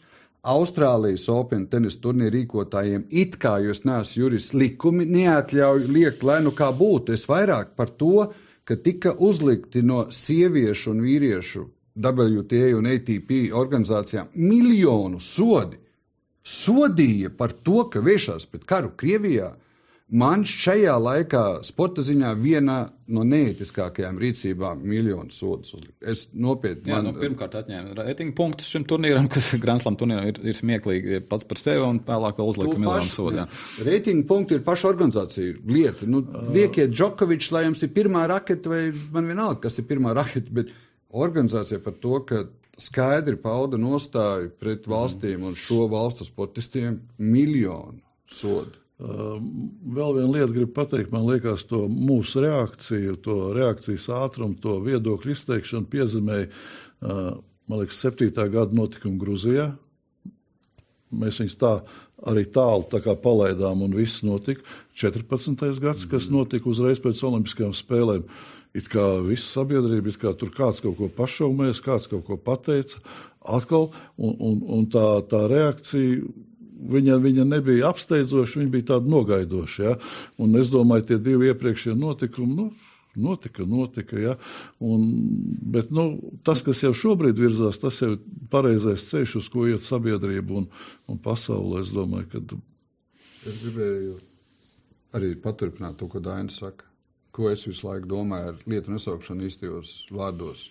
Austrālijas 0.50 1.28
Open 1.32 1.66
tenisa 1.72 2.00
turnīra 2.04 2.32
rīkotājiem, 2.36 3.08
it 3.12 3.36
kā 3.40 3.58
jūs 3.64 3.84
neesat 3.88 4.16
jurists, 4.16 4.54
likumi 4.56 5.08
neatļauj 5.08 5.88
liekt, 5.92 6.24
lai 6.24 6.40
nu 6.44 6.56
kā 6.56 6.72
būtu. 6.76 7.16
Es 7.16 7.28
vairāk 7.28 7.76
par 7.80 7.92
to, 8.00 8.30
ka 8.64 8.80
tika 8.80 9.16
uzlikti 9.16 9.84
no 9.84 10.06
sieviešu 10.16 10.96
un 10.96 11.04
vīriešu 11.04 11.68
WTA 11.96 12.74
un 12.78 12.90
ATP 12.90 13.54
organizācijām 13.56 14.34
miljonu 14.36 15.20
sodi. 15.24 15.80
Sodīja 16.50 17.32
par 17.38 17.54
to, 17.66 17.84
ka 17.92 18.02
vēršās 18.04 18.48
pret 18.50 18.66
karu 18.70 18.94
Krievijā. 18.98 19.54
Man 20.10 20.42
šajā 20.42 20.96
laikā, 20.98 21.42
sporta 21.62 22.02
ziņā, 22.02 22.32
viena 22.42 22.80
no 23.14 23.22
neētiskākajām 23.30 24.18
rīcībām- 24.18 24.82
miljonu 24.94 25.30
sodus 25.30 25.76
uzlikt. 25.76 25.94
Es 26.02 26.24
nopietni. 26.34 26.90
Man... 26.90 27.06
Jā, 27.06 27.12
nu, 27.12 27.22
pirmkārt, 27.22 27.60
atņēmu 27.60 27.94
reitingu 28.00 28.34
punktus 28.38 28.72
šim 28.74 28.88
turnīram, 28.90 29.30
kas 29.30 29.52
Grand-Slam 29.64 30.00
turnīram 30.00 30.26
ir, 30.32 30.42
ir 30.50 30.58
smieklīgi 30.58 31.22
pats 31.30 31.46
par 31.46 31.62
sevi, 31.62 31.86
un 31.86 32.02
vēlāk 32.08 32.42
vēl 32.42 32.50
uzlika 32.56 32.82
miljonu 32.82 33.14
sodu. 33.14 33.46
Reitingu 33.86 34.26
punkti 34.32 34.58
ir 34.58 34.66
paša 34.66 34.90
organizācija 34.96 35.62
lieta. 35.70 36.10
Nu, 36.10 36.24
liekiet 36.58 36.90
Džokovičs, 36.90 37.54
lai 37.54 37.68
jums 37.68 37.86
ir 37.86 37.94
pirmā 37.94 38.26
raketa, 38.34 38.74
vai 38.74 38.88
man 39.14 39.30
vienalga, 39.30 39.68
kas 39.68 39.78
ir 39.78 39.86
pirmā 39.94 40.18
raketa. 40.18 40.50
Bet 40.58 40.74
organizācija 41.10 41.80
par 41.84 41.96
to, 42.02 42.20
ka 42.26 42.44
skaidri 42.80 43.38
pauda 43.40 43.80
nostāju 43.80 44.52
pret 44.60 44.88
valstīm 44.88 45.44
un 45.50 45.58
šo 45.60 45.88
valstu 45.92 46.28
sportistiem 46.28 47.00
miljonu 47.18 48.00
sodu. 48.32 48.78
Uh, 49.00 49.38
vēl 49.96 50.18
viena 50.18 50.32
lieta, 50.34 50.52
gribu 50.52 50.74
pateikt, 50.76 51.14
man 51.14 51.24
liekas, 51.24 51.64
to 51.70 51.86
mūsu 51.88 52.42
reakciju, 52.44 53.16
to 53.24 53.36
reakcijas 53.56 54.10
ātrumu, 54.12 54.58
to 54.60 54.76
viedokļu 54.84 55.32
izteikšanu 55.32 55.88
piezīmēja, 55.92 56.50
uh, 56.50 57.30
man 57.72 57.80
liekas, 57.80 58.02
7. 58.04 58.28
gada 58.52 58.76
notikumi 58.76 59.22
Grūzijā. 59.22 59.70
Mēs 61.16 61.40
viņus 61.40 61.56
tā 61.62 61.72
arī 62.28 62.44
tālu 62.52 62.86
tā 62.92 63.16
palaidām, 63.24 63.86
un 63.88 63.96
viss 63.96 64.20
notika. 64.28 64.68
14. 65.00 65.80
gads, 65.80 66.04
kas 66.12 66.28
notika 66.28 66.68
uzreiz 66.68 67.00
pēc 67.00 67.22
Olimpiskajām 67.24 67.72
spēlēm. 67.78 68.26
It 68.76 68.90
kā 68.92 69.06
visa 69.26 69.48
sabiedrība, 69.48 70.12
it 70.12 70.20
kā 70.22 70.34
tur 70.38 70.52
kāds 70.54 70.84
kaut 70.84 70.98
ko 71.00 71.08
pašaumēs, 71.16 71.80
kāds 71.82 72.10
kaut 72.12 72.28
ko 72.28 72.38
pateica, 72.38 73.00
atkal, 73.40 73.90
un, 74.20 74.36
un, 74.36 74.60
un 74.78 74.86
tā, 74.92 75.08
tā 75.32 75.46
reakcija. 75.50 76.20
Viņa, 76.90 77.18
viņa 77.20 77.44
nebija 77.48 77.90
apsteidzoša, 77.90 78.62
viņa 78.62 78.72
bija 78.76 78.88
tāda 78.94 79.12
nogaidoša. 79.12 79.82
Ja? 79.84 79.98
Un 80.40 80.54
es 80.60 80.70
domāju, 80.72 81.10
tie 81.10 81.18
divi 81.20 81.50
iepriekšējie 81.50 81.96
notikumi, 82.00 82.56
nu, 82.56 82.68
notika, 83.20 83.66
notika. 83.68 84.20
Ja? 84.20 84.38
Un, 84.84 85.10
bet 85.76 85.92
nu, 85.96 86.12
tas, 86.48 86.64
kas 86.64 86.86
jau 86.86 86.94
šobrīd 86.96 87.40
virzās, 87.40 87.82
tas 87.82 88.00
jau 88.04 88.14
ir 88.16 88.24
pareizais 88.52 89.10
ceļš, 89.12 89.40
uz 89.42 89.52
ko 89.52 89.68
iet 89.68 89.84
sabiedrība 89.88 90.62
un, 90.62 90.72
un 91.10 91.20
pasaule. 91.24 91.84
Es 91.84 91.92
domāju, 91.96 92.32
ka. 92.32 92.64
Es 93.50 93.60
gribēju 93.60 94.20
arī 95.18 95.34
paturpināt 95.42 95.98
to, 96.00 96.08
ko 96.12 96.22
Dainis 96.24 96.60
saka 96.62 96.90
ko 97.40 97.50
es 97.54 97.66
visu 97.68 97.88
laiku 97.88 98.10
domāju 98.10 98.54
ar 98.54 98.58
lietu 98.70 98.94
nesaukšanu 98.94 99.46
īstajos 99.48 99.94
vārdos. 100.12 100.66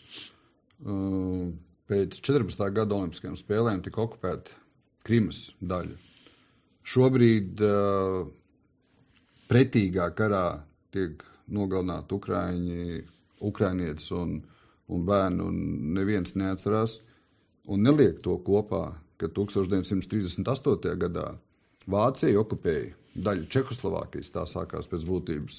Uh, 0.85 1.49
pēc 1.91 2.19
14. 2.21 2.67
gada 2.75 2.99
Olimpiskajām 2.99 3.39
spēlēm 3.39 3.83
tika 3.87 4.03
okupēta 4.05 4.57
Krimas 5.07 5.49
daļa. 5.65 5.97
Šobrīd 6.89 7.63
uh, 7.65 8.29
pretīgā 9.49 10.11
karā 10.19 10.45
tiek 10.93 11.25
nogalināti 11.49 12.17
ukrāņi, 12.19 13.03
ukrānietis 13.49 14.13
un, 14.17 14.39
un 14.93 15.09
bērni, 15.09 15.45
un 15.49 15.59
neviens 15.97 16.37
neatcerās 16.37 16.99
un 17.69 17.85
neliek 17.85 18.21
to 18.25 18.37
kopā, 18.45 18.91
ka 19.19 19.33
1938. 19.35 20.97
gadā 21.01 21.31
Vācija 21.89 22.37
okupēja 22.43 22.98
daļu 23.25 23.45
Čehoslovākijas, 23.53 24.33
tā 24.35 24.43
sākās 24.49 24.87
pēc 24.91 25.03
būtības 25.09 25.57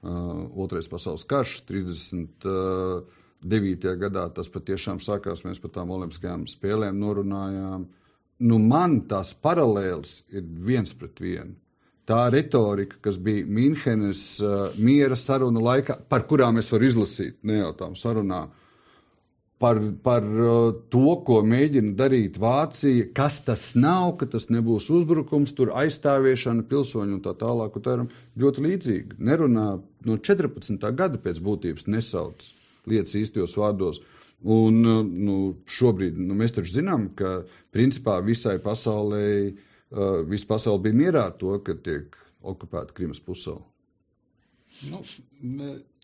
Otrais 0.00 0.88
pasaules 0.88 1.26
karš, 1.28 1.58
39. 1.68 3.04
gadā 4.00 4.24
tas 4.32 4.48
patiešām 4.48 4.96
sākās. 5.04 5.44
Mēs 5.44 5.60
par 5.60 5.70
tām 5.74 5.92
olimpiskajām 5.92 6.46
spēlēm 6.48 6.96
norunājām. 7.02 7.84
Nu, 8.40 8.56
man 8.56 9.02
tās 9.10 9.34
paralēles 9.36 10.22
ir 10.32 10.42
viens 10.48 10.94
pret 10.96 11.20
vienu 11.20 11.54
tā 12.10 12.24
retorika, 12.32 12.96
kas 13.04 13.18
bija 13.22 13.46
Mīnhenes 13.46 14.22
uh, 14.42 14.72
miera 14.82 15.16
sarunu 15.18 15.62
laikā, 15.62 15.94
par 16.10 16.24
kurām 16.30 16.58
es 16.58 16.70
varu 16.72 16.88
izlasīt, 16.88 17.36
ne 17.46 17.60
jau 17.60 17.70
tām 17.78 17.94
sarunām, 17.98 18.50
par, 19.60 19.78
par 20.02 20.24
uh, 20.24 20.72
to, 20.92 21.16
ko 21.26 21.40
mēģina 21.44 21.92
darīt 21.98 22.38
Vācija, 22.40 23.10
kas 23.16 23.42
tas 23.44 23.66
nav, 23.76 24.14
ka 24.20 24.28
tas 24.32 24.48
nebūs 24.52 24.88
uzbrukums, 24.94 25.52
tur 25.56 25.74
aizstāviešana, 25.76 26.64
pilsoņu 26.70 27.18
un 27.18 27.24
tā 27.24 27.34
tālāk. 27.38 27.76
Tā 27.84 27.98
ir 27.98 28.06
ļoti 28.40 28.64
līdzīga. 28.66 29.18
Nerunā 29.30 29.66
no 30.08 30.16
14. 30.30 30.80
gada 30.96 31.20
pēc 31.20 31.42
būtības 31.44 31.90
nesauc 31.92 32.48
lietas 32.88 33.18
īstajos 33.20 33.58
vārdos. 33.60 34.00
Un 34.40 34.80
uh, 34.88 35.02
nu, 35.04 35.36
šobrīd 35.68 36.16
nu, 36.16 36.38
mēs 36.40 36.56
taču 36.56 36.78
zinām, 36.78 37.10
ka 37.16 37.42
principā 37.74 38.16
visai 38.24 38.56
pasaulē 38.64 39.26
uh, 39.50 40.22
visa 40.24 40.48
pasaule 40.54 40.86
bija 40.88 41.02
mierā 41.04 41.26
ar 41.28 41.36
to, 41.36 41.52
ka 41.60 41.76
tiek 41.76 42.16
okupēta 42.40 42.96
Krimas 42.96 43.20
pusēla. 43.20 43.60
Nu, 44.88 45.02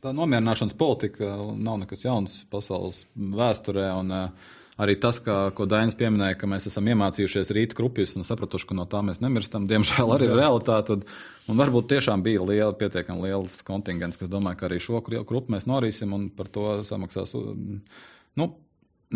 tā 0.02 0.12
nomierināšanas 0.16 0.76
politika 0.78 1.36
nav 1.56 1.82
nekas 1.82 2.04
jauns 2.04 2.38
pasaules 2.52 3.04
vēsturē. 3.16 3.88
Un, 4.00 4.12
uh, 4.12 4.54
arī 4.82 4.96
tas, 5.00 5.18
kā, 5.24 5.36
ko 5.56 5.66
Dainis 5.68 5.96
pieminēja, 5.98 6.36
ka 6.40 6.48
mēs 6.50 6.68
esam 6.70 6.88
iemācījušies 6.92 7.52
rīt 7.56 7.74
krupjus 7.76 8.16
un 8.18 8.26
sapratuši, 8.28 8.68
ka 8.68 8.76
no 8.76 8.86
tā 8.90 9.00
mēs 9.06 9.22
nemirstam, 9.24 9.66
diemžēl 9.70 10.12
arī 10.16 10.30
ir 10.30 10.36
realitāte. 10.40 10.98
Un, 10.98 11.06
un 11.52 11.62
varbūt 11.62 11.90
tiešām 11.94 12.24
bija 12.26 12.44
liela, 12.44 12.74
pietiekami 12.76 13.28
liels 13.28 13.58
kontingents, 13.66 14.20
kas 14.20 14.32
domāja, 14.32 14.60
ka 14.60 14.70
arī 14.70 14.80
šo 14.82 15.02
krupu 15.06 15.54
mēs 15.54 15.68
norīsim 15.70 16.14
un 16.16 16.28
par 16.34 16.52
to 16.52 16.78
samaksās. 16.86 17.34
Nu, 18.36 18.50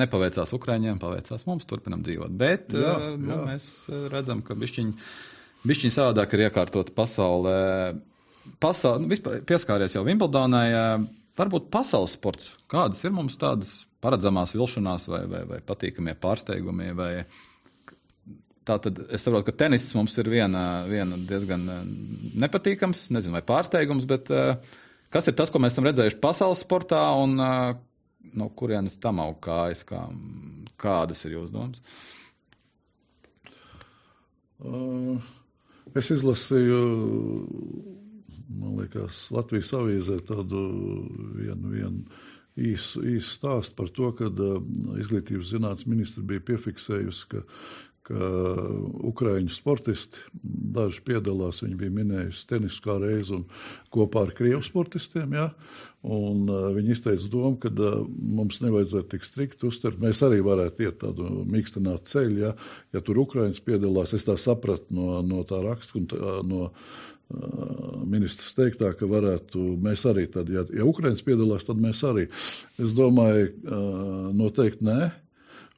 nepaveicās 0.01 0.55
Ukraiņiem, 0.57 1.01
paveicās 1.03 1.45
mums, 1.49 1.67
turpinam 1.69 2.05
dzīvot. 2.07 2.33
Bet 2.41 2.73
jā, 2.73 2.95
jā. 2.95 3.11
Nu, 3.21 3.43
mēs 3.51 3.67
redzam, 4.13 4.45
ka 4.47 4.57
bišķiņi, 4.59 4.95
bišķiņi 5.67 5.97
savādāk 5.97 6.37
ir 6.37 6.47
iekārtot 6.49 6.95
pasaulē. 6.97 7.59
Pasaul, 8.61 9.03
nu, 9.03 9.11
vispār 9.11 9.43
pieskāries 9.47 9.95
jau 9.97 10.05
Vimbldonai. 10.07 10.69
Varbūt 11.39 11.71
pasaules 11.73 12.17
sports. 12.19 12.51
Kādas 12.69 13.01
ir 13.07 13.15
mums 13.17 13.39
tādas 13.41 13.71
paredzamās 14.05 14.53
vilšanās 14.57 15.07
vai, 15.09 15.23
vai, 15.31 15.45
vai 15.49 15.61
patīkamie 15.65 16.17
pārsteigumi? 16.21 16.91
Vai... 16.97 17.13
Tātad 18.69 18.99
es 19.09 19.25
saprotu, 19.25 19.49
ka 19.49 19.57
tenis 19.65 19.87
mums 19.97 20.15
ir 20.21 20.29
viena, 20.31 20.85
viena 20.87 21.17
diezgan 21.17 21.65
nepatīkams, 22.39 23.07
nezinu, 23.15 23.39
vai 23.39 23.45
pārsteigums, 23.47 24.05
bet 24.11 24.29
kas 25.11 25.31
ir 25.31 25.35
tas, 25.39 25.51
ko 25.51 25.63
mēs 25.63 25.75
esam 25.75 25.89
redzējuši 25.89 26.21
pasaules 26.23 26.61
sportā 26.63 27.01
un 27.19 27.39
no 27.41 28.49
kurienes 28.57 28.99
tam 29.01 29.23
aug 29.25 29.41
kājas? 29.43 29.83
Kā, 29.89 30.05
kādas 30.81 31.25
ir 31.25 31.39
jūsu 31.39 31.57
domas? 31.57 31.81
Uh, 34.61 35.17
es 35.97 36.11
izlasīju, 36.13 36.81
man 38.51 38.81
liekas, 38.81 39.23
Latvijas 39.35 39.73
avīzē 39.79 40.21
tādu 40.29 40.65
vienu, 41.37 41.71
vienu 41.75 42.03
īsu, 42.61 43.05
īsu 43.17 43.37
stāstu 43.37 43.77
par 43.79 43.93
to, 43.97 44.11
ka 44.19 44.31
uh, 44.31 44.59
izglītības 45.01 45.53
zinātnes 45.53 45.89
ministri 45.91 46.27
bija 46.27 46.43
piefiksējusi, 46.51 47.31
ka 47.31 47.45
ka 48.11 48.31
Ukrāņu 49.07 49.53
sportisti, 49.55 50.19
daži 50.75 51.03
piedalās, 51.07 51.63
viņi 51.63 51.79
bija 51.79 51.95
minējuši 52.01 52.47
tenisu 52.51 52.83
kā 52.85 52.97
reizi 53.03 53.37
un 53.37 53.45
kopā 53.95 54.25
ar 54.27 54.33
Krievu 54.37 54.63
sportistiem. 54.67 55.37
Ja? 55.37 55.51
Un, 56.01 56.47
uh, 56.49 56.71
viņi 56.75 56.95
izteica 56.95 57.29
domu, 57.31 57.59
ka 57.61 57.71
uh, 57.71 58.01
mums 58.09 58.63
nevajadzētu 58.65 59.11
tik 59.13 59.27
strikt 59.27 59.65
uztvert. 59.69 60.01
Mēs 60.01 60.23
arī 60.27 60.41
varētu 60.45 60.87
iet 60.87 60.99
tādu 61.03 61.29
mīkstinātu 61.53 62.09
ceļu. 62.09 62.41
Ja, 62.41 62.55
ja 62.97 63.05
tur 63.05 63.21
Ukrāņas 63.27 63.61
piedalās, 63.67 64.15
es 64.17 64.25
tā 64.27 64.39
sapratu 64.41 64.97
no, 64.97 65.21
no 65.27 65.45
tā 65.49 65.61
raksta 65.67 66.01
un 66.01 66.09
tā, 66.11 66.39
no 66.49 66.71
ministrs 68.11 68.55
teiktā, 68.57 68.93
ka 68.99 69.07
varētu 69.07 69.63
mēs 69.83 70.05
arī 70.11 70.27
tad, 70.33 70.51
ja, 70.51 70.65
ja 70.75 70.87
Ukrāņas 70.89 71.25
piedalās, 71.27 71.67
tad 71.69 71.81
mēs 71.83 72.03
arī. 72.07 72.27
Es 72.81 72.95
domāju, 72.97 73.51
uh, 73.51 74.31
noteikti 74.35 74.87
nē 74.89 75.11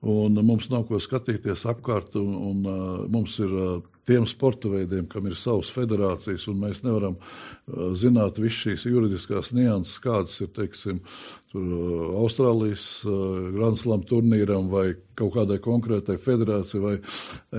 un 0.03 0.39
mums 0.43 0.67
nav 0.73 0.89
ko 0.89 0.99
skatīties 1.01 1.65
apkārt. 1.71 2.17
Un, 2.19 2.35
un, 2.51 2.63
uh, 2.67 3.03
mums 3.13 3.37
ir 3.43 3.53
uh, 3.53 3.77
tiem 4.09 4.27
sporta 4.27 4.71
veidiem, 4.71 5.07
kam 5.11 5.29
ir 5.31 5.37
savas 5.39 5.71
federācijas, 5.73 6.49
un 6.51 6.59
mēs 6.65 6.83
nevaram 6.83 7.15
uh, 7.21 7.93
zināt 7.99 8.41
visas 8.43 8.65
šīs 8.65 8.87
juridiskās 8.91 9.53
nianses, 9.55 10.01
kādas 10.03 10.35
ir 10.43 10.51
teiksim, 10.57 10.99
tur, 11.55 11.63
uh, 11.63 12.09
Austrālijas 12.25 12.87
uh, 13.07 13.53
Grand 13.55 13.79
Slam 13.79 14.03
turnīram 14.09 14.73
vai 14.73 14.89
kaut 15.19 15.37
kādai 15.37 15.61
konkrētai 15.63 16.19
federācijai 16.23 16.83
vai 16.83 16.97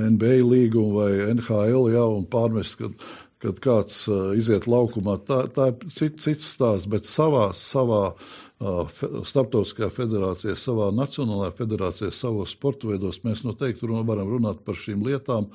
NBA 0.09 0.41
līgumam 0.43 0.97
vai 0.99 1.11
NHL, 1.31 1.93
jā, 1.95 2.03
un 2.19 2.27
pārmest, 2.27 2.75
kad, 2.81 3.07
kad 3.43 3.59
kāds 3.63 4.03
uh, 4.09 4.31
iziet 4.39 4.65
laukumā. 4.71 5.19
Tā, 5.27 5.43
tā 5.53 5.69
ir 5.73 5.91
cits, 5.91 6.23
cits 6.25 6.49
stāsts, 6.55 6.89
bet 6.89 7.09
savā, 7.09 7.51
savā 7.57 8.05
Startautiskajā 8.63 9.89
federācijā, 9.91 10.53
savā 10.55 10.87
nacionālajā 10.95 11.51
federācijā, 11.57 12.11
savos 12.15 12.53
sporta 12.55 12.87
veidos 12.87 13.19
mēs 13.25 13.41
noteikti 13.43 13.89
varam 13.89 14.29
runāt 14.29 14.61
par 14.63 14.77
šīm 14.79 15.03
lietām 15.03 15.49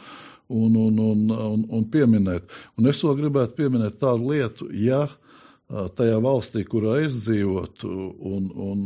un, 0.49 0.77
un, 0.77 0.99
un, 0.99 1.23
un, 1.33 1.65
un 1.79 1.87
pieminēt. 1.93 2.51
Un 2.77 2.91
es 2.91 3.01
vēl 3.05 3.17
gribētu 3.23 3.57
pieminēt 3.63 3.97
tādu 4.03 4.29
lietu, 4.33 4.69
ja 4.77 5.07
tajā 5.69 6.21
valstī, 6.25 6.65
kurā 6.69 6.99
es 7.05 7.17
dzīvotu, 7.27 7.89
un, 8.35 8.51
un 8.57 8.85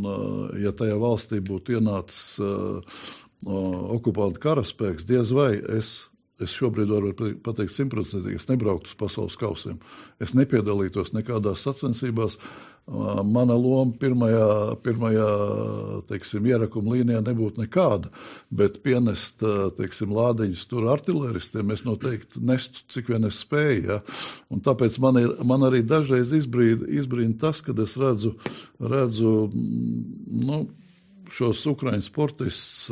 ja 0.63 0.73
tajā 0.75 0.97
valstī 1.03 1.39
būtu 1.43 1.79
ienācis 1.79 2.41
okupanta 3.43 4.43
karaspēks, 4.43 5.07
diez 5.07 5.31
vai 5.35 5.55
es 5.79 6.01
Es 6.43 6.55
šobrīd 6.57 6.91
varu 6.93 7.13
pateikt 7.45 7.75
simtprocentīgi, 7.75 8.41
es 8.41 8.49
nebrauktu 8.51 8.91
uz 8.91 8.99
pasaules 8.99 9.39
kausiem. 9.41 9.81
Es 10.23 10.35
nepiedalītos 10.39 11.15
nekādās 11.17 11.65
sacensībās. 11.67 12.39
Mana 12.83 13.55
loma 13.55 13.95
pirmajā, 13.95 14.47
pirmajā 14.83 15.27
teiksim, 16.09 16.49
ierakuma 16.51 16.97
līnijā 16.97 17.21
nebūtu 17.23 17.63
nekāda, 17.63 18.11
bet 18.51 18.81
pienest 18.83 19.45
teiksim, 19.79 20.11
lādiņus 20.17 20.65
tur 20.67 20.89
artilēristiem 20.91 21.71
es 21.71 21.85
noteikti 21.87 22.43
nestu, 22.43 22.83
cik 22.91 23.13
vien 23.15 23.29
es 23.31 23.39
spēju. 23.45 23.85
Ja? 23.87 24.01
Un 24.51 24.65
tāpēc 24.67 24.99
man, 25.05 25.21
ir, 25.23 25.31
man 25.47 25.63
arī 25.69 25.85
dažreiz 25.87 26.35
izbrīna, 26.35 27.39
tas, 27.39 27.63
kad 27.63 27.79
es 27.87 27.95
redzu, 28.03 28.35
redzu 28.83 29.37
nu, 29.55 30.65
šos 31.33 31.63
ukraiņu 31.71 32.05
sportistus 32.05 32.91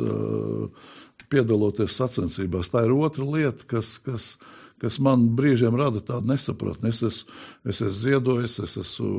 piedaloties 1.31 1.97
sacensībās. 1.97 2.71
Tā 2.71 2.85
ir 2.85 2.95
otra 2.95 3.25
lieta, 3.27 3.67
kas, 3.69 3.97
kas, 4.05 4.31
kas 4.81 4.99
man 5.03 5.29
brīžiem 5.37 5.77
rada 5.79 6.03
tādu 6.05 6.31
nesapratni. 6.31 6.91
Es 6.91 7.03
esmu, 7.07 7.37
es 7.65 7.81
esmu 7.81 7.99
ziedojis, 7.99 8.57
es 8.67 8.79
esmu 8.83 9.11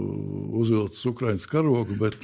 uzvilcis 0.62 1.06
Ukraiņas 1.12 1.48
karogu, 1.50 1.98
bet 2.00 2.18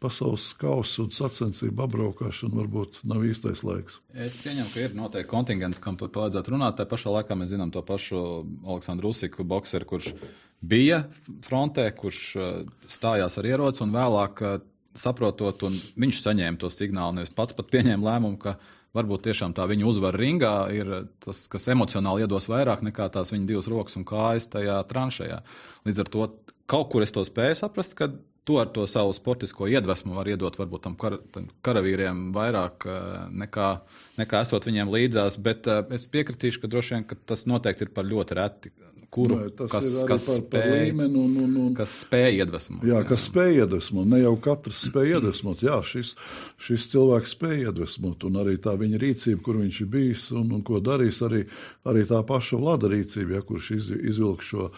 pasaules 0.00 0.46
kausa 0.56 1.04
un 1.04 1.10
sacensību 1.12 1.84
apbraukšana 1.84 2.56
varbūt 2.56 3.02
nav 3.08 3.24
īstais 3.28 3.62
laiks. 3.66 3.98
Es 4.16 4.38
pieņemu, 4.40 4.72
ka 4.72 4.84
ir 4.86 4.96
noteikti 4.96 5.30
kontingents, 5.30 5.80
kam 5.82 5.98
par 6.00 6.08
to 6.12 6.24
vajadzētu 6.24 6.54
runāt. 6.54 6.78
Tā 6.78 6.88
pašā 6.88 7.12
laikā 7.18 7.36
mēs 7.36 7.52
zinām 7.52 7.72
to 7.74 7.82
pašu 7.84 8.22
Aleksandru 8.64 9.12
Usiku, 9.12 9.44
bokseru, 9.44 9.88
kurš 9.90 10.14
bija 10.60 11.02
frontē, 11.44 11.84
kurš 11.96 12.22
uh, 12.36 12.50
stājās 12.88 13.36
ar 13.40 13.48
ieroci 13.52 13.84
un 13.84 13.92
vēlāk 13.96 14.44
uh, 14.44 14.58
saprotot, 14.96 15.68
un 15.68 15.76
viņš 16.00 16.22
saņēma 16.24 16.60
to 16.60 16.70
signālu, 16.72 17.20
nevis 17.20 17.34
pats 17.36 17.56
pat 17.56 17.68
pieņēma 17.72 18.08
lēmumu, 18.08 18.40
ka 18.40 18.56
varbūt 18.96 19.26
tiešām 19.28 19.54
tā 19.56 19.66
viņa 19.70 19.86
uzvara 19.86 20.18
ringā 20.18 20.54
ir 20.74 20.90
tas, 21.22 21.44
kas 21.50 21.68
emocionāli 21.70 22.24
iedos 22.26 22.48
vairāk 22.50 22.82
nekā 22.86 23.10
tās 23.14 23.30
viņa 23.34 23.46
divas 23.48 23.70
rokas 23.70 23.98
un 24.00 24.06
kājas 24.08 24.50
tajā 24.50 24.80
tranšajā. 24.90 25.38
Līdz 25.86 26.02
ar 26.02 26.10
to 26.10 26.26
kaut 26.70 26.90
kur 26.92 27.06
es 27.06 27.14
to 27.14 27.24
spēju 27.26 27.60
saprast, 27.62 27.96
ka 27.98 28.10
tu 28.48 28.58
ar 28.58 28.70
to 28.74 28.86
savu 28.90 29.12
sportisko 29.14 29.68
iedvesmu 29.70 30.16
vari 30.16 30.34
iedot 30.34 30.56
varbūt 30.58 30.86
tam, 30.86 30.96
kar, 30.98 31.18
tam 31.34 31.48
karavīriem 31.66 32.30
vairāk 32.34 32.86
eh, 32.88 33.00
nekā, 33.44 33.70
nekā 34.18 34.44
esot 34.46 34.66
viņiem 34.66 34.90
līdzās. 34.90 35.38
Bet 35.44 35.68
uh, 35.70 35.84
es 35.94 36.08
piekritīšu, 36.10 36.62
ka 36.62 36.70
droši 36.72 36.96
vien 36.96 37.06
ka 37.06 37.18
tas 37.30 37.46
noteikti 37.50 37.86
ir 37.86 37.92
par 37.94 38.08
ļoti 38.08 38.38
reti 38.38 38.72
kuru 39.10 39.38
Nē, 39.40 39.48
kas, 39.58 39.86
kas, 40.06 40.26
par, 40.28 40.36
spēj, 40.38 40.50
par 40.52 40.68
līmeni 40.70 41.18
un, 41.18 41.32
un, 41.42 41.54
un, 41.64 41.70
kas 41.74 41.92
spēj 42.04 42.44
iedvesmot. 42.44 42.84
Jā, 42.86 43.00
jā, 43.00 43.00
kas 43.08 43.24
spēj 43.26 43.58
iedvesmot. 43.64 44.06
Ne 44.10 44.20
jau 44.22 44.34
katrs 44.44 44.84
spēj 44.86 45.14
iedvesmot. 45.16 45.64
Jā, 45.66 45.80
šis, 45.86 46.12
šis 46.62 46.86
cilvēks 46.92 47.34
spēj 47.34 47.66
iedvesmot, 47.66 48.26
un 48.28 48.38
arī 48.44 48.54
tā 48.62 48.76
viņa 48.78 49.00
rīcība, 49.02 49.42
kur 49.46 49.58
viņš 49.58 49.80
ir 49.82 49.90
bijis 49.90 50.28
un, 50.36 50.54
un 50.54 50.62
ko 50.66 50.78
darījis, 50.86 51.20
arī, 51.26 51.42
arī 51.90 52.06
tā 52.10 52.22
paša 52.28 52.60
vlada 52.62 52.90
rīcība, 52.92 53.38
ja, 53.38 53.44
kurš 53.46 53.72
iz, 53.80 53.90
izvilk 54.12 54.46
šo, 54.46 54.70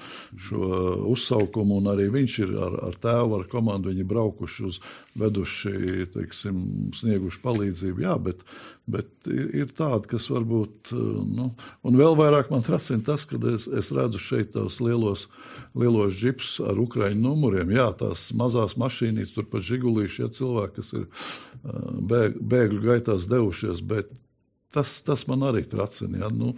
šo 0.49 0.73
uzsaukumu, 1.13 1.83
un 1.83 1.93
arī 1.93 2.09
viņš 2.17 2.39
ir 2.47 2.57
ar, 2.69 2.79
ar 2.89 3.01
tēvu, 3.05 3.41
ar 3.41 3.49
komandu, 3.53 3.93
viņi 3.93 4.09
braukuši 4.09 4.69
uz 4.71 4.81
veduši, 5.21 6.09
teiksim, 6.17 6.63
snieguši 6.97 7.43
palīdzību, 7.45 8.07
jā, 8.07 8.17
bet, 8.31 8.41
bet 8.89 9.29
ir 9.29 9.69
tādi, 9.77 10.09
kas 10.15 10.31
varbūt, 10.33 10.95
nu, 11.37 11.51
un 11.85 12.01
vēl 12.01 12.17
vairāk 12.19 12.49
man 12.53 12.65
tracina 12.65 13.05
tas, 13.13 13.27
kad 13.29 13.45
es, 13.53 13.69
es 13.69 13.93
redzu 13.93 14.22
šeit 14.23 14.53
tos 14.57 14.81
lielos, 14.83 15.27
lielos 15.79 16.17
džips 16.19 16.57
ar 16.65 16.81
ukraiņu 16.83 17.23
numuriem, 17.23 17.73
jā, 17.75 17.89
tās 17.99 18.29
mazās 18.37 18.77
mašīnītes, 18.81 19.35
tur 19.37 19.49
pat 19.53 19.67
žigulīši, 19.69 20.25
ja 20.25 20.33
cilvēki, 20.39 20.75
kas 20.81 20.93
ir 20.99 21.07
bēg, 22.13 22.43
bēgļu 22.53 22.85
gaitās 22.87 23.29
devušies, 23.31 23.83
bet 23.87 24.13
tas, 24.73 24.95
tas 25.05 25.27
man 25.29 25.45
arī 25.47 25.65
tracina. 25.69 26.25
Ja? 26.25 26.31
Nu, 26.33 26.55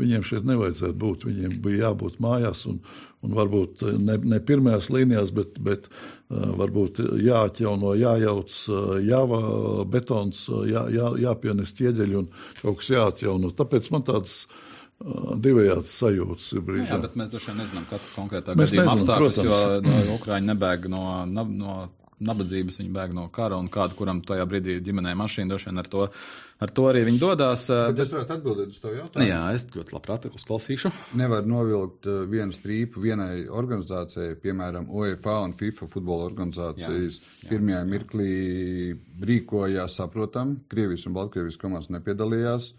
viņiem 0.00 0.24
šeit 0.26 0.46
nevajadzētu 0.48 0.96
būt. 0.98 1.26
Viņiem 1.28 1.58
bija 1.64 1.88
jābūt 1.88 2.16
mājās 2.24 2.64
un, 2.70 2.78
un 3.24 3.34
varbūt 3.36 3.84
ne, 4.00 4.16
ne 4.32 4.38
pirmajās 4.40 4.88
līnijās, 4.94 5.32
bet, 5.36 5.58
bet 5.64 5.90
uh, 5.90 6.48
varbūt 6.62 7.02
jāatjauno, 7.24 7.92
jājauc 8.00 8.56
jāva 9.04 9.42
betons, 9.90 10.46
jā, 10.70 10.86
jā, 10.94 11.12
jāpienes 11.26 11.74
ķieģeļi 11.76 12.18
un 12.22 12.32
kaut 12.62 12.80
kas 12.80 12.94
jāatjauno. 12.94 13.52
Tāpēc 13.58 13.92
man 13.92 14.08
tāds 14.08 14.40
uh, 14.46 14.64
divējādas 14.98 15.94
sajūtas 16.00 16.48
ir 16.56 16.64
brīžā. 16.66 16.88
Jā, 16.90 17.02
bet 17.04 17.14
mēs 17.18 17.30
droši 17.30 17.52
vien 17.52 17.62
nezinām 17.62 17.86
katru 17.90 18.10
konkrētā 18.16 18.56
gadījuma 18.58 18.96
apstākļus, 18.96 19.44
jo 19.46 19.60
no, 19.84 20.00
Ukraiņi 20.16 20.50
nebēg 20.50 20.90
no, 20.90 21.04
no, 21.30 21.46
no 21.46 21.78
nabadzības, 22.18 22.80
viņi 22.80 22.90
bēg 22.94 23.12
no 23.14 23.28
kara 23.34 23.58
un 23.60 23.68
kādu, 23.70 23.94
kuram 23.98 24.20
tajā 24.26 24.42
brīdī 24.50 24.78
ģimenē 24.82 25.12
mašīna, 25.18 25.52
droši 25.52 25.68
vien 25.70 25.82
ar 25.82 25.90
to, 25.90 26.06
ar 26.64 26.72
to 26.74 26.86
arī 26.90 27.04
viņi 27.06 27.20
dodas. 27.22 27.68
Bet 27.70 28.02
es 28.02 28.10
varētu 28.10 28.34
atbildēt 28.34 28.74
uz 28.74 28.80
to 28.82 28.90
jautājumu. 28.96 29.28
Jā, 29.28 29.38
es 29.54 29.68
ļoti 29.74 29.94
labprāt 29.94 30.26
uzklausīšu. 30.32 30.92
Nevar 31.20 31.46
novilkt 31.46 32.10
vienu 32.32 32.56
strīpu 32.56 33.04
vienai 33.04 33.46
organizācijai, 33.46 34.34
piemēram, 34.42 34.90
UEFA 34.90 35.38
un 35.46 35.54
FIFA 35.60 35.90
futbola 35.94 36.26
organizācijas. 36.26 37.20
Jā, 37.22 37.38
jā, 37.44 37.52
pirmajā 37.52 37.84
jā. 37.84 37.88
mirklī 37.94 38.34
rīkojās, 39.30 40.00
saprotam, 40.02 40.58
Krievijas 40.72 41.06
un 41.06 41.18
Baltkrievijas 41.20 41.62
komandas 41.62 41.94
nepiedalījās. 41.94 42.72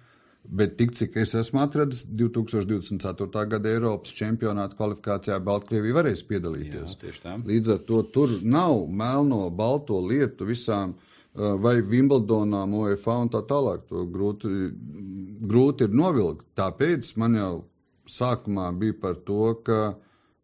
Bet 0.44 0.78
tik 0.80 0.96
cik 0.98 1.18
es 1.22 1.36
esmu 1.38 1.60
atradzis, 1.62 2.06
2024. 2.18 3.44
gada 3.52 3.70
Eiropas 3.70 4.14
čempionāta 4.18 4.78
kvalifikācijā 4.80 5.38
Baltkrievija 5.46 5.98
varēs 6.00 6.24
piedalīties. 6.26 6.96
Jā, 6.96 7.36
Līdz 7.46 7.74
ar 7.76 7.84
to 7.86 8.02
tur 8.14 8.34
nav 8.42 8.88
melno, 8.88 9.44
balto 9.54 10.00
lietu 10.02 10.48
visām 10.50 10.96
vai 11.36 11.76
Wimbledonām, 11.86 12.74
OFA 12.82 13.20
un 13.24 13.30
tā 13.30 13.44
tālāk. 13.48 13.86
To 13.92 14.06
grūti, 14.10 14.50
grūti 15.52 15.86
ir 15.86 15.94
novilkt. 15.96 16.48
Tāpēc 16.58 17.14
man 17.22 17.38
jau 17.38 17.54
sākumā 18.10 18.72
bija 18.80 18.98
par 19.04 19.20
to, 19.28 19.54
ka 19.64 19.80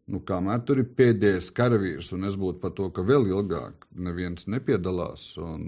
Nu, 0.06 0.20
kamēr 0.22 0.60
tur 0.62 0.78
ir 0.78 0.86
pēdējais 0.94 1.48
karavīrs, 1.54 2.12
un 2.14 2.28
es 2.28 2.36
būtu 2.38 2.60
par 2.62 2.70
to, 2.76 2.84
ka 2.94 3.02
vēl 3.02 3.24
ilgāk 3.26 3.88
neviens 4.06 4.46
nepiedalās, 4.46 5.32
un 5.42 5.64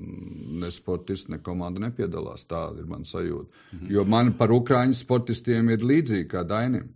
ne 0.62 0.70
sportists, 0.70 1.27
ne 1.33 1.40
komanda 1.42 1.83
nepiedalās. 1.83 2.46
Tāda 2.46 2.79
ir 2.79 2.87
mana 2.87 3.09
sajūta. 3.09 3.48
Mm 3.48 3.79
-hmm. 3.79 3.90
Jo 3.96 4.05
man 4.05 4.33
par 4.38 4.55
ukrāņu 4.55 4.94
sportistiem 4.94 5.70
ir 5.70 5.83
līdzīgi 5.83 6.29
kā 6.31 6.44
Dainim. 6.46 6.87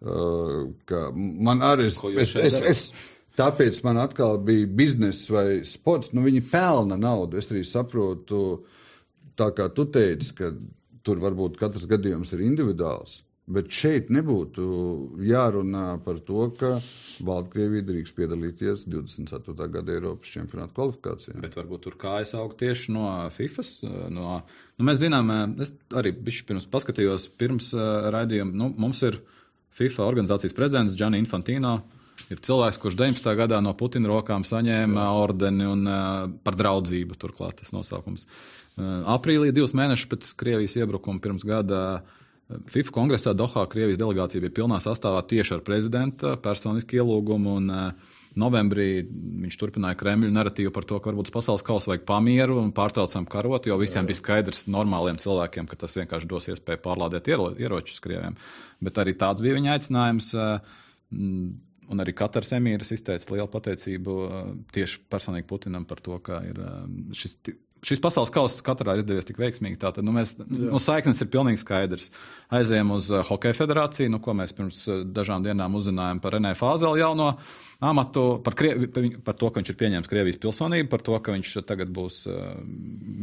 Uh, 0.00 0.72
man 1.14 1.62
arī 1.62 1.86
es, 1.86 2.34
es, 2.36 2.60
es, 2.60 2.92
tāpēc 3.36 3.84
man 3.84 3.96
atkal 3.96 4.38
bija 4.38 4.66
bizness 4.66 5.30
vai 5.30 5.64
sports. 5.64 6.12
Nu, 6.12 6.22
viņi 6.22 6.50
pelna 6.50 6.96
naudu. 6.96 7.36
Es 7.36 7.52
arī 7.52 7.64
saprotu, 7.64 8.64
tā 9.36 9.52
kā 9.54 9.68
tu 9.74 9.84
teici, 9.84 10.34
ka 10.34 10.50
tur 11.02 11.18
varbūt 11.18 11.56
katrs 11.56 11.86
gadījums 11.86 12.32
ir 12.32 12.40
individuāls. 12.40 13.22
Bet 13.50 13.72
šeit 13.74 14.12
nebūtu 14.14 14.64
jārunā 15.26 15.96
par 16.04 16.20
to, 16.22 16.44
ka 16.54 16.76
Baltkrievija 17.26 17.82
drīkst 17.88 18.14
piedalīties 18.14 18.84
24. 18.86 19.66
gada 19.74 19.96
Eiropas 19.96 20.30
čempionāta 20.30 20.76
kvalifikācijā. 20.76 21.34
Bet 21.42 21.58
varbūt 21.58 21.82
tur 21.88 21.96
kājas 21.98 22.36
aug 22.38 22.54
tieši 22.60 22.94
no 22.94 23.08
FIFA. 23.34 23.64
No, 24.14 24.36
nu 24.78 24.86
mēs 24.86 25.00
zinām, 25.02 25.32
es 25.62 25.74
arī 25.90 26.12
pirms 26.14 26.68
paskatījos, 26.70 27.26
pirms 27.40 27.72
raidījuma, 28.14 28.54
nu, 28.54 28.70
mums 28.78 29.02
ir 29.08 29.18
FIFA 29.80 30.06
organizācijas 30.06 30.54
prezidents 30.54 30.94
Gianni 30.98 31.18
Infantino. 31.22 31.80
Ir 32.30 32.38
cilvēks, 32.44 32.78
kurš 32.78 33.00
19. 33.00 33.26
gadā 33.34 33.58
no 33.64 33.72
Putina 33.74 34.10
rokām 34.12 34.44
saņēma 34.46 35.02
Jā. 35.02 35.10
ordeni 35.18 35.66
un, 35.66 35.82
uh, 35.88 36.28
par 36.44 36.54
draudzību, 36.60 37.16
turklāt 37.18 37.62
tas 37.62 37.72
nosaukums. 37.74 38.26
Uh, 38.76 39.00
aprīlī, 39.16 39.50
divus 39.56 39.72
mēnešus 39.74 40.10
pēc 40.10 40.28
Krievijas 40.38 40.76
iebrukuma 40.78 41.22
pirms 41.24 41.46
gada, 41.48 41.80
uh, 41.98 42.19
FIFA 42.70 42.94
kongresā 42.94 43.34
Dohā 43.36 43.66
Krievijas 43.70 44.00
delegācija 44.00 44.42
bija 44.42 44.56
pilnā 44.60 44.80
sastāvā 44.82 45.22
tieši 45.30 45.58
ar 45.58 45.62
prezidenta 45.66 46.34
personisku 46.42 46.98
ielūgumu. 46.98 47.58
Un, 47.60 47.70
uh, 47.70 48.16
Novembrī 48.38 49.02
viņš 49.42 49.56
turpināja 49.58 49.98
Kremļa 49.98 50.28
narratīvu 50.30 50.70
par 50.74 50.84
to, 50.86 51.00
ka 51.02 51.10
varbūt 51.10 51.32
pasaules 51.34 51.64
kausa 51.66 51.90
vajag 51.90 52.04
pamieru 52.06 52.60
un 52.60 52.68
pārtraucam 52.74 53.26
karot, 53.26 53.66
jo 53.66 53.78
visiem 53.80 54.06
bija 54.06 54.20
skaidrs 54.20 54.68
normāliem 54.70 55.18
cilvēkiem, 55.18 55.66
ka 55.66 55.78
tas 55.80 55.96
vienkārši 55.98 56.30
dos 56.30 56.46
iespēju 56.52 56.82
pārlādēt 56.84 57.32
iero, 57.32 57.48
ieročus 57.58 57.98
Krievijam. 58.04 58.38
Bet 58.78 59.02
arī 59.02 59.16
tāds 59.18 59.42
bija 59.42 59.58
viņa 59.58 59.74
aicinājums. 59.74 60.30
Uh, 60.38 60.78
Un 61.90 61.98
arī 61.98 62.12
Katars 62.14 62.52
emīrs 62.54 62.92
izteica 62.94 63.32
lielu 63.34 63.48
pateicību 63.50 64.12
tieši 64.70 65.00
personīgi 65.10 65.48
Putinam 65.50 65.82
par 65.90 65.98
to, 66.04 66.20
ka 66.22 66.38
ir 66.46 66.60
šis 67.18 67.34
šis 67.86 68.00
pasaules 68.02 68.32
kausa 68.34 68.62
katrā 68.64 68.94
ir 68.94 69.02
izdevies 69.02 69.26
tik 69.28 69.40
veiksmīgi. 69.40 69.78
Tātad 69.80 70.04
nu, 70.06 70.12
mēs, 70.16 70.34
nu, 70.50 70.80
saiknes 70.82 71.22
ir 71.22 71.30
pilnīgi 71.32 71.62
skaidrs. 71.62 72.10
Aizējām 72.56 72.92
uz 72.96 73.10
uh, 73.12 73.24
Hokeja 73.26 73.56
federāciju, 73.56 74.12
nu, 74.12 74.20
ko 74.22 74.34
mēs 74.36 74.54
pirms 74.56 74.82
uh, 74.88 75.02
dažām 75.06 75.44
dienām 75.46 75.78
uzzinājām 75.78 76.20
par 76.22 76.36
Renē 76.36 76.52
Fāzeli 76.58 77.00
jauno 77.00 77.32
amatu, 77.90 78.24
par, 78.44 78.56
Krievi, 78.58 78.90
par 79.24 79.38
to, 79.40 79.48
ka 79.48 79.62
viņš 79.62 79.72
ir 79.72 79.78
pieņēmis 79.80 80.10
Krievijas 80.10 80.40
pilsonību, 80.42 80.90
par 80.92 81.04
to, 81.06 81.16
ka 81.24 81.36
viņš 81.36 81.54
tagad 81.68 81.92
būs 81.96 82.22
uh, 82.28 82.50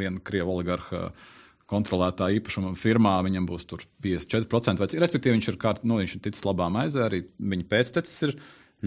viena 0.01 0.23
Krieva 0.25 0.55
oligarha 0.55 1.11
kontrolētā 1.67 2.29
īpašuma 2.37 2.71
firmā, 2.79 3.17
viņam 3.27 3.45
būs 3.49 3.67
54%. 3.67 4.79
Vai, 4.79 4.89
respektīvi, 5.03 5.35
viņš 5.35 5.51
ir, 5.51 5.61
kā, 5.61 5.75
nu, 5.83 5.99
viņš 6.01 6.15
ir 6.15 6.25
ticis 6.29 6.45
labā 6.47 6.69
maizē, 6.73 7.05
arī 7.09 7.25
viņa 7.37 7.67
pēctecis 7.69 8.29
ir 8.29 8.37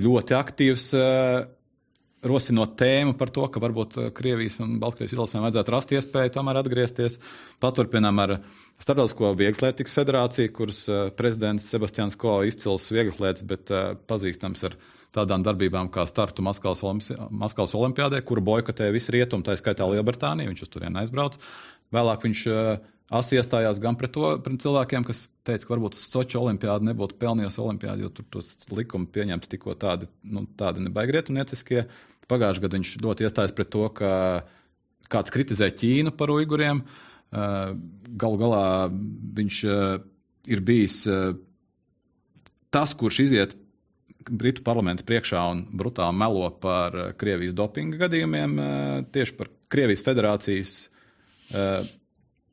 ļoti 0.00 0.38
aktīvs. 0.38 0.90
Uh, 0.96 1.48
rosinot 2.26 2.76
tēmu 2.80 3.14
par 3.18 3.32
to, 3.34 3.46
ka 3.52 3.62
varbūt 3.62 3.96
uh, 3.98 4.08
Krievijas 4.16 4.58
un 4.64 4.78
Baltkrievijas 4.82 5.16
izlasēm 5.16 5.44
vajadzētu 5.46 5.74
rast 5.74 5.94
iespēju 5.96 6.34
tomēr 6.34 6.60
atgriezties. 6.60 7.18
Paturpinām 7.62 8.20
ar 8.24 8.36
Starptautisko 8.80 9.32
Vieglatlētikas 9.38 9.96
federāciju, 9.96 10.52
kuras 10.56 10.82
uh, 10.90 11.08
prezidents 11.16 11.68
Sebastians 11.72 12.18
Ko 12.20 12.40
izcils 12.48 12.90
vieglatlēts, 12.92 13.46
bet 13.48 13.72
uh, 13.74 13.92
pazīstams 14.10 14.64
ar 14.68 14.78
tādām 15.16 15.42
darbībām 15.42 15.90
kā 15.90 16.04
startu 16.06 16.44
Maskavas, 16.46 16.84
Maskavas 17.30 17.74
olimpiādē, 17.74 18.22
kuru 18.22 18.44
boikotēja 18.52 18.94
visi 18.94 19.16
rietumi, 19.16 19.46
tā 19.46 19.56
skaitā 19.58 19.88
Lielbritānija, 19.90 20.52
viņš 20.52 20.64
uz 20.68 20.70
turieni 20.70 21.02
aizbrauc. 21.02 21.40
Vēlāk 21.90 22.28
viņš 22.28 22.46
Asi 23.10 23.34
iestājās 23.34 23.80
gan 23.82 23.96
pret 23.98 24.12
to 24.14 24.28
pret 24.38 24.62
cilvēkiem, 24.62 25.02
kas 25.08 25.24
teica, 25.42 25.64
ka 25.64 25.72
varbūt 25.72 25.96
Sochi 25.98 26.38
olimpiāda 26.38 26.86
nebūtu 26.86 27.16
pelnījusi 27.18 27.58
olimpiādu, 27.58 28.04
jo 28.04 28.10
tur 28.14 28.26
tos 28.36 28.52
likumi 28.70 29.08
pieņemti 29.10 29.50
tikko 29.50 29.74
tādi, 29.82 30.06
nu, 30.30 30.44
tādi 30.58 30.84
nebaigi 30.84 31.16
rietumnieciskie. 31.16 31.82
Pagājušajā 32.30 32.64
gadā 32.64 32.78
viņš 32.78 32.96
ļoti 33.04 33.26
iestājas 33.26 33.54
pret 33.56 33.70
to, 33.74 33.86
ka 33.94 34.10
kāds 35.10 35.32
kritizē 35.34 35.70
Ķīnu 35.74 36.14
par 36.16 36.32
uiguriem. 36.34 36.84
Uh, 37.30 37.76
galu 38.18 38.38
galā 38.40 38.64
viņš 39.38 39.58
uh, 39.70 40.00
ir 40.50 40.62
bijis 40.66 41.04
uh, 41.06 41.36
tas, 42.74 42.94
kurš 42.98 43.20
iziet 43.26 43.56
Britu 44.30 44.64
parlamenta 44.66 45.04
priekšā 45.06 45.42
un 45.52 45.62
brutāli 45.80 46.18
melo 46.20 46.50
par 46.60 46.92
Krievijas 47.18 47.54
dopinga 47.56 48.02
gadījumiem, 48.02 48.58
tieši 49.14 49.32
par 49.38 49.48
Krievijas 49.72 50.02
federācijas 50.04 50.72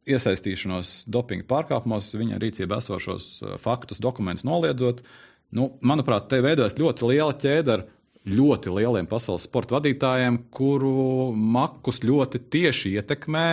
iesaistīšanos 0.08 0.94
dopinga 1.12 1.44
pārkāpumos, 1.50 2.08
viņa 2.16 2.40
rīcībā 2.40 2.80
esošos 2.80 3.28
faktus, 3.60 4.00
dokumentus 4.00 4.48
noliedzot. 4.48 5.04
Nu, 5.52 5.74
manuprāt, 5.84 6.30
te 6.32 6.40
veidojas 6.44 6.80
ļoti 6.80 7.12
liela 7.12 7.36
ķēde 7.36 7.76
ar 7.76 7.86
ļoti 8.28 8.74
lieliem 8.76 9.08
pasaules 9.10 9.46
sporta 9.48 9.78
vadītājiem, 9.78 10.42
kuru 10.54 11.32
makus 11.34 12.02
ļoti 12.04 12.42
tieši 12.52 12.98
ietekmē 13.00 13.48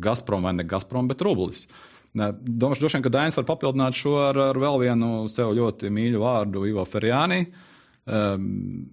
Gazprom 0.00 0.46
vai 0.46 0.54
ne 0.56 0.66
Gazprom, 0.66 1.08
bet 1.10 1.22
rublis. 1.22 1.66
Domāju, 2.14 2.78
droši 2.78 2.96
vien, 2.96 3.04
ka 3.04 3.10
Dainis 3.10 3.38
var 3.40 3.46
papildināt 3.48 3.96
šo 3.98 4.14
ar, 4.28 4.38
ar 4.50 4.58
vēl 4.62 4.80
vienu 4.84 5.24
sev 5.30 5.50
ļoti 5.58 5.90
mīļu 5.90 6.22
vārdu, 6.22 6.62
Ivo 6.70 6.84
Ferjāni. 6.86 7.40
Um, 8.06 8.84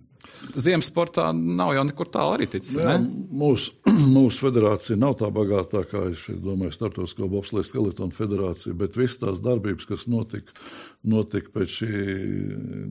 Ziemas 0.58 0.90
sportā 0.90 1.28
nav 1.36 1.74
jau 1.78 1.86
nekur 1.88 2.10
tālu 2.12 2.36
arī 2.36 2.48
ticis. 2.52 2.76
Jā, 2.78 2.98
mūsu, 3.02 3.76
mūsu 4.18 4.46
federācija 4.48 5.00
nav 5.00 5.16
tā 5.22 5.30
bagātākā, 5.34 6.08
es 6.12 6.26
domāju, 6.44 6.76
starptautiskā 6.76 7.30
bobslēga 7.32 7.70
skeletona 7.70 8.18
federācija, 8.18 8.76
bet 8.78 9.00
visas 9.00 9.22
tās 9.22 9.42
darbības, 9.46 9.88
kas 9.90 10.06
notika, 10.12 10.58
notika 11.08 11.54
pēc 11.56 11.80
šī 11.82 12.04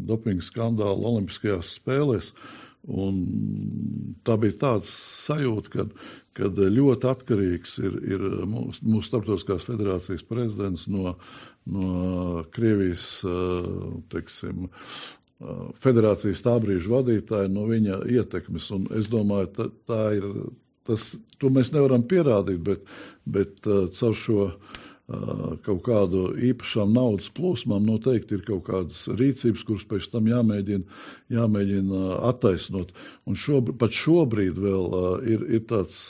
dopinga 0.08 0.46
skandāla 0.46 1.14
Olimpiskajās 1.14 1.76
spēlēs, 1.80 2.34
Un 2.88 3.16
tā 4.24 4.38
bija 4.40 4.56
tāda 4.56 4.88
sajūta, 4.88 5.68
ka 5.74 5.83
kad 6.40 6.56
ļoti 6.56 7.08
atkarīgs 7.10 7.74
ir, 7.83 7.96
ir 8.14 8.22
mūsu, 8.48 8.85
mūsu 8.87 9.08
starptautiskās 9.08 9.66
federācijas 9.68 10.22
prezidents 10.24 10.87
no, 10.88 11.16
no 11.68 12.44
Krievijas 12.54 13.06
teiksim, 14.12 14.68
federācijas 15.80 16.42
tā 16.44 16.56
brīža 16.60 16.90
vadītāja, 16.92 17.50
no 17.52 17.64
viņa 17.70 18.02
ietekmes. 18.18 18.68
Un 18.76 18.86
es 18.98 19.08
domāju, 19.12 19.50
tā, 19.56 19.68
tā 19.88 20.02
ir, 20.18 20.28
tas, 20.88 21.12
to 21.40 21.50
mēs 21.52 21.72
nevaram 21.76 22.04
pierādīt, 22.08 22.60
bet, 22.66 22.86
bet 23.24 23.64
caur 23.96 24.16
šo 24.18 24.52
kaut 25.66 25.80
kādu 25.86 26.28
īpašām 26.50 26.92
naudas 26.94 27.32
plūsmām 27.34 27.82
noteikti 27.82 28.36
ir 28.36 28.44
kaut 28.46 28.62
kādas 28.68 29.08
rīcības, 29.10 29.64
kuras 29.66 29.86
pēc 29.90 30.06
tam 30.12 30.28
jāmēģina, 30.30 31.00
jāmēģina 31.34 32.02
attaisnot. 32.28 32.92
Un 33.26 33.40
šobrīd, 33.40 33.78
pat 33.80 33.96
šobrīd 33.96 34.60
vēl 34.62 34.86
ir, 35.32 35.42
ir 35.58 35.66
tāds 35.70 36.06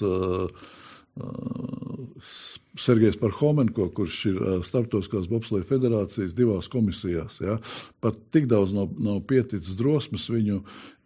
Sergejs 2.79 3.17
Parhomenko, 3.19 3.89
kurš 3.95 4.19
ir 4.31 4.37
Startautiskās 4.67 5.27
Bobsleja 5.31 5.67
federācijas 5.67 6.37
divās 6.39 6.69
komisijās. 6.71 7.41
Ja? 7.43 7.57
Pat 8.05 8.19
tik 8.35 8.47
daudz 8.51 8.75
nav, 8.77 8.93
nav 9.03 9.19
pieticis 9.27 9.75
drosmes 9.79 10.29
viņu, 10.31 10.61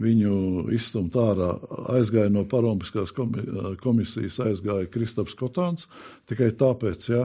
viņu 0.04 0.34
izstumt 0.76 1.16
ārā. 1.16 1.54
Aizgāja 1.96 2.32
no 2.34 2.44
Parompiskās 2.48 3.14
komisijas, 3.16 4.36
aizgāja 4.44 4.90
Kristaps 4.92 5.36
Kotāns 5.40 5.88
tikai 6.28 6.50
tāpēc. 6.60 7.08
Ja? 7.14 7.24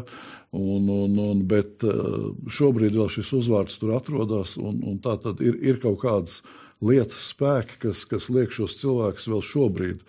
Un, 0.55 0.87
un, 0.87 1.19
un, 1.19 1.43
bet 1.49 1.83
šobrīd 2.49 2.95
vēl 2.95 3.11
šis 3.11 3.35
uzvārds 3.41 3.77
tur 3.81 3.97
atrodas, 3.99 4.55
un, 4.57 4.79
un 4.87 5.03
tā 5.03 5.19
tad 5.21 5.43
ir, 5.43 5.59
ir 5.59 5.83
kaut 5.83 5.99
kādas 6.05 6.39
lietas 6.79 7.27
spēki, 7.33 7.81
kas, 7.83 8.05
kas 8.07 8.29
liek 8.31 8.55
šos 8.55 8.79
cilvēkus 8.79 9.27
vēl 9.29 9.43
šobrīd 9.43 10.03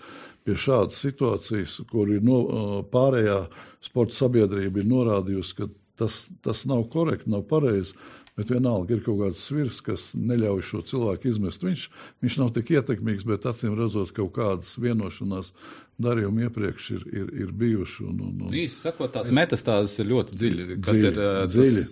pie 0.47 0.57
šādas 0.57 1.01
situācijas, 1.03 1.81
kur 1.91 2.09
ir 2.15 2.23
no, 2.25 2.41
pārējā 2.93 3.43
sporta 3.85 4.17
sabiedrība 4.17 4.83
ir 4.83 4.89
norādījusi, 4.91 5.57
ka 5.59 5.69
tas, 6.01 6.25
tas 6.45 6.65
nav 6.69 6.87
korekti, 6.93 7.31
nav 7.33 7.47
pareizi. 7.51 7.97
Bet 8.39 8.49
vienalga 8.49 8.95
ir 8.95 9.03
kaut 9.05 9.19
kāds 9.21 9.43
svirs, 9.45 9.83
kas 9.85 10.05
neļauj 10.17 10.63
šo 10.65 10.79
cilvēku 10.89 11.29
izmest. 11.29 11.65
Viņš, 11.67 11.83
viņš 12.25 12.37
nav 12.41 12.53
tik 12.57 12.71
ietekmīgs, 12.73 13.27
bet 13.29 13.45
acīm 13.51 13.75
redzot, 13.77 14.15
kaut 14.17 14.31
kādas 14.39 14.71
vienošanās 14.81 15.51
darījumi 16.01 16.47
iepriekš 16.47 16.87
ir, 16.95 17.03
ir, 17.11 17.33
ir 17.45 17.51
bijuši. 17.61 18.07
Un, 18.07 18.23
un, 18.29 18.39
un... 18.47 18.55
Īsi 18.57 18.79
sakot, 18.87 19.13
tās 19.13 19.29
metastāzes 19.35 19.99
ir 20.01 20.09
ļoti 20.15 20.39
dziļi. 20.41 20.69
Kas 20.79 20.97
Dziļi, 21.03 21.11
ir 21.11 21.21
tas, 21.21 21.57
dziļi. 21.57 21.85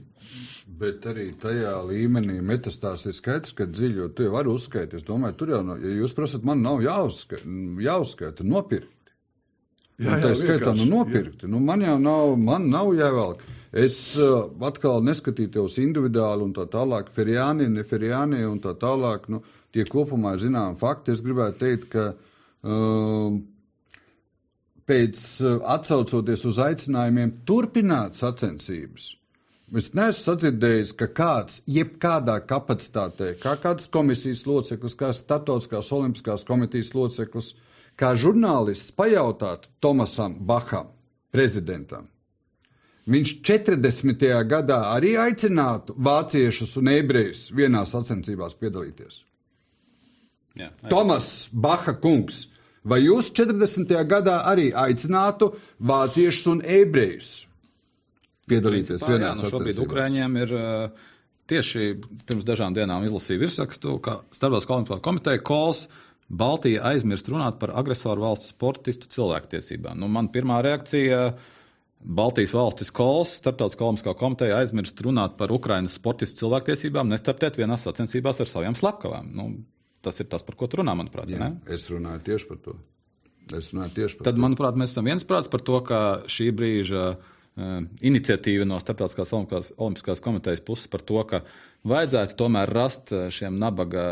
Bet 0.79 1.07
arī 1.11 1.27
tajā 1.43 1.75
līmenī 1.91 2.39
metastās 2.45 3.05
ir 3.09 3.17
skaidrs, 3.17 3.53
ka 3.59 3.67
dziļi, 3.69 4.01
jo 4.03 4.09
tu 4.15 4.29
jau 4.29 4.35
vari 4.39 4.53
uzskaitīt. 4.53 5.01
Es 5.03 5.07
domāju, 5.09 5.37
tur 5.41 5.53
jau, 5.57 5.61
nav- 5.67 5.85
ja 5.85 5.95
jūs 5.99 6.17
prasat, 6.17 6.45
man 6.49 6.63
nav 6.65 6.81
jāuzskaita, 6.85 7.57
jāuzskaita 7.85 8.47
nopirkt. 8.47 8.95
Jā, 9.99 10.13
Jā, 10.13 10.17
jā, 10.17 10.23
tā 10.23 10.35
skaitā, 10.39 10.73
nu, 10.79 10.85
nopirkti. 10.87 11.49
Nu, 11.51 11.59
man 11.59 11.83
jau 11.83 11.97
nav, 11.99 12.37
man 12.39 12.69
nav 12.71 12.93
jāvelk. 12.95 13.43
Es 13.75 13.99
uh, 14.17 14.47
atkal 14.65 15.03
neskatītos 15.05 15.77
individuāli 15.83 16.47
un 16.47 16.55
tā 16.57 16.69
tālāk, 16.71 17.11
Ferjāni, 17.13 17.67
ne 17.69 17.83
Ferjāni 17.85 18.45
un 18.47 18.63
tā 18.63 18.77
tālāk. 18.79 19.27
Nu, 19.33 19.43
tie 19.75 19.85
kopumā 19.89 20.37
ir 20.37 20.47
zinām 20.47 20.79
fakti. 20.79 21.13
Es 21.13 21.25
gribētu 21.25 21.61
teikt, 21.65 21.91
ka 21.93 22.07
um, 22.63 23.43
pēc 24.89 25.21
uh, 25.43 25.59
atsaucoties 25.75 26.47
uz 26.49 26.63
aicinājumiem 26.63 27.41
turpināt 27.49 28.17
sacensības. 28.17 29.13
Es 29.77 29.91
neesmu 29.93 30.23
sadzirdējis, 30.23 30.95
ka 30.97 31.11
kāds, 31.13 31.59
jebkādā 31.69 32.39
kapacitātē, 32.49 33.35
kā 33.43 33.53
kādas 33.61 33.91
komisijas 33.93 34.47
loceklis, 34.49 34.95
kā 34.97 35.11
Startautiskās 35.13 35.91
Olimpiskās 35.93 36.47
komitejas 36.49 36.95
loceklis, 36.97 37.51
kā 37.99 38.15
žurnālists 38.19 38.95
pajautātu 38.97 39.71
Tomasam 39.83 40.37
Baham, 40.47 40.93
prezidentam. 41.35 42.07
Viņš 43.09 43.39
40. 43.41 44.25
gadā 44.45 44.83
arī 44.93 45.15
aicinātu 45.17 45.95
vāciešus 45.97 46.77
un 46.81 46.91
ebrejus 46.93 47.47
vienā 47.57 47.87
sacensībās 47.89 48.57
piedalīties. 48.61 49.23
Jā, 50.59 50.69
Tomas 50.91 51.49
Baha 51.53 51.95
kungs, 52.03 52.47
vai 52.85 53.01
jūs 53.07 53.31
40. 53.33 53.95
gadā 54.11 54.43
arī 54.51 54.69
aicinātu 54.77 55.55
vāciešus 55.79 56.51
un 56.53 56.65
ebrejus 56.65 57.31
piedalīties 58.49 58.99
Principā, 58.99 59.15
vienā 59.15 59.31
jā, 59.31 59.37
nu 59.39 59.45
šobrīd 59.45 59.57
sacensībās? 59.57 59.87
Ukrāņiem 59.87 60.37
ir 60.43 60.55
uh, 60.59 61.09
tieši 61.49 61.89
pirms 62.29 62.47
dažām 62.49 62.77
dienām 62.77 63.07
izlasīja 63.09 63.43
virsrakstu, 63.45 63.97
ka 64.05 64.21
Starptautiskā 64.37 64.77
olimpiskā 64.77 65.01
komiteja 65.05 65.43
kols 65.45 65.87
Baltija 66.29 66.83
aizmirst 66.91 67.29
runāt 67.33 67.57
par 67.61 67.73
agresoru 67.81 68.27
valsts 68.27 68.53
sportistu 68.53 69.09
cilvēktiesībām. 69.13 69.97
Nu, 70.01 70.11
man 70.13 70.29
pirmā 70.33 70.61
reakcija 70.65 71.23
Baltijas 71.99 72.53
valstis 72.55 72.93
kols, 72.95 73.33
Starptautiskā 73.41 73.87
olimpiskā 73.87 74.13
komiteja 74.19 74.61
aizmirst 74.61 75.01
runāt 75.05 75.39
par 75.41 75.53
Ukrainas 75.55 75.97
sportistu 75.99 76.45
cilvēktiesībām, 76.45 77.09
nestartēt 77.11 77.57
vienās 77.59 77.89
sacensībās 77.89 78.43
ar 78.45 78.53
saviem 78.53 78.77
slepkavām. 78.79 79.33
Nu, 79.35 79.49
tas 80.05 80.21
ir 80.21 80.29
tas, 80.31 80.45
par 80.47 80.59
ko 80.61 80.69
tu 80.69 80.83
runā, 80.83 80.95
manuprāt. 80.99 81.33
Jā, 81.33 81.41
ne? 81.41 81.75
es 81.75 81.89
runāju 81.91 82.23
tieši 82.29 82.51
par 82.53 82.63
to. 82.67 82.77
Es 83.57 83.73
runāju 83.73 83.97
tieši 83.97 84.21
par 84.21 84.29
Tad, 84.29 84.39
manuprāt, 84.45 84.77
mēs 84.79 84.93
esam 84.93 85.09
viensprāts 85.09 85.49
par 85.51 85.65
to, 85.65 85.81
ka 85.89 86.01
šī 86.29 86.53
brīža 86.55 87.05
uh, 87.17 87.37
iniciatīva 87.59 88.67
no 88.69 88.79
Startautiskās 88.83 89.33
olimpiskās, 89.35 90.23
komitejas 90.23 90.63
puses 90.65 90.91
par 90.91 91.03
to, 91.07 91.19
ka 91.29 91.41
vajadzētu 91.89 92.37
tomēr 92.39 92.71
rast 92.75 93.13
eh, 93.13 93.29
šiem 93.35 93.59
nabaga 93.59 94.05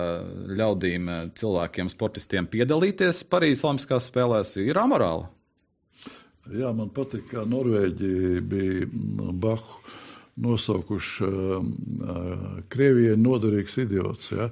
ļaudīm, 0.59 1.11
eh, 1.13 1.23
cilvēkiem, 1.39 1.91
sportistiem 1.93 2.49
piedalīties 2.51 3.25
Parīzes 3.31 3.65
Olimpiskās 3.67 4.11
spēlēs, 4.11 4.57
ir 4.63 4.81
amorāli. 4.83 5.29
Jā, 6.57 6.71
man 6.75 6.93
patīk, 6.95 7.27
kā 7.33 7.43
Norvēģi 7.47 8.43
bija 8.47 8.87
mm, 8.87 9.33
Bahu 9.43 9.81
nosaukuši 10.37 11.27
Krievijai 12.69 13.17
noderīgs 13.17 13.79
idiots. 13.81 14.29
Ja? 14.37 14.51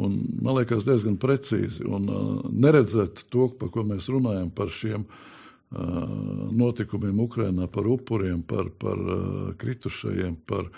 Un, 0.00 0.14
man 0.40 0.56
liekas, 0.56 0.86
diezgan 0.88 1.18
precīzi. 1.20 1.84
Un, 1.84 2.08
neredzēt 2.56 3.26
to, 3.28 3.50
par 3.60 3.68
ko 3.74 3.84
mēs 3.84 4.08
runājam, 4.08 4.48
par 4.56 4.72
šiem 4.72 5.04
uh, 5.04 5.18
notikumiem 6.56 7.20
Ukrajinā, 7.26 7.66
par 7.72 7.88
upuriem, 7.90 8.42
par, 8.46 8.70
par 8.80 9.00
uh, 9.00 9.50
kritušajiem, 9.60 10.38
par, 10.48 10.70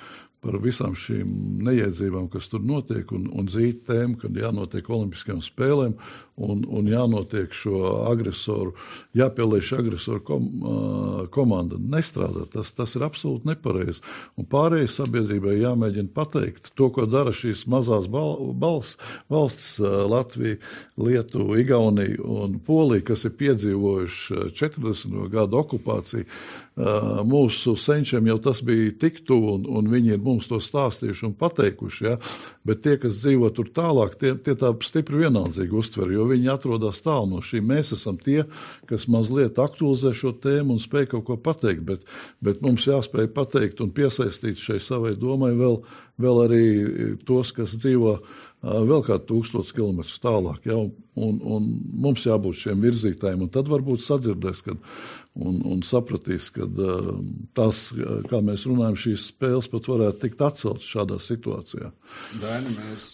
par 0.44 0.58
visām 0.62 0.94
šīm 0.98 1.62
neiedzībām, 1.66 2.28
kas 2.32 2.50
tur 2.50 2.64
notiek, 2.66 3.10
un, 3.14 3.28
un 3.34 3.50
zīt 3.52 3.84
tēmu, 3.88 4.18
kad 4.22 4.36
jānotiek 4.38 4.90
Olimpiskajām 4.90 5.42
spēlēm 5.44 5.96
un, 6.38 6.62
un 6.68 6.88
jānotiek 6.88 7.52
šo 7.54 7.80
agresoru, 8.08 8.74
jāpieliež 9.18 9.72
agresoru 9.78 10.22
kom, 10.24 10.46
uh, 10.62 11.22
komanda. 11.34 11.78
Nestrādā 11.78 12.46
tas, 12.52 12.70
tas 12.76 12.94
ir 12.96 13.04
absolūti 13.06 13.50
nepareizi. 13.50 14.02
Un 14.38 14.48
pārējai 14.50 14.90
sabiedrībai 14.94 15.58
jāmēģina 15.58 16.14
pateikt 16.14 16.72
to, 16.78 16.90
ko 16.94 17.08
dara 17.10 17.34
šīs 17.34 17.66
mazās 17.70 18.08
bal, 18.12 18.52
bals, 18.54 18.96
valstis 19.32 19.78
uh,- 19.82 20.04
Latvija, 20.14 20.60
Lietuva, 21.00 21.58
Igaunija 21.62 22.22
un 22.22 22.58
Polija, 22.64 23.08
kas 23.12 23.26
ir 23.28 23.36
piedzīvojuši 23.40 24.38
uh, 24.38 24.48
40. 24.62 25.20
gadu 25.34 25.62
okupāciju. 25.62 26.28
Uh, 26.78 27.24
mūsu 27.26 27.74
senčiem 27.74 28.28
jau 28.30 28.36
tas 28.38 28.60
bija 28.62 28.92
tik 29.00 29.24
tuvu, 29.26 29.56
un, 29.56 29.64
un 29.80 29.88
viņi 29.90 30.14
ir 30.14 30.20
mums 30.22 30.46
to 30.46 30.60
stāstījuši 30.62 31.26
un 31.26 31.34
pateikuši. 31.38 32.04
Ja? 32.06 32.14
Bet 32.68 32.84
tie, 32.84 32.94
kas 33.02 33.18
dzīvo 33.18 33.50
tur 33.56 33.72
tālāk, 33.74 34.14
tie, 34.20 34.36
tie 34.38 34.54
tā 34.58 34.70
stipri 34.86 35.24
vienaldzīgi 35.24 35.74
uztver, 35.74 36.12
jo 36.14 36.27
viņi 36.30 36.50
atrodas 36.52 37.02
tālu 37.04 37.30
no 37.34 37.42
šī. 37.44 37.62
Mēs 37.64 37.92
esam 37.96 38.18
tie, 38.22 38.42
kas 38.90 39.08
mazliet 39.10 39.58
aktualizē 39.60 40.14
šo 40.16 40.34
tēmu 40.42 40.76
un 40.76 40.82
spēj 40.82 41.10
kaut 41.14 41.26
ko 41.28 41.38
pateikt, 41.40 41.84
bet, 41.88 42.04
bet 42.44 42.60
mums 42.64 42.86
jāspēj 42.88 43.30
pateikt 43.36 43.82
un 43.84 43.94
piesaistīt 43.94 44.60
šai 44.62 44.80
savai 44.84 45.14
domai 45.18 45.54
vēl, 45.58 45.80
vēl 46.20 46.42
arī 46.46 46.64
tos, 47.28 47.52
kas 47.56 47.76
dzīvo 47.78 48.16
ā, 48.18 48.20
vēl 48.62 49.04
kādu 49.06 49.26
tūkstotis 49.30 49.74
kilometrus 49.76 50.18
tālāk. 50.22 50.66
Ja? 50.68 50.78
Un, 50.78 51.40
un 51.42 51.70
mums 52.04 52.26
jābūt 52.26 52.60
šiem 52.64 52.82
virzītājiem, 52.84 53.46
un 53.46 53.52
tad 53.54 53.70
varbūt 53.70 54.04
sadzirdēs 54.04 54.62
kad, 54.66 54.82
un, 55.38 55.62
un 55.66 55.82
sapratīs, 55.86 56.50
ka 56.54 56.68
tas, 57.58 57.88
kā 58.30 58.42
mēs 58.44 58.66
runājam, 58.70 58.98
šīs 59.06 59.30
spēles 59.32 59.70
pat 59.72 59.90
varētu 59.90 60.22
tikt 60.26 60.44
atceltas 60.46 60.92
šādā 60.92 61.18
situācijā. 61.22 61.90
Daini, 62.42 62.76
mēs, 62.78 63.10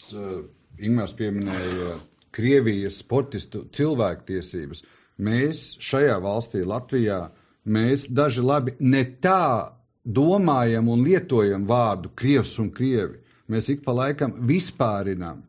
Ingmārs 0.84 1.14
pieminēja 1.14 1.94
Krievijas 2.34 2.98
sportistu 3.02 3.64
cilvēktiesības. 3.74 4.82
Mēs 5.22 5.62
šajā 5.82 6.16
valstī, 6.22 6.64
Latvijā, 6.66 7.28
mēs 7.64 8.08
daži 8.10 8.42
labi 8.42 8.74
ne 8.80 9.04
tā 9.22 9.70
domājam 10.04 10.90
un 10.90 11.04
lietojam 11.06 11.66
vārdu 11.68 12.10
krievs 12.18 12.56
un 12.58 12.72
krievi. 12.74 13.20
Mēs 13.48 13.70
ik 13.70 13.84
pa 13.84 13.94
laikam 13.94 14.34
vispārinām 14.48 15.44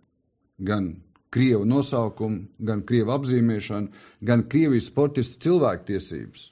gan 0.57 0.91
krievu 1.35 1.65
nosaukumu, 1.67 2.45
gan 2.59 2.83
krievu 2.87 3.11
apzīmēšanu, 3.15 3.91
gan 4.23 4.45
krievijas 4.51 4.89
sportistu 4.91 5.41
cilvēktiesības. 5.47 6.51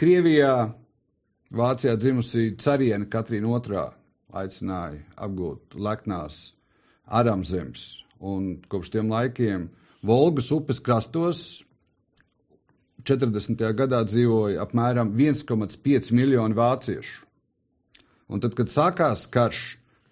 Krievijā, 0.00 0.72
Vācijā 1.52 1.98
dzimusī 2.00 2.46
cariene 2.56 3.10
Katrīna 3.12 3.58
II 3.60 3.82
aicināja 4.32 5.02
apgūt 5.20 5.76
leknās 5.76 6.54
Aramzemes, 7.04 7.82
un 8.22 8.56
kopš 8.70 8.94
tiem 8.94 9.10
laikiem 9.12 9.68
Volgas 10.02 10.48
upes 10.54 10.80
krastos 10.82 11.62
40. 13.06 13.60
gadā 13.74 14.00
dzīvoja 14.06 14.62
apmēram 14.62 15.12
1,5 15.18 16.10
miljoni 16.14 16.58
vāciešu. 16.58 17.22
Un 18.32 18.40
tad, 18.42 18.54
kad 18.58 18.70
sākās 18.70 19.26
karš, 19.30 19.62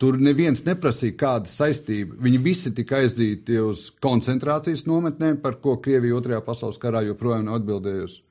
Tur 0.00 0.16
neviens 0.16 0.62
neprasīja 0.64 1.12
kāda 1.20 1.50
saistība. 1.52 2.14
Viņi 2.24 2.38
visi 2.40 2.70
tika 2.72 3.02
aizdīti 3.02 3.58
uz 3.60 3.90
koncentrācijas 4.00 4.86
nometnēm, 4.88 5.36
par 5.42 5.58
ko 5.60 5.74
Krievija 5.84 6.16
otrajā 6.16 6.40
pasaules 6.46 6.80
karā 6.80 7.02
joprojām 7.04 7.44
nav 7.44 7.58
atbildējusi. 7.58 8.22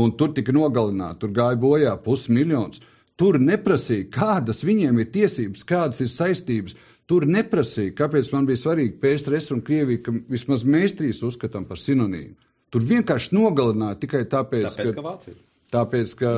Un 0.00 0.14
tur 0.16 0.32
tika 0.32 0.54
nogalināti, 0.56 1.20
tur 1.20 1.34
gāja 1.36 1.60
bojā 1.60 1.92
pusmiljons. 2.06 2.80
Tur 3.20 3.36
neprasīja, 3.36 4.08
kādas 4.16 4.64
viņiem 4.64 5.02
ir 5.02 5.10
tiesības, 5.12 5.66
kādas 5.68 6.00
ir 6.00 6.08
saistības. 6.08 6.72
Tur 7.10 7.26
neprasīja, 7.28 7.92
kāpēc 7.98 8.30
man 8.32 8.46
bija 8.48 8.62
svarīgi 8.62 8.96
PSRS 9.02 9.52
un 9.52 9.60
Krievija, 9.64 10.06
ka 10.06 10.14
vismaz 10.32 10.64
mēs 10.64 10.96
trīs 10.96 11.20
uzskatām 11.26 11.66
par 11.68 11.80
sinonīmu. 11.80 12.32
Tur 12.72 12.86
vienkārši 12.88 13.34
nogalināja 13.36 13.98
tikai 14.00 14.22
tāpēc, 14.30 14.70
Tāpēc, 14.72 14.94
ka 14.96 15.04
Vācija. 15.04 15.36
Tāpēc, 15.74 16.14
ka, 16.18 16.32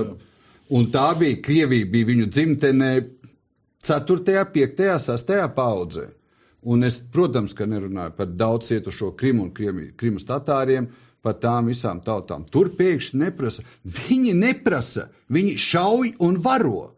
un 0.74 0.90
tā 0.92 1.06
bija 1.20 1.38
Krievija, 1.46 1.86
bija 1.92 2.10
viņu 2.10 2.26
dzimtenē 2.32 2.90
4., 3.86 4.44
5., 4.52 4.84
6. 5.06 5.34
paudzē. 5.54 6.08
Un 6.66 6.82
es, 6.82 6.98
protams, 6.98 7.54
ka 7.54 7.68
nerunāju 7.70 8.16
par 8.16 8.32
daudz 8.34 8.72
cietušo 8.72 9.12
Krimu 9.18 9.46
un 9.46 9.52
Kriemi, 9.54 9.92
Krimas 9.96 10.26
tatāriem, 10.26 10.88
par 11.22 11.38
tām 11.42 11.70
visām 11.70 12.00
tautām. 12.02 12.42
Tur 12.50 12.72
pēkšņi 12.74 13.20
neprasa. 13.22 13.62
Viņi 13.86 14.34
neprasa, 14.34 15.06
viņi 15.30 15.54
šauj 15.62 16.16
un 16.26 16.38
varo. 16.42 16.88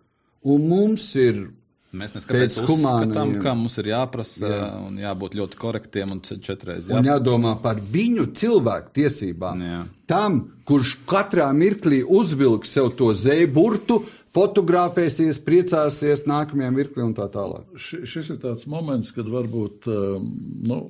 Un 0.48 0.64
mums 0.70 1.10
ir 1.20 1.42
Mēs 1.88 2.12
neskatāmies 2.18 2.58
uz 2.60 2.70
uzskatām, 2.74 3.30
ka 3.40 3.54
mums 3.56 3.78
ir 3.80 3.86
jāprasa 3.94 4.48
Jā. 4.50 4.64
Un 4.84 4.98
jābūt 5.00 5.38
ļoti 5.38 5.56
korektiem 5.60 6.10
un 6.12 6.20
četreiz 6.20 6.90
Un 6.92 7.00
jā. 7.00 7.14
jādomā 7.14 7.54
par 7.62 7.80
viņu 7.80 8.26
cilvēku 8.36 8.92
tiesībām. 8.98 9.62
Jā. 9.64 9.78
Tam, 10.08 10.36
kurš 10.68 10.98
katrā 11.08 11.46
mirklī 11.56 12.02
uzvilks 12.04 12.74
sev 12.76 12.90
to 12.98 13.08
zēburtu, 13.16 14.02
fotografēsies, 14.36 15.40
priecāsies 15.44 16.26
nākamajā 16.28 16.68
mirklī 16.76 17.06
un 17.06 17.16
tā 17.16 17.24
tālāk. 17.32 17.64
Ši, 17.80 18.02
šis 18.04 18.34
ir 18.34 18.42
tāds 18.44 18.68
moments, 18.68 19.14
kad 19.16 19.28
varbūt 19.32 19.88
um, 19.88 20.28
nu, 20.68 20.82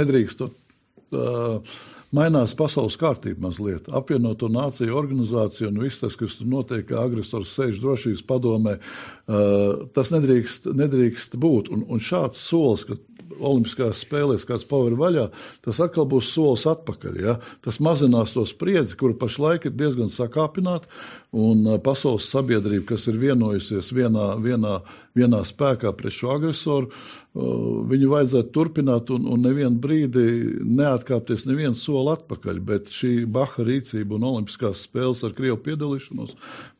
nedrīkst 0.00 0.40
to. 0.40 0.50
Uh, 1.08 1.76
mainās 2.14 2.54
pasaules 2.56 2.96
kārtība 3.00 3.48
mazliet. 3.48 3.88
Apvienoto 3.92 4.48
nāciju 4.52 4.96
organizācija 4.96 5.68
un 5.68 5.82
viss 5.82 6.00
tas, 6.02 6.16
kas 6.18 6.38
tur 6.38 6.48
notiek, 6.48 6.86
kā 6.88 7.02
agresors 7.02 7.52
sēž 7.56 7.82
drošības 7.82 8.24
padomē, 8.28 8.78
uh, 8.78 9.84
tas 9.96 10.12
nedrīkst, 10.14 10.70
nedrīkst 10.78 11.38
būt. 11.40 11.72
Un, 11.74 11.84
un 11.88 12.02
šāds 12.02 12.40
solis, 12.48 12.86
ka 12.88 12.98
Olimpiskās 13.38 14.00
spēlēs 14.02 14.46
kāds 14.48 14.64
paver 14.66 14.96
vaļā, 14.98 15.28
tas 15.62 15.78
atkal 15.84 16.08
būs 16.10 16.30
solis 16.32 16.64
atpakaļ. 16.66 17.18
Ja? 17.22 17.36
Tas 17.62 17.78
mazinās 17.84 18.32
to 18.34 18.42
spriedzi, 18.48 18.96
kura 18.98 19.14
pašlaik 19.20 19.68
ir 19.68 19.76
diezgan 19.78 20.10
sakāpināta, 20.10 20.90
un 21.36 21.66
uh, 21.66 21.76
pasaules 21.82 22.26
sabiedrība, 22.32 22.94
kas 22.94 23.06
ir 23.10 23.20
vienojusies 23.20 23.92
vienā, 23.94 24.32
vienā, 24.42 24.78
vienā 25.18 25.42
spēkā 25.48 25.92
pret 25.98 26.14
šo 26.14 26.36
agresoru, 26.36 26.88
uh, 26.88 27.28
viņu 27.38 28.08
vajadzētu 28.10 28.50
turpināt 28.54 29.10
un, 29.14 29.26
un 29.30 29.42
nevienu 29.44 29.78
brīdi 29.78 30.22
neatkāpties 30.64 31.44
nevienu 31.46 31.76
soli 31.78 32.14
atpakaļ. 32.16 32.60
Bet 32.64 32.88
šī 32.94 33.26
Baha 33.30 33.66
rīcība 33.66 34.16
un 34.16 34.26
Olimpiskās 34.30 34.82
spēles 34.86 35.22
ar 35.26 35.34
Krievu 35.36 35.58
piedalīšanos 35.66 36.34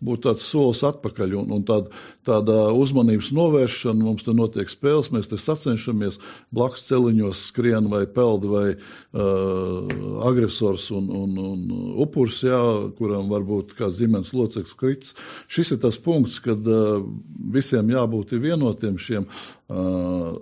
būtu 0.04 0.24
tāds 0.24 0.46
solis 0.48 0.82
atpakaļ 0.88 1.36
un, 1.42 1.52
un 1.58 1.66
tāda, 1.68 1.92
tāda 2.26 2.56
uzmanības 2.74 3.30
novēršana. 3.36 4.02
Mums 4.02 4.26
te 4.26 4.34
notiek 4.34 4.72
spēles, 4.72 5.12
mēs 5.14 5.30
te 5.30 5.38
sacenšamies, 5.40 6.18
blakus 6.54 6.86
celiņos 6.88 7.44
skrien 7.52 7.90
vai 7.92 8.04
peld 8.10 8.48
vai 8.48 8.66
uh, 8.74 9.94
agresors 10.26 10.88
un, 10.96 11.12
un, 11.12 11.38
un 11.44 11.94
upurs, 12.02 12.40
jā, 12.46 12.62
kuram 12.98 13.30
varbūt 13.30 13.76
kāds 13.78 14.00
ģimenes 14.02 14.34
loceklis 14.34 14.78
krits. 14.80 15.14
Šis 15.52 15.76
ir 15.76 15.82
tas 15.84 16.00
punkts, 16.02 16.40
kad 16.42 16.66
uh, 16.66 17.04
visiem 17.52 17.94
jābūt 17.94 18.27
vienotiem 18.36 18.98
šiem 19.00 19.24
uh, 19.24 20.36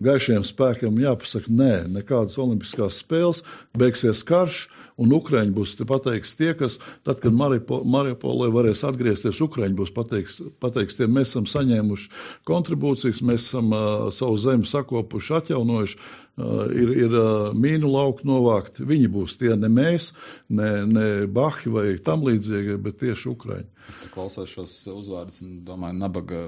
gaišiem 0.00 0.44
spēkiem, 0.46 0.96
jāpasaka, 1.04 1.52
nē, 1.52 1.74
nekādas 1.98 2.38
olimpiskās 2.40 3.02
spēles, 3.04 3.44
beigsies 3.76 4.24
karš. 4.26 4.66
Un 4.96 5.10
Ukrāņi 5.12 5.52
būs 5.52 5.74
pateiks 5.84 6.32
tie, 6.38 6.54
kas, 6.56 6.78
tad, 7.04 7.18
kad 7.20 7.34
Mariupolē 7.36 8.46
varēs 8.52 8.80
atgriezties, 8.88 9.42
Ukrāņi 9.44 9.76
būs 9.76 9.92
pateiks, 9.92 10.38
pateiks 10.62 10.96
tie, 10.96 11.04
mēs 11.04 11.34
esam 11.34 11.44
saņēmuši 11.50 12.08
kontribūcijas, 12.48 13.20
mēs 13.20 13.50
esam 13.50 13.74
uh, 13.76 14.06
savu 14.16 14.38
zemi 14.40 14.64
sakopuši, 14.70 15.34
atjaunojuši, 15.36 15.98
uh, 16.00 16.62
ir, 16.72 16.94
ir 17.04 17.16
uh, 17.18 17.50
mīnu 17.52 17.90
lauku 17.92 18.24
novākti. 18.24 18.88
Viņi 18.88 19.10
būs 19.12 19.36
tie, 19.36 19.52
ne 19.60 19.68
mēs, 19.68 20.14
ne, 20.48 20.70
ne 20.88 21.10
Bahi 21.28 21.74
vai 21.76 21.84
tam 22.00 22.24
līdzīgie, 22.24 22.78
bet 22.80 22.96
tieši 23.04 23.28
Ukrāņi. 23.34 23.68
Es 23.92 24.00
klausos 24.16 24.56
šos 24.56 24.78
uzvārdus 24.96 25.44
un 25.44 25.60
domāju, 25.68 26.00
nabaga 26.00 26.46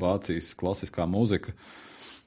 Vācijas 0.00 0.52
klasiskā 0.58 1.06
mūzika. 1.10 1.54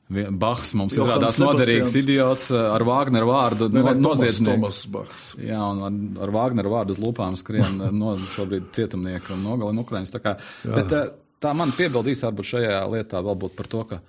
Bachs 0.07 0.71
mums 0.79 0.95
Johans 0.95 1.09
izrādās 1.11 1.37
noderīgs 1.43 1.95
idiots 1.99 2.45
uh, 2.53 2.69
ar 2.71 2.85
Vāgneru 2.87 3.27
vārdu, 3.27 3.67
Ne, 3.75 3.81
ne, 3.83 4.93
Bachs. 4.93 5.33
Jā, 5.35 5.59
un 5.59 5.81
ar, 5.83 5.97
ar 6.23 6.31
Vāgneru 6.31 6.71
vārdu 6.71 6.95
uz 6.95 7.01
lūpām 7.03 7.35
skrien 7.39 7.81
uh, 7.81 7.91
no 7.91 8.15
šobrīd 8.31 8.69
cietumnieki 8.77 9.35
un 9.35 9.43
nogalina 9.43 9.83
Ukraiņus. 9.83 10.13
Tā, 10.15 10.21
kā, 10.23 10.37
bet, 10.63 10.95
uh, 10.95 11.09
tā 11.43 11.51
man 11.59 11.75
piebildīs 11.75 12.23
varbūt 12.23 12.53
šajā 12.53 12.79
lietā 12.93 13.19
vēl 13.25 13.41
būt 13.43 13.57
par 13.59 13.71
to, 13.73 13.83
ka 13.89 13.99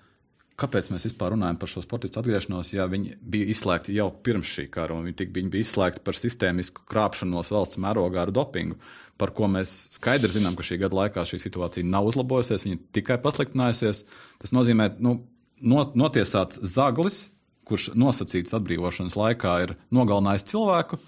kāpēc 0.59 0.91
mēs 0.93 1.07
vispār 1.07 1.35
runājam 1.35 1.59
par 1.61 1.71
šo 1.71 1.83
sportistu 1.85 2.21
atgriešanos, 2.21 2.73
ja 2.75 2.89
viņi 2.91 3.17
bija 3.23 3.49
izslēgti 3.53 3.95
jau 3.97 4.09
pirms 4.27 4.51
šī 4.57 4.67
kara, 4.75 4.97
un 4.97 5.07
viņi, 5.07 5.19
tik, 5.21 5.35
viņi 5.37 5.53
bija 5.53 5.67
izslēgti 5.67 6.03
par 6.07 6.19
sistēmisku 6.19 6.87
krāpšanos 6.91 7.53
valsts 7.55 7.81
mērogā 7.83 8.25
ar 8.25 8.33
dopingu, 8.35 8.79
par 9.19 9.33
ko 9.35 9.49
mēs 9.51 9.75
skaidri 9.95 10.31
zinām, 10.35 10.59
ka 10.59 10.67
šī 10.67 10.81
gada 10.83 10.99
laikā 10.99 11.25
šī 11.27 11.41
situācija 11.43 11.87
nav 11.87 12.11
uzlabojusies, 12.11 12.67
viņa 12.67 12.81
tikai 12.95 13.19
pasliktinājusies. 13.23 14.05
Tas 14.43 14.55
nozīmē, 14.55 14.93
nu, 15.03 15.19
no, 15.63 15.85
notiesāts 15.99 16.61
zaglis, 16.75 17.27
kurš 17.69 17.93
nosacīts 17.99 18.55
atbrīvošanas 18.57 19.19
laikā 19.19 19.55
ir 19.67 19.77
nogalinājis 19.95 20.47
cilvēku. 20.53 21.01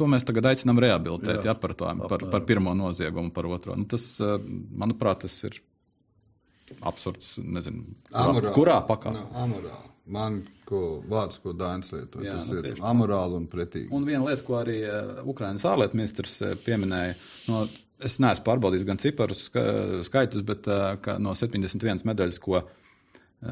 To 0.00 0.08
mēs 0.08 0.24
tagad 0.24 0.52
aicinām 0.52 0.78
rehabilitēt, 0.80 1.42
Jā. 1.42 1.50
ja, 1.50 1.54
par, 1.60 1.74
to, 1.76 1.88
par, 2.08 2.22
par 2.32 2.44
pirmo 2.48 2.72
noziegumu, 2.76 3.28
par 3.36 3.48
otro. 3.50 3.76
Nu, 3.76 3.84
tas, 3.88 4.06
eh, 4.24 4.38
manuprāt, 4.72 5.26
tas 5.26 5.34
ir 5.44 5.58
absurds. 6.86 7.36
Nezinu, 7.42 7.84
kurā, 8.08 8.24
Amorāli. 8.24 8.54
kurā 8.56 8.78
pakāpē. 8.88 9.18
Nu, 9.18 9.26
amorāli. 9.44 9.92
Man, 10.06 10.38
ko 10.66 11.00
vārds, 11.10 11.40
ko 11.42 11.50
Dainis 11.56 11.90
lieto, 11.90 12.22
Jā, 12.22 12.36
tas 12.36 12.46
nu, 12.52 12.60
ir 12.62 12.78
amorāli 12.86 13.40
un 13.40 13.48
pretīgi. 13.50 13.90
Un 13.94 14.06
viena 14.06 14.22
lieta, 14.28 14.44
ko 14.46 14.60
arī 14.60 14.78
uh, 14.86 15.18
Ukraiņas 15.26 15.66
ārlietu 15.66 15.98
ministrs 15.98 16.38
uh, 16.44 16.54
pieminēja, 16.62 17.16
no, 17.50 17.64
es 18.06 18.18
neesmu 18.22 18.46
pārbaudījis 18.46 18.86
gan 18.86 19.02
ciparus, 19.02 19.46
ska, 19.48 19.64
skaitus, 20.06 20.44
bet 20.46 20.68
ka 21.02 21.16
no 21.22 21.34
71 21.34 22.04
medaļas, 22.06 22.38
ko 22.44 22.62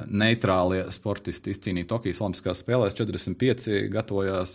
neitrālie 0.08 0.82
sportisti 0.94 1.52
izcīnīja 1.52 1.88
Tokijas 1.90 2.20
Olimpiskās 2.24 2.62
spēlēs, 2.62 2.96
45 2.96 3.88
gatavojās 3.92 4.54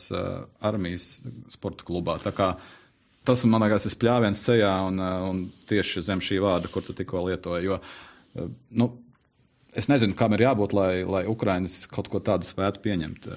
armijas 0.66 1.05
sporta 1.53 1.86
klubā. 1.88 2.18
Tā 2.24 2.34
kā 2.36 2.49
tas, 3.28 3.43
man 3.45 3.66
liekas, 3.66 3.86
ir 3.86 3.97
pļāviens 4.01 4.41
ceļā 4.45 4.72
un, 4.88 5.01
un 5.30 5.41
tieši 5.70 6.03
zem 6.05 6.24
šī 6.26 6.39
vārda, 6.43 6.72
kur 6.74 6.86
tu 6.86 6.95
tikko 6.97 7.22
lietoji. 7.28 7.70
Jo, 7.70 7.78
uh, 7.78 8.09
nu, 8.36 8.91
Es 9.77 9.86
nezinu, 9.86 10.15
kam 10.17 10.34
ir 10.34 10.41
jābūt, 10.47 10.71
lai, 10.73 11.03
lai 11.05 11.19
Ukraiņas 11.30 11.84
kaut 11.93 12.07
ko 12.09 12.17
tādu 12.25 12.47
spētu 12.47 12.82
pieņemt. 12.82 13.27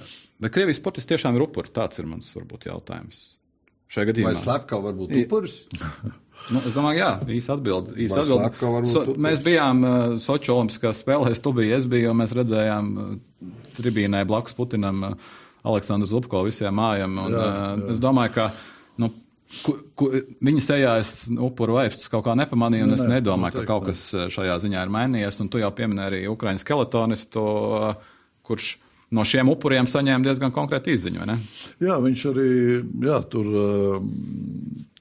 Bet 0.40 0.54
Krievijas 0.54 0.78
sportisti 0.80 1.12
tiešām 1.12 1.36
ir 1.36 1.44
upuri. 1.44 1.68
Tāds 1.76 2.00
ir 2.00 2.08
mans 2.08 2.30
varbūt 2.32 2.70
jautājums. 2.70 3.18
Šajā 3.92 4.06
Vai 4.06 4.08
gadījumā. 4.08 4.32
slepkava 4.40 4.88
var 4.88 4.94
būt 4.96 5.12
upuris? 5.20 5.58
Nu, 6.50 6.58
es 6.66 6.72
domāju, 6.74 6.98
jā, 6.98 7.10
īsa 7.36 7.54
atbilde. 7.54 7.92
Īsa 8.00 8.24
Vai 8.24 8.46
atbilde. 8.48 8.88
So, 8.90 9.04
mēs 9.20 9.42
bijām 9.44 9.84
uh, 9.84 9.98
Soču 10.18 10.56
Olimpiskās 10.56 11.04
spēlēs, 11.04 11.38
tu 11.44 11.52
biji, 11.54 11.76
es 11.76 11.84
biju, 11.86 12.08
un 12.10 12.18
mēs 12.18 12.32
redzējām 12.34 12.88
uh, 12.98 13.12
tribīnē 13.76 14.24
blakus 14.26 14.56
Putinam 14.58 15.04
uh, 15.06 15.28
Aleksandru 15.68 16.08
Zubko 16.10 16.40
visiem 16.48 16.74
mājām. 16.80 17.20
Un, 17.20 17.36
Jā, 17.36 17.44
uh, 17.44 17.60
jā. 17.84 17.92
es 17.94 18.00
domāju, 18.02 18.34
ka 18.40 18.48
nu, 19.04 19.12
ku, 19.64 19.74
ku, 19.98 20.08
viņa 20.44 20.62
sejā 20.64 20.94
es 21.02 21.10
upuru 21.32 21.76
vaipstus 21.80 22.10
kaut 22.12 22.24
kā 22.28 22.36
nepamanīju, 22.38 22.86
un 22.86 22.94
Nu, 22.94 22.98
es 22.98 23.04
nē, 23.04 23.18
nedomāju, 23.18 23.60
ka 23.60 23.66
kaut 23.68 23.86
ne. 23.86 23.92
kas 23.92 24.04
uh, 24.16 24.28
šajā 24.32 24.56
ziņā 24.64 24.86
ir 24.86 24.94
mainījies. 24.94 25.42
Un 25.44 25.50
tu 25.52 25.60
jau 25.62 25.72
pieminēji 25.76 26.08
arī 26.10 26.22
Ukraiņas 26.32 26.64
skeletonistu, 26.66 27.44
uh, 27.44 28.16
kurš 28.46 28.74
no 29.12 29.26
šiem 29.28 29.50
upuriem 29.52 29.88
saņēma 29.90 30.24
diezgan 30.24 30.54
konkrētu 30.54 30.94
izziņu. 30.94 31.20
vai 31.20 31.28
ne? 31.34 31.36
Jā, 31.84 31.98
viņš 32.00 32.24
arī 32.32 32.48
jā, 33.04 33.18
tur 33.28 33.50
um, 33.52 34.08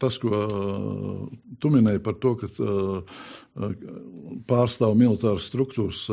tas, 0.02 0.18
ko 0.20 0.42
tu 1.62 1.72
minēji 1.72 2.02
par 2.04 2.18
to, 2.20 2.36
ka 2.42 2.50
pārstāv 4.50 4.96
militāras 5.00 5.48
struktūras 5.50 6.06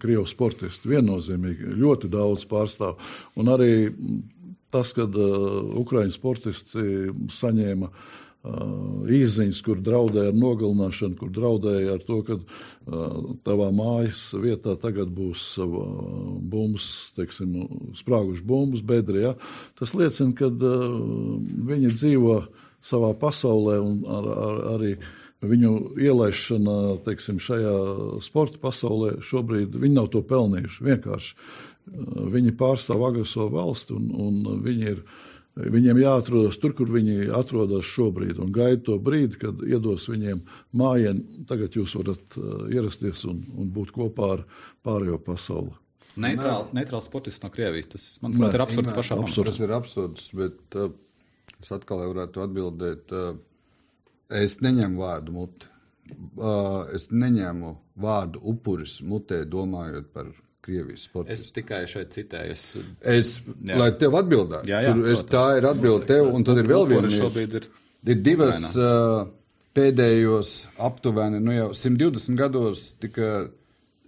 Krievijas 0.00 0.32
sportisti. 0.32 0.88
Viennozīmīgi 0.88 1.76
ļoti 1.78 2.10
daudz 2.12 2.46
pārstāv. 2.48 2.96
Un 3.38 3.52
arī 3.52 3.72
tas, 4.74 4.94
kad 4.96 5.14
uh, 5.16 5.74
Ukraiņu 5.80 6.14
sportisti 6.14 6.84
saņēma 7.34 7.88
uh, 7.88 8.16
īziņas, 9.18 9.60
kur 9.66 9.82
draudēja 9.84 10.32
ar 10.32 10.38
nogalināšanu, 10.38 11.18
kur 11.20 11.32
draudēja 11.34 11.96
ar 11.96 12.06
to, 12.06 12.20
ka 12.26 12.38
uh, 12.38 13.34
tavā 13.48 13.68
mājas 13.74 14.28
vietā 14.38 14.76
tagad 14.80 15.12
būs 15.14 15.50
bumbas, 15.58 16.88
teiksim, 17.18 17.54
sprāguši 17.98 18.46
bumbas, 18.46 18.84
bedri. 18.86 19.24
Ja? 19.26 19.36
Tas 19.80 19.94
liecina, 19.96 20.34
ka 20.38 20.50
viņi 20.50 21.94
dzīvo 21.96 22.40
savā 22.84 23.14
pasaulē 23.18 23.78
un 23.82 24.04
ar, 24.06 24.28
ar, 24.34 24.60
arī 24.76 24.92
viņu 25.44 25.72
ielaišana 26.02 26.76
teiksim, 27.06 27.38
šajā 27.42 27.74
sporta 28.26 28.58
pasaulē 28.62 29.18
šobrīd 29.22 29.76
viņi 29.78 29.94
nav 29.94 30.10
to 30.14 30.22
pelnījuši. 30.26 30.86
Vienkārši 30.88 31.34
viņi 32.34 32.54
pārstāv 32.58 33.02
agresoru 33.08 33.56
valsti 33.56 33.96
un, 33.96 34.12
un 34.26 34.62
viņi 34.64 34.94
ir. 34.94 35.02
Viņiem 35.58 35.98
jāatrodas 35.98 36.54
tur, 36.62 36.70
kur 36.78 36.86
viņi 36.94 37.32
atrodas 37.34 37.88
šobrīd, 37.90 38.36
un 38.38 38.52
gaida 38.54 38.78
to 38.86 38.94
brīdi, 39.02 39.40
kad 39.40 39.64
iedos 39.66 40.04
viņiem 40.06 40.44
mājiņu. 40.78 41.42
Tagad 41.50 41.74
jūs 41.74 41.96
varat 41.98 42.36
uh, 42.38 42.68
ierasties 42.70 43.24
un, 43.26 43.40
un 43.58 43.72
būt 43.74 43.90
kopā 43.96 44.28
ar 44.36 44.44
pārējo 44.86 45.18
pasauli. 45.26 45.74
Neitrāls 46.14 46.70
neitrāl 46.78 47.02
sportists 47.02 47.42
no 47.42 47.50
Krievijas. 47.50 47.90
Tas, 47.90 48.06
manuprāt, 48.22 48.54
ir 48.54 48.64
absurds 48.68 48.94
pašā 49.00 49.18
pamatā. 49.18 49.48
Tas 49.50 49.58
ir 49.66 49.74
absurds, 49.74 50.30
bet 50.38 50.78
uh, 50.78 50.94
es 51.58 51.74
atkal 51.74 52.06
varētu 52.06 52.46
atbildēt. 52.46 53.10
Uh, 53.10 53.42
Es 54.28 54.58
neņemu 54.60 55.00
vārdu 55.00 55.32
mutē. 55.32 55.68
Uh, 56.08 56.88
es 56.96 57.08
neņēmu 57.12 57.70
vārdu 58.00 58.40
upuris 58.52 58.98
mutē, 59.04 59.42
domājot 59.48 60.08
par 60.12 60.30
Krievijas 60.68 61.06
sportu. 61.08 61.32
Es 61.32 61.48
tikai 61.56 61.82
šeit 61.88 62.12
citēju. 62.12 62.52
Es, 62.52 62.64
es 63.00 63.30
jā. 63.40 63.78
lai 63.80 63.88
tev 64.00 64.18
atbildētu, 64.20 64.68
jā, 64.68 64.82
jā, 64.84 64.92
tur, 64.92 65.10
es, 65.14 65.24
tā 65.30 65.44
ir 65.56 65.68
atbilde 65.70 66.08
tev, 66.10 66.28
un 66.36 66.44
tad 66.44 66.60
ir 66.60 66.68
vēl 66.68 66.88
viena 66.90 67.08
lieta. 67.08 67.44
Ir, 67.46 67.68
ir 68.12 68.20
divas 68.26 68.66
uh, 68.76 69.22
pēdējos 69.78 70.52
aptuveni, 70.88 71.40
nu 71.40 71.56
jau 71.56 71.70
120 71.72 72.36
gados 72.36 72.84
tika 73.00 73.48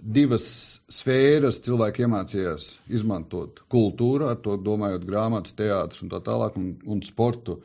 divas 0.01 0.45
sfēras 0.93 1.61
cilvēki 1.65 2.05
iemācījās 2.07 2.71
izmantot 2.93 3.61
kultūru, 3.73 4.31
ar 4.31 4.41
to 4.45 4.57
domājot 4.61 5.05
grāmatas, 5.09 5.57
teātris 5.57 6.05
un 6.05 6.13
tā 6.13 6.21
tālāk, 6.25 6.57
un, 6.61 6.75
un 6.85 7.05
sportu. 7.05 7.61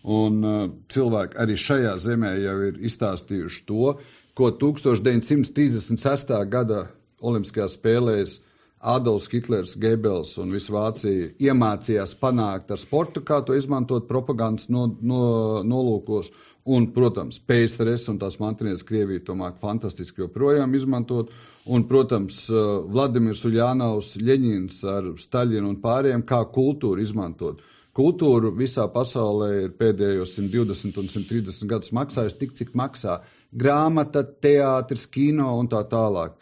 Un 0.00 0.38
uh, 0.42 0.62
cilvēki 0.90 1.36
arī 1.42 1.58
šajā 1.60 1.98
zemē 2.00 2.34
jau 2.40 2.56
ir 2.70 2.78
izstāstījuši 2.88 3.66
to, 3.68 3.98
ko 4.38 4.48
1936. 4.56 6.32
gada 6.48 6.86
Olimpiskajās 7.20 7.76
spēlēs 7.78 8.38
Adolfs 8.80 9.28
Hitlers, 9.28 9.74
Gebels 9.76 10.38
un 10.40 10.54
visa 10.54 10.72
Vācija 10.72 11.28
iemācījās 11.36 12.14
panākt 12.20 12.72
ar 12.72 12.80
sportu, 12.80 13.20
kā 13.20 13.42
to 13.44 13.56
izmantot 13.56 14.06
propagandas 14.08 14.70
no, 14.72 14.86
no, 15.02 15.24
nolūkos. 15.66 16.32
Un, 16.70 16.90
protams, 16.92 17.38
PSRS 17.48 18.10
un 18.12 18.18
tās 18.20 18.36
mantinieks 18.40 18.84
Krievija 18.86 19.24
to 19.24 19.34
māk 19.36 19.56
fantastiski 19.60 20.24
joprojām 20.24 20.74
izmantot. 20.76 21.32
Un, 21.68 21.84
protams, 21.88 22.42
uh, 22.52 22.80
Vladimirs 22.88 23.42
Uljānaus, 23.48 24.14
Ļeņins 24.20 24.80
ar 24.88 25.10
Staļinu 25.20 25.68
un 25.72 25.78
pārējiem 25.80 26.24
kā 26.28 26.40
kultūru 26.52 27.04
izmantot. 27.04 27.60
Kultūra 27.96 28.52
visā 28.54 28.86
pasaulē 28.92 29.48
ir 29.64 29.72
pēdējos 29.76 30.36
120 30.38 31.00
un 31.02 31.08
130 31.10 31.68
gadus 31.68 31.92
maksājusi 31.96 32.38
tik, 32.38 32.54
cik 32.56 32.76
maksā 32.78 33.18
grāmata, 33.50 34.22
teātris, 34.24 35.08
kino 35.10 35.50
un 35.58 35.68
tā 35.68 35.82
tālāk. 35.90 36.38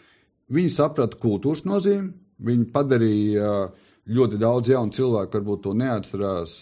Viņi 0.54 0.72
saprata 0.72 1.18
kultūras 1.20 1.66
nozīmi, 1.68 2.10
viņi 2.48 2.66
padarīja 2.72 3.52
ļoti 4.08 4.38
daudz 4.40 4.70
jaunu 4.72 4.94
cilvēku, 4.96 5.36
varbūt 5.36 5.62
to 5.66 5.74
neatcerās, 5.76 6.54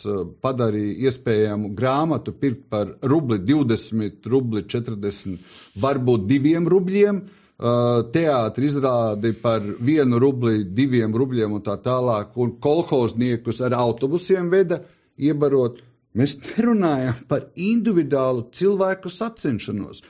padarīja 0.43 1.07
iespējamu 1.07 1.70
grāmatu 1.78 2.34
pirkt 2.34 2.66
par 2.72 2.91
rubli 3.07 3.39
20, 3.47 4.26
rubli 4.32 4.64
40, 4.66 5.37
varbūt 5.82 6.26
diviem 6.26 6.66
rubļiem. 6.70 7.24
Uh, 7.57 8.03
teātris 8.12 8.74
izrādi 8.74 9.30
par 9.41 9.62
vienu 9.80 10.18
rubli, 10.20 10.59
diviem 10.76 11.14
rubļiem 11.16 11.55
un 11.57 11.62
tā 11.64 11.78
tālāk, 11.80 12.34
un 12.37 12.59
kolhozniekus 12.61 13.62
ar 13.64 13.72
autobusiem 13.78 14.51
veda 14.53 14.82
iebarot. 15.16 15.80
Mēs 16.16 16.37
nerunājam 16.43 17.22
par 17.28 17.49
individuālu 17.57 18.51
cilvēku 18.53 19.09
sacenšanos. 19.12 20.03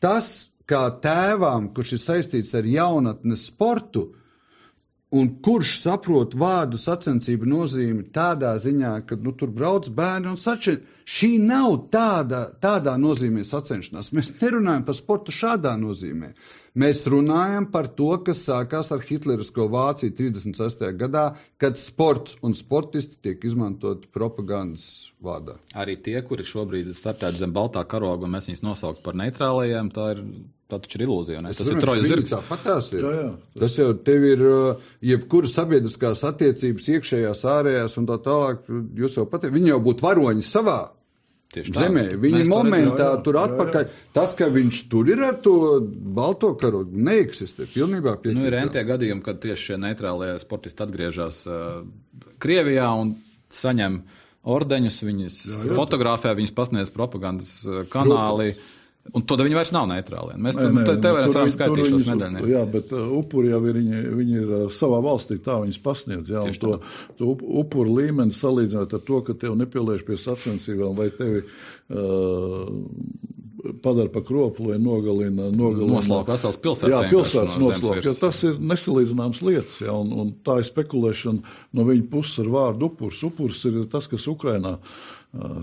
Tas, 0.00 0.48
kā 0.70 0.84
tēvam, 1.02 1.70
kurš 1.74 1.96
ir 1.96 2.02
saistīts 2.02 2.54
ar 2.58 2.66
jaunatnes 2.66 3.46
sportu, 3.50 4.08
un 5.14 5.30
kurš 5.42 5.76
saprot 5.84 6.34
vārdu 6.38 6.78
sacensību 6.80 7.46
nozīmi 7.48 8.08
tādā 8.14 8.56
ziņā, 8.60 8.92
ka 9.06 9.18
nu, 9.22 9.32
tur 9.38 9.52
brauc 9.54 9.88
bērni 9.94 10.32
un 10.32 10.38
sačina, 10.40 10.82
šī 11.06 11.36
nav 11.46 11.86
tāda, 11.94 12.48
tādā 12.62 12.96
nozīmē 12.98 13.44
sacenšanās. 13.46 14.10
Mēs 14.16 14.32
nerunājam 14.40 14.86
par 14.88 14.98
sportu 14.98 15.34
šādā 15.34 15.76
nozīmē. 15.78 16.32
Mēs 16.76 17.06
runājam 17.08 17.70
par 17.72 17.86
to, 17.96 18.10
kas 18.26 18.42
sākās 18.44 18.90
ar 18.92 19.00
Hitlerisko 19.06 19.64
Vāciju 19.72 20.12
36. 20.18 20.82
gadā, 20.98 21.30
kad 21.56 21.78
sports 21.80 22.36
un 22.44 22.52
sportisti 22.58 23.16
tiek 23.24 23.46
izmantoti 23.48 24.10
propagandas 24.12 25.14
vārdā. 25.24 25.56
Arī 25.72 25.96
tie, 26.02 26.18
kuri 26.26 26.44
šobrīd 26.44 26.90
ir 26.90 26.98
startēti 26.98 27.40
zem 27.40 27.54
baltā 27.56 27.86
karoga, 27.88 28.26
un 28.26 28.36
mēs 28.36 28.50
viņus 28.50 28.66
nosaukt 28.66 29.00
par 29.06 29.16
neitrālajiem, 29.16 29.88
tā 29.94 30.10
ir 30.18 30.22
Tā 30.66 30.80
taču 30.82 30.98
ir 30.98 31.04
ilūzija. 31.06 31.40
Ne? 31.44 31.52
Tas 31.54 31.68
ir 31.70 31.78
trojas 31.78 32.08
zirgs. 32.10 32.32
Tāpat 32.32 32.64
tās 32.66 32.90
ir. 32.90 33.04
Jā, 33.06 33.14
jā. 33.20 33.28
Tas 33.60 33.76
jau 33.78 33.92
tev 34.08 34.24
ir 34.26 34.40
uh, 34.42 34.88
jebkuras 35.06 35.54
sabiedriskās 35.54 36.24
attiecības, 36.26 36.88
iekšējās, 36.96 37.44
ārējās 37.52 37.94
un 38.00 38.08
tā 38.10 38.18
tālāk. 38.24 38.66
Jūs 38.98 39.20
jau 39.20 39.28
pat, 39.30 39.46
viņi 39.54 39.70
jau 39.70 39.80
būtu 39.86 40.08
varoņi 40.08 40.46
savā 40.46 40.80
Tieši 41.54 41.72
tā. 41.72 41.86
Zemē. 41.86 42.04
Viņa 42.20 42.40
Mēs 42.40 42.50
momentā 42.50 42.90
redzam, 42.90 43.14
jā, 43.14 43.22
tur 43.24 43.38
atpakaļ. 43.40 43.86
Jā, 43.86 43.94
jā. 43.94 44.12
Tas, 44.18 44.34
ka 44.36 44.48
viņš 44.52 44.80
tur 44.92 45.10
ir 45.12 45.22
ar 45.24 45.38
to 45.44 45.54
balto 46.18 46.52
karogu, 46.60 46.98
neeksistē 47.06 47.68
pilnībā. 47.70 48.16
Piekrīt. 48.20 48.36
Nu, 48.36 48.46
ir 48.50 48.58
entie 48.58 48.82
gadījumi, 48.86 49.24
kad 49.24 49.40
tieši 49.44 49.70
šie 49.70 49.80
neitrālie 49.80 50.34
sportisti 50.42 50.84
atgriežas 50.84 51.42
uh, 51.48 51.84
Krievijā 52.42 52.90
un 52.98 53.14
saņem 53.54 54.00
ordeņus, 54.56 54.98
viņus 55.06 55.38
jā, 55.46 55.60
jā. 55.70 55.76
fotografē, 55.78 56.34
viņus 56.38 56.56
pasniedz 56.58 56.92
propagandas 56.94 57.60
uh, 57.64 57.84
kanāli. 57.92 58.56
Protams. 58.56 58.72
Un 59.14 59.24
tad 59.28 59.42
viņi 59.44 59.56
vairs 59.58 59.72
nav 59.74 59.86
neitrāli. 59.90 60.34
Mēs 60.42 60.58
nē, 60.58 60.70
nē, 60.72 60.84
te, 60.88 60.96
te 61.02 61.12
varam 61.14 61.32
varam 61.32 61.52
skaitīt 61.52 61.90
šos 61.92 62.06
medaļus. 62.08 62.48
Jā, 62.50 62.64
bet 62.70 62.92
uh, 62.94 63.06
upuri 63.18 63.52
jau 63.52 63.60
ir, 63.68 63.78
viņi, 63.78 64.02
viņi 64.18 64.38
ir 64.40 64.50
uh, 64.50 64.66
savā 64.72 64.98
valstī, 65.04 65.38
tā 65.42 65.60
viņus 65.62 65.80
pasniedz. 65.84 66.32
Jā, 66.32 66.42
to, 66.62 66.78
to 67.20 67.30
upuru 67.62 67.96
līmeni 68.00 68.36
salīdzināt 68.36 68.96
ar 68.98 69.02
to, 69.06 69.22
ka 69.26 69.36
tev 69.38 69.56
nepielieš 69.60 70.04
pie 70.08 70.18
sacensībām 70.20 70.96
vai 70.98 71.08
tevi 71.14 71.44
uh, 71.44 72.70
padara 73.82 74.12
par 74.12 74.24
kroplu 74.26 74.70
vai 74.70 74.78
nogalina. 74.82 75.50
nogalina 75.50 75.96
noslauka 75.96 76.34
vesels 76.34 76.58
pilsētas. 76.62 76.94
Jā, 76.94 77.10
pilsētas 77.10 77.58
no 77.58 77.70
noslauka. 77.70 78.14
Tas 78.20 78.42
ir 78.46 78.60
nesalīdzināms 78.72 79.42
lietas, 79.46 79.80
jā, 79.84 79.94
un, 79.94 80.12
un 80.12 80.32
tā 80.46 80.60
ir 80.62 80.70
spekulēšana 80.70 81.58
no 81.76 81.88
viņa 81.88 82.08
puses 82.12 82.40
ar 82.44 82.52
vārdu 82.52 82.90
upurs. 82.90 83.22
Upurs 83.26 83.64
ir 83.68 83.84
tas, 83.92 84.08
kas 84.10 84.28
Ukrainā 84.30 84.76
uh, 84.76 84.80
uh, 85.40 85.60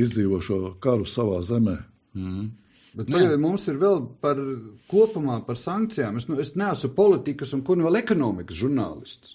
izdzīvo 0.00 0.40
šo 0.44 0.62
karu 0.84 1.08
savā 1.08 1.42
zemē. 1.46 1.78
Mm. 2.14 2.50
Bet 2.94 3.08
tagad 3.10 3.40
mums 3.42 3.64
ir 3.70 3.78
vēl 3.80 4.04
par 4.22 4.38
kopumā 4.90 5.40
par 5.46 5.58
sankcijām. 5.58 6.20
Es, 6.20 6.28
nu, 6.30 6.38
es 6.38 6.52
neesmu 6.58 6.92
politikas 6.94 7.54
un 7.56 7.64
kur 7.66 7.78
nu 7.78 7.88
vēl 7.88 7.98
ekonomikas 8.04 8.58
žurnālists. 8.60 9.34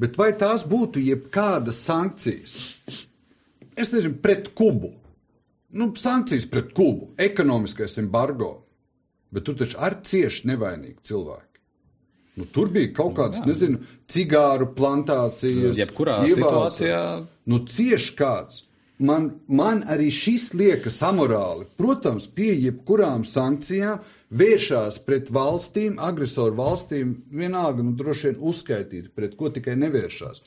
Bet 0.00 0.18
vai 0.20 0.32
tās 0.36 0.66
būtu 0.68 1.00
jebkādas 1.00 1.80
sankcijas? 1.86 2.56
Es 3.72 3.92
nezinu, 3.94 4.18
pret 4.20 4.50
Kubu. 4.58 4.90
Nu, 5.78 5.88
sankcijas 5.96 6.44
pret 6.52 6.74
Kubu, 6.76 7.14
ekonomiskais 7.16 7.96
embargo. 8.02 8.58
Bet 9.32 9.46
tur 9.48 9.56
taču 9.56 9.78
ar 9.80 9.96
cieši 10.04 10.50
nevainīgi 10.50 11.00
cilvēki. 11.08 11.48
Nu, 12.40 12.48
tur 12.52 12.68
bija 12.72 12.90
kaut 12.96 13.14
kādas, 13.16 13.40
nu, 13.44 13.52
nezinu, 13.52 13.80
cigāru 14.12 14.68
plantācijas. 14.76 15.80
Jebkurā 15.80 16.18
situācijā. 16.28 17.00
Nu, 17.48 17.60
cieši 17.68 18.14
kāds 18.20 18.62
man, 19.04 19.28
man 19.48 19.82
arī 19.90 20.08
šis 20.14 20.50
liekas 20.56 21.00
amorāli. 21.04 21.66
Protams, 21.78 22.28
pie 22.30 22.52
jebkurām 22.54 23.26
sankcijām 23.28 24.02
vēršās 24.32 24.98
pret 25.06 25.30
valstīm, 25.34 25.98
agresoru 26.00 26.56
valstīm, 26.58 27.14
vienalga, 27.30 27.84
nu, 27.84 27.94
droši 27.98 28.30
vien 28.30 28.42
uzskaitīt, 28.52 29.12
pret 29.16 29.36
ko 29.38 29.52
tikai 29.52 29.76
nevēršās. 29.80 30.42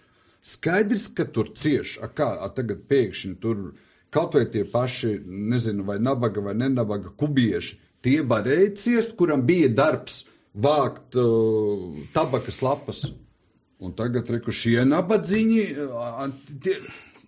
Skaidrs, 0.45 1.07
ka 1.17 1.25
tur 1.25 1.51
cieš, 1.57 1.97
a 2.05 2.09
kā 2.09 2.35
a 2.41 2.49
tagad 2.53 2.85
pēkšņi 2.89 3.35
tur 3.41 3.71
kaut 4.13 4.37
vai 4.37 4.45
tie 4.51 4.63
paši, 4.69 5.17
nezinu, 5.25 5.83
vai 5.87 5.97
nabaga 5.99 6.43
vai 6.45 6.55
nenabaga 6.57 7.11
kubieši, 7.19 7.79
tie 8.05 8.21
varēja 8.23 8.73
ciest, 8.79 9.15
kuram 9.19 9.43
bija 9.45 9.71
darbs 9.73 10.23
vākt 10.55 11.17
uh, 11.19 11.97
tabakas 12.15 12.61
lapas. 12.63 13.05
Un 13.83 13.91
tagad, 13.97 14.29
reku, 14.31 14.53
šie 14.55 14.85
nabadzīņi, 14.87 15.63
tie, 16.63 16.77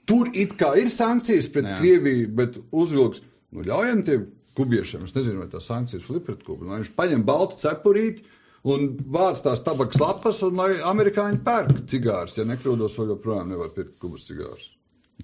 Tur 0.08 0.32
it 0.34 0.55
kā 0.60 0.72
ir 0.80 0.89
sankcijas 0.93 1.49
pret 1.51 1.68
Jā. 1.68 1.78
Krieviju, 1.82 2.30
bet 2.38 2.58
uzvilks, 2.72 3.22
nu, 3.51 3.66
ļaujam 3.68 4.05
tiem 4.08 4.26
kubiešiem, 4.58 5.03
es 5.05 5.14
nezinu, 5.16 5.43
vai 5.43 5.51
tās 5.51 5.68
sankcijas 5.70 6.08
ir 6.10 6.24
pret 6.26 6.41
Kubu. 6.45 6.68
Lai 6.70 6.82
viņš 6.82 6.93
paņem 6.97 7.26
baltu 7.28 7.60
cepurīti 7.62 8.26
un 8.68 8.89
vāc 9.14 9.41
tās 9.43 9.62
tabakas 9.66 9.99
lapas, 10.01 10.41
un 10.47 10.58
lai 10.60 10.72
amerikāņi 10.91 11.43
pērk 11.45 11.84
cigārus. 11.91 12.38
Ja 12.39 12.47
nekļūdos, 12.47 12.97
vēl 12.97 13.14
joprojām 13.16 13.53
nevar 13.53 13.76
pirkt 13.76 13.99
Kubas 14.01 14.26
cigārus. 14.30 14.72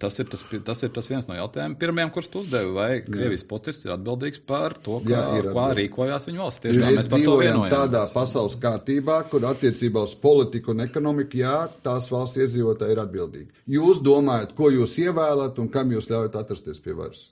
Tas 0.02 0.16
ir 0.18 0.26
tas, 0.26 0.42
tas 0.66 0.80
ir 0.82 0.90
tas 0.90 1.06
viens 1.06 1.28
no 1.30 1.36
jautājumiem, 1.38 1.76
pirmiem, 1.78 2.10
kurus 2.14 2.30
tu 2.34 2.42
uzdevi. 2.42 2.72
Vai 2.74 2.88
Krievijas 3.06 3.44
politiķis 3.46 3.86
ir 3.86 3.94
atbildīgs 3.94 4.42
par 4.50 4.74
to, 4.82 4.98
kā, 5.06 5.20
Jā, 5.38 5.44
kā 5.54 5.68
rīkojās 5.78 6.26
viņa 6.30 6.42
valsts? 6.42 6.64
Tieši 6.64 6.82
mēs 6.82 7.12
dzīvojam 7.12 7.68
tādā 7.70 8.02
pasaules 8.14 8.58
kārtībā, 8.64 9.20
kur 9.30 9.46
attiecībā 9.52 10.02
uz 10.08 10.16
politiku 10.18 10.74
un 10.74 10.82
ekonomiku, 10.88 11.44
jā, 11.44 11.60
tās 11.86 12.10
valsts 12.14 12.42
iedzīvotāji 12.42 12.98
ir 12.98 13.04
atbildīgi. 13.06 13.48
Jūs 13.78 14.02
domājat, 14.06 14.58
ko 14.58 14.74
jūs 14.74 14.98
ievēlat 15.06 15.62
un 15.62 15.70
kam 15.74 15.94
jūs 15.94 16.10
ļaujat 16.10 16.42
atrasties 16.42 16.82
pie 16.82 16.98
varas? 16.98 17.30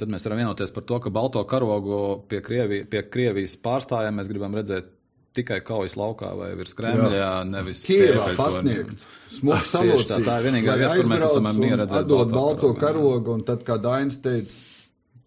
tad 0.00 0.08
mēs 0.08 0.24
varam 0.24 0.40
vienoties 0.40 0.72
par 0.72 0.84
to, 0.88 0.96
ka 1.04 1.10
balto 1.12 1.42
karogu 1.44 1.96
pie, 2.30 2.40
Krievi, 2.44 2.84
pie 2.88 3.02
Krievijas 3.12 3.58
pārstājiem 3.60 4.16
mēs 4.16 4.30
gribam 4.32 4.54
redzēt 4.56 4.88
tikai 5.36 5.60
kaujas 5.66 5.94
laukā 5.98 6.30
vai 6.38 6.50
virs 6.58 6.74
Kremļa, 6.78 7.28
nevis 7.48 7.84
Kievā 7.86 8.32
pasniegt. 8.38 9.04
Smuku 9.30 9.60
Tieši 9.60 9.70
tā, 9.70 9.82
salocīt. 9.84 10.26
tā 10.26 10.38
ir 10.40 10.46
vienīgā 10.48 10.74
vieta, 10.80 10.96
kur 10.98 11.10
mēs 11.12 11.26
esam 11.28 11.48
mieru 11.60 11.78
redzēt 11.84 12.00
Atdot 12.00 12.32
balto 12.34 12.72
karogu, 12.78 13.30
jā. 13.30 13.36
un 13.36 13.44
tad, 13.46 13.62
kā 13.66 13.76
Dainis 13.82 14.18
teica, 14.24 14.56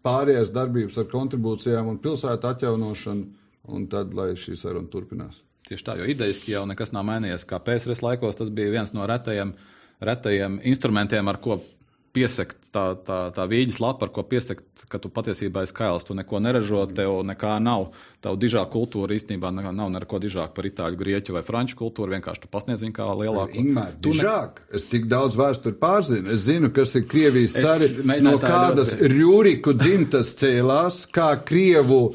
pārējās 0.03 0.51
darbības 0.55 0.99
ar 0.99 1.07
kontribūcijām 1.13 1.87
un 1.93 2.01
pilsētu 2.03 2.49
atjaunošanu, 2.51 3.25
un 3.71 3.87
tad, 3.91 4.11
lai 4.17 4.33
šī 4.39 4.57
saruna 4.59 4.91
turpinās. 4.91 5.39
Tieši 5.69 5.87
tā, 5.87 5.95
jo 6.01 6.07
idejiski 6.11 6.51
jau 6.51 6.65
nekas 6.67 6.91
nav 6.91 7.05
mainījies. 7.07 7.47
Kā 7.47 7.61
PSRS 7.63 8.03
laikos 8.03 8.35
tas 8.35 8.51
bija 8.51 8.73
viens 8.73 8.91
no 8.91 9.07
retajiem, 9.07 9.53
retajiem 10.03 10.59
instrumentiem, 10.67 11.31
ar 11.31 11.39
ko 11.39 11.61
piesakt 12.13 12.57
tā, 12.73 12.93
tā, 13.05 13.19
tā 13.33 13.45
vīģis 13.49 13.79
lapa, 13.81 14.05
ar 14.05 14.11
ko 14.13 14.23
piesakt, 14.23 14.63
ka 14.89 14.99
tu 15.01 15.09
patiesībā 15.09 15.63
esi 15.65 15.73
kails. 15.73 16.05
Tu 16.05 16.13
neko 16.13 16.39
neražo, 16.43 16.83
tev 16.93 17.23
nekā 17.25 17.55
nav. 17.63 17.87
Tavu 18.21 18.37
dižā 18.37 18.61
kultūra 18.69 19.15
īstenībā 19.17 19.49
nav, 19.53 19.89
neko 19.93 20.19
dižāk 20.21 20.53
par 20.53 20.67
itāļu, 20.69 20.99
grieķu 20.99 21.33
vai 21.33 21.41
franču 21.47 21.77
kultūru. 21.79 22.13
Vienkārši 22.13 22.43
tu 22.45 22.51
pasniedz 22.53 22.83
viņu 22.85 22.93
kā 22.93 23.07
lielāku. 23.17 23.57
Ingūna, 23.63 23.87
Tu 24.01 24.13
ne- 24.13 24.21
dižāk. 24.21 24.61
Es 24.73 24.85
tik 24.85 25.07
daudz 25.09 25.35
vēsturi 25.39 25.79
pārzinu. 25.81 26.33
Es 26.35 26.45
zinu, 26.45 26.69
kas 26.73 26.93
ir 26.95 27.07
Krievijas 27.09 27.57
sari, 27.57 27.89
no 28.21 28.37
kādas 28.37 28.93
ļoti- 28.93 29.09
Rūriku 29.17 29.73
dzimtas 29.73 30.35
cēlās, 30.37 31.07
kā 31.09 31.33
Krievu 31.43 32.13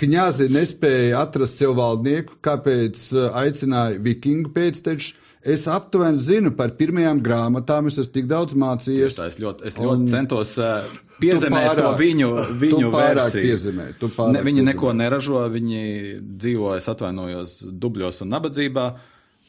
kņazi 0.00 0.46
nespēja 0.48 1.18
atrast 1.26 1.58
sev 1.58 1.74
valdnieku, 1.76 2.38
kāpēc 2.40 3.10
aicināja 3.34 3.98
vikingu 4.00 4.52
pēctečus. 4.54 5.14
Es 5.42 5.66
aptuveni 5.72 6.18
zinu 6.20 6.50
par 6.56 6.74
pirmajām 6.76 7.22
grāmatām, 7.24 7.86
es 7.88 7.96
esmu 7.98 8.12
tik 8.12 8.26
daudz 8.28 8.52
mācījies. 8.60 9.14
Tā, 9.16 9.28
es 9.32 9.38
ļoti, 9.40 9.64
es 9.70 9.78
Un- 9.78 9.86
ļoti 9.86 10.10
centos 10.12 10.58
uh, 10.60 10.82
piezemēt 11.20 11.70
Tu 11.70 11.76
to 11.80 11.86
pārāk- 11.86 11.98
viņu, 12.02 12.28
viņu 12.60 12.90
pārāk 12.92 13.14
versiju. 13.22 13.44
piezemē, 13.46 13.86
pārāk 14.18 14.32
ne, 14.32 14.42
viņi 14.42 14.64
neko 14.68 14.86
piezemē. 14.90 14.96
neražo, 15.00 15.40
viņi 15.54 15.80
dzīvo, 16.36 16.76
es 16.76 16.88
atvainojos, 16.92 17.54
dubļos 17.72 18.20
un 18.22 18.28
nabadzībā. 18.36 18.84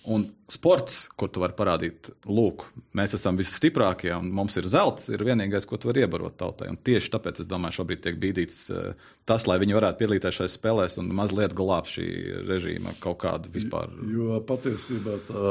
Un 0.09 0.23
sports, 0.49 1.03
kur 1.15 1.29
tu 1.29 1.43
vari 1.43 1.53
parādīt, 1.53 2.07
lūk, 2.25 2.63
mēs 2.97 3.13
esam 3.13 3.37
visstiprākie 3.37 4.09
un 4.17 4.31
mums 4.33 4.55
ir 4.57 4.65
zelts, 4.65 5.05
ir 5.13 5.21
vienīgais, 5.23 5.67
ko 5.69 5.77
tu 5.77 5.91
vari 5.91 6.01
iebarot 6.01 6.33
tautai. 6.41 6.71
Un 6.73 6.79
tieši 6.81 7.11
tāpēc 7.13 7.43
es 7.43 7.47
domāju, 7.47 7.77
šobrīd 7.77 8.01
tiek 8.01 8.17
bīdīts 8.19 8.57
eh, 8.73 8.95
tas, 9.29 9.45
lai 9.45 9.59
viņi 9.61 9.77
varētu 9.77 10.01
piedalīties 10.01 10.39
šajās 10.39 10.55
spēlēs 10.57 10.97
un 11.03 11.11
mazliet 11.13 11.53
glābt 11.53 11.93
šī 11.93 12.07
režīma 12.49 12.95
kaut 13.03 13.19
kādu 13.21 13.53
vispār. 13.53 13.93
Jo 14.09 14.41
patiesībā 14.49 15.19
tā, 15.29 15.45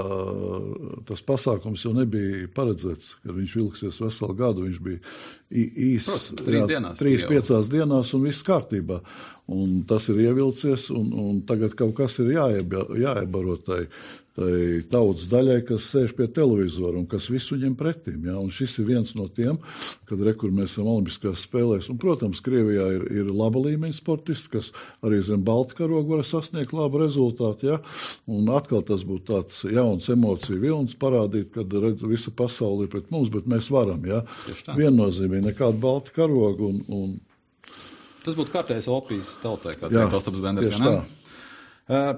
tas 1.09 1.23
pasākums 1.31 1.85
jau 1.87 1.95
nebija 1.97 2.49
paredzēts, 2.59 3.15
ka 3.23 3.35
viņš 3.37 3.55
vilksies 3.61 4.03
veselu 4.03 4.35
gadu. 4.43 4.67
Viņš 4.67 4.81
bija 4.85 4.99
ī- 5.55 5.71
īs, 5.95 6.11
Protams, 6.11 6.43
trīs 6.43 6.67
dienās 6.75 6.99
trīs, 7.01 7.25
piecās 7.31 7.71
dienās, 7.71 8.13
un 8.19 8.27
viss 8.27 8.43
kārtībā. 8.47 9.01
Un 9.51 9.81
tas 9.89 10.05
ir 10.13 10.21
ievilcies, 10.29 10.89
un, 10.95 11.11
un 11.11 11.39
tagad 11.47 11.75
kaut 11.79 11.97
kas 11.99 12.21
ir 12.23 12.37
jāieba, 12.37 12.85
jāiebaro 12.95 13.57
tai, 13.67 13.81
tai 14.39 14.79
tautas 14.87 15.25
daļai, 15.27 15.57
kas 15.67 15.89
sēž 15.91 16.13
pie 16.15 16.29
televizora 16.31 17.01
un 17.01 17.09
kas 17.11 17.27
visu 17.33 17.57
ņem 17.59 17.73
pretīm. 17.79 18.29
Ja? 18.29 18.37
Un 18.39 18.53
šis 18.55 18.77
ir 18.79 18.87
viens 18.93 19.11
no 19.19 19.27
tiem, 19.27 19.59
kad 20.07 20.23
re, 20.23 20.37
mēs 20.55 20.77
esam 20.77 20.91
Olimpiskās 20.93 21.43
spēlēs. 21.49 21.89
Un, 21.91 21.99
protams, 21.99 22.43
Krievijā 22.47 22.85
ir, 22.95 23.07
ir 23.11 23.33
laba 23.35 23.63
līmeņa 23.65 23.99
sportisti, 23.99 24.53
kas 24.53 24.71
arī 25.03 25.19
zem 25.27 25.43
balta 25.47 25.75
karoga 25.81 26.21
var 26.21 26.29
sasniegt 26.29 26.77
labu 26.77 27.01
rezultātu. 27.03 27.73
Ja? 27.73 27.81
Un 28.31 28.47
atkal 28.55 28.85
tas 28.87 29.03
būtu 29.09 29.33
tāds 29.33 29.65
jauns 29.67 30.07
emociju 30.15 30.61
vilnis 30.63 30.95
parādīt, 31.01 31.51
kad 31.57 31.75
redz, 31.75 32.07
visa 32.07 32.31
pasaule 32.31 32.87
ir 32.87 32.95
pret 32.95 33.11
mums, 33.11 33.35
bet 33.35 33.51
mēs 33.51 33.73
varam. 33.75 34.07
Ja? 34.07 34.23
Viennozīmīgi 34.79 35.49
nekāda 35.51 35.83
balta 35.83 36.15
karoga. 36.21 36.71
Un, 36.71 36.87
un, 36.95 37.19
Tas 38.25 38.37
būtu 38.37 38.53
kārtējs 38.53 38.91
opijas 38.93 39.37
tautai, 39.41 39.73
kā 39.79 39.89
teikt 39.89 40.19
Ostaps 40.19 40.43
Benders. 40.45 40.77
ja? 40.77 40.99
Eh, 41.91 42.13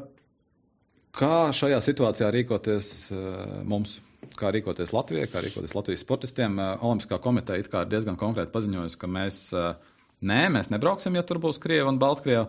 Kā 1.13 1.51
šajā 1.53 1.77
situācijā 1.85 2.31
rīkoties 2.33 2.89
eh, 3.13 3.57
mums? 3.69 3.99
Kā 4.39 4.49
rīkoties 4.55 4.95
Latvijai, 4.95 5.27
kā 5.29 5.43
rīkoties 5.45 5.75
Latvijas 5.77 6.05
sportistiem? 6.07 6.57
Eh, 6.57 6.85
Olimpiskā 6.89 7.19
komiteja 7.21 7.61
it 7.61 7.69
kā 7.73 7.85
ir 7.85 7.91
diezgan 7.93 8.17
konkrēti 8.21 8.53
paziņojusi, 8.55 8.99
ka 9.01 9.11
mēs, 9.13 9.43
eh, 9.53 9.99
nē, 10.25 10.47
mēs 10.57 10.73
nebrauksim, 10.73 11.19
ja 11.19 11.25
tur 11.29 11.43
būs 11.43 11.61
Krieva 11.61 11.93
un 11.93 12.01
Baltkrieva. 12.01 12.49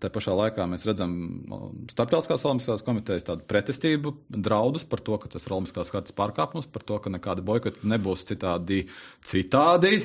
Tā 0.00 0.08
pašā 0.10 0.32
laikā 0.32 0.64
mēs 0.64 0.86
redzam 0.88 1.12
no, 1.44 1.58
starptautiskās 1.92 2.46
olimpiskās 2.48 2.82
komitejas 2.82 3.26
tādu 3.28 3.44
pretestību, 3.46 4.14
draudus 4.32 4.86
par 4.88 5.02
to, 5.04 5.18
ka 5.20 5.28
tas 5.28 5.44
ir 5.44 5.54
olimpiskās 5.54 5.92
kārtas 5.92 6.16
pārkāpums, 6.16 6.66
par 6.72 6.86
to, 6.88 6.96
ka 7.04 7.12
nekāda 7.12 7.44
boikota 7.44 7.84
nebūs 7.84 8.24
citādi. 8.26 8.86
citādi. 9.22 10.00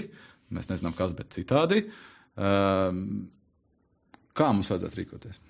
Mēs 0.53 0.67
nezinām, 0.69 0.93
kas, 0.99 1.15
bet 1.15 1.31
citādi. 1.33 1.87
Um, 1.87 2.14
kā 4.35 4.47
mums 4.53 4.71
vajadzētu 4.71 5.01
rīkoties? 5.03 5.41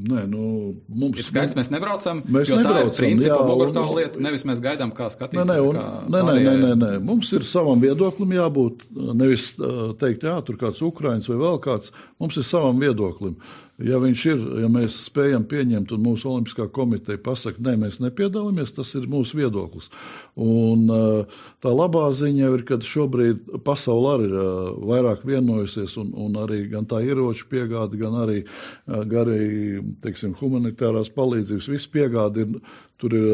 nē, 0.00 0.22
nu, 0.30 0.42
mums 0.88 1.18
Ir 1.20 1.26
skaidrs, 1.28 1.52
mēs 1.58 1.68
nebraucam. 1.74 2.22
Mēs 2.24 2.48
jo 2.48 2.56
tā 2.56 2.60
ir 2.62 2.64
nebraucam, 2.64 2.94
principā 3.02 3.40
un- 3.42 3.96
lieta. 3.98 4.20
Nevis 4.22 4.44
mēs 4.48 4.62
gaidām, 4.64 4.92
kā 4.96 5.08
Nē, 5.10 5.14
skatīsimies. 5.16 5.50
nē, 5.50 5.56
un, 5.66 5.76
kā 5.76 5.88
nē, 6.08 6.20
nē, 6.24 6.36
nē, 6.46 6.54
nē, 6.62 6.70
nē. 6.80 6.90
Mums 7.04 7.32
ir 7.36 7.44
savam 7.44 7.82
viedoklim 7.82 8.32
jābūt. 8.32 8.86
Nevis 9.12 9.50
uh, 9.60 9.92
teikt, 10.00 10.22
jā, 10.24 10.38
tur 10.46 10.56
kāds 10.56 10.80
ukraiņš 10.80 11.28
vai 11.28 11.36
vēl 11.42 11.60
kāds. 11.60 11.92
Mums 12.22 12.38
ir 12.40 12.46
savam 12.48 12.80
viedoklim. 12.80 13.36
Ja 13.80 13.96
viņš 14.00 14.22
ir, 14.28 14.40
ja 14.60 14.68
mēs 14.72 14.96
spējam 15.06 15.46
pieņemt, 15.48 15.94
un 15.94 16.02
mūsu 16.04 16.28
Olimpiskā 16.28 16.66
komiteja 16.74 17.20
pasaka, 17.24 17.62
nē, 17.64 17.76
mēs 17.80 18.00
nepiedalāmies, 18.02 18.74
tas 18.76 18.92
ir 18.98 19.06
mūsu 19.08 19.38
viedoklis. 19.38 19.88
Un 20.40 20.84
uh, 20.92 21.40
tā 21.64 21.72
labā 21.72 22.04
ziņa 22.16 22.44
jau 22.44 22.52
ir, 22.58 22.66
ka 22.68 22.80
šobrīd 22.84 23.42
pasaule 23.64 24.12
arī 24.12 24.28
ir 24.28 24.36
uh, 24.36 24.70
vairāk 24.92 25.24
vienojusies, 25.28 25.96
un, 26.02 26.12
un 26.12 26.36
arī 26.44 26.66
gan 26.72 26.88
tā 26.90 27.00
ieroču 27.06 27.48
piegāde, 27.52 27.96
gan 28.00 28.20
arī, 28.26 28.42
gan 28.86 29.20
arī 29.24 29.42
teiksim, 30.04 30.36
humanitārās 30.40 31.12
palīdzības, 31.16 31.72
viss 31.72 31.90
piegāde 31.90 32.46
ir, 32.46 32.80
tur 33.00 33.20
ir. 33.20 33.28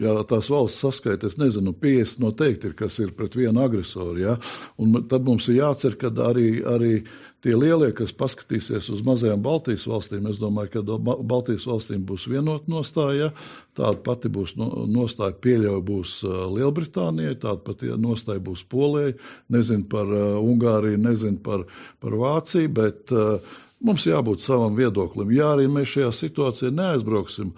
Ja 0.00 0.14
tās 0.24 0.46
valsts 0.48 0.80
saskaita, 0.80 1.28
es 1.28 1.34
nezinu, 1.36 1.74
50 1.76 2.22
noteikti 2.22 2.70
ir, 2.70 2.72
kas 2.78 2.94
ir 3.02 3.10
pret 3.12 3.34
vienu 3.36 3.60
agresoru. 3.60 4.14
Ja? 4.22 4.38
Un 4.80 5.02
tad 5.04 5.26
mums 5.26 5.50
ir 5.52 5.58
jācer, 5.58 5.98
ka 6.00 6.08
arī, 6.30 6.46
arī 6.64 6.94
tie 7.42 7.56
lielie, 7.58 7.90
kas 7.96 8.12
paskatīsies 8.16 8.90
uz 8.94 9.02
mazajām 9.06 9.42
Baltijas 9.42 9.86
valstīm, 9.90 10.28
es 10.30 10.38
domāju, 10.40 10.72
ka 10.76 10.82
Ba- 10.96 11.18
Baltijas 11.18 11.66
valstīm 11.68 12.04
būs 12.08 12.28
vienota 12.30 12.70
nostāja. 12.70 13.32
Tāda 13.78 13.98
pati 14.04 14.30
būs 14.32 14.54
no- 14.60 14.84
nostāja, 14.90 15.34
pieļauju, 15.42 15.82
būs 15.88 16.14
uh, 16.28 16.44
Lielbritānijai, 16.52 17.34
tāda 17.42 17.60
pati 17.66 17.90
nostāja 17.98 18.42
būs 18.44 18.62
Polijai. 18.68 19.16
Nezinu 19.52 19.88
par 19.90 20.06
uh, 20.12 20.38
Ungāriju, 20.42 21.00
nezinu 21.02 21.42
par, 21.42 21.66
par 22.02 22.18
Vāciju, 22.22 22.72
bet 22.78 23.12
uh, 23.16 23.52
Mums 23.82 24.04
jābūt 24.06 24.44
savam 24.44 24.76
viedoklim. 24.78 25.32
Ja 25.34 25.48
arī 25.56 25.64
mēs 25.66 25.90
šajā 25.96 26.12
situācijā 26.14 26.68
neaizbrauksim 26.70 27.48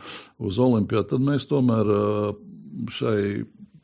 uz 0.40 0.56
Olimpiju, 0.56 1.02
tad 1.10 1.20
mēs 1.20 1.44
tomēr 1.50 1.90
uh, 1.92 2.30
šai 2.88 3.18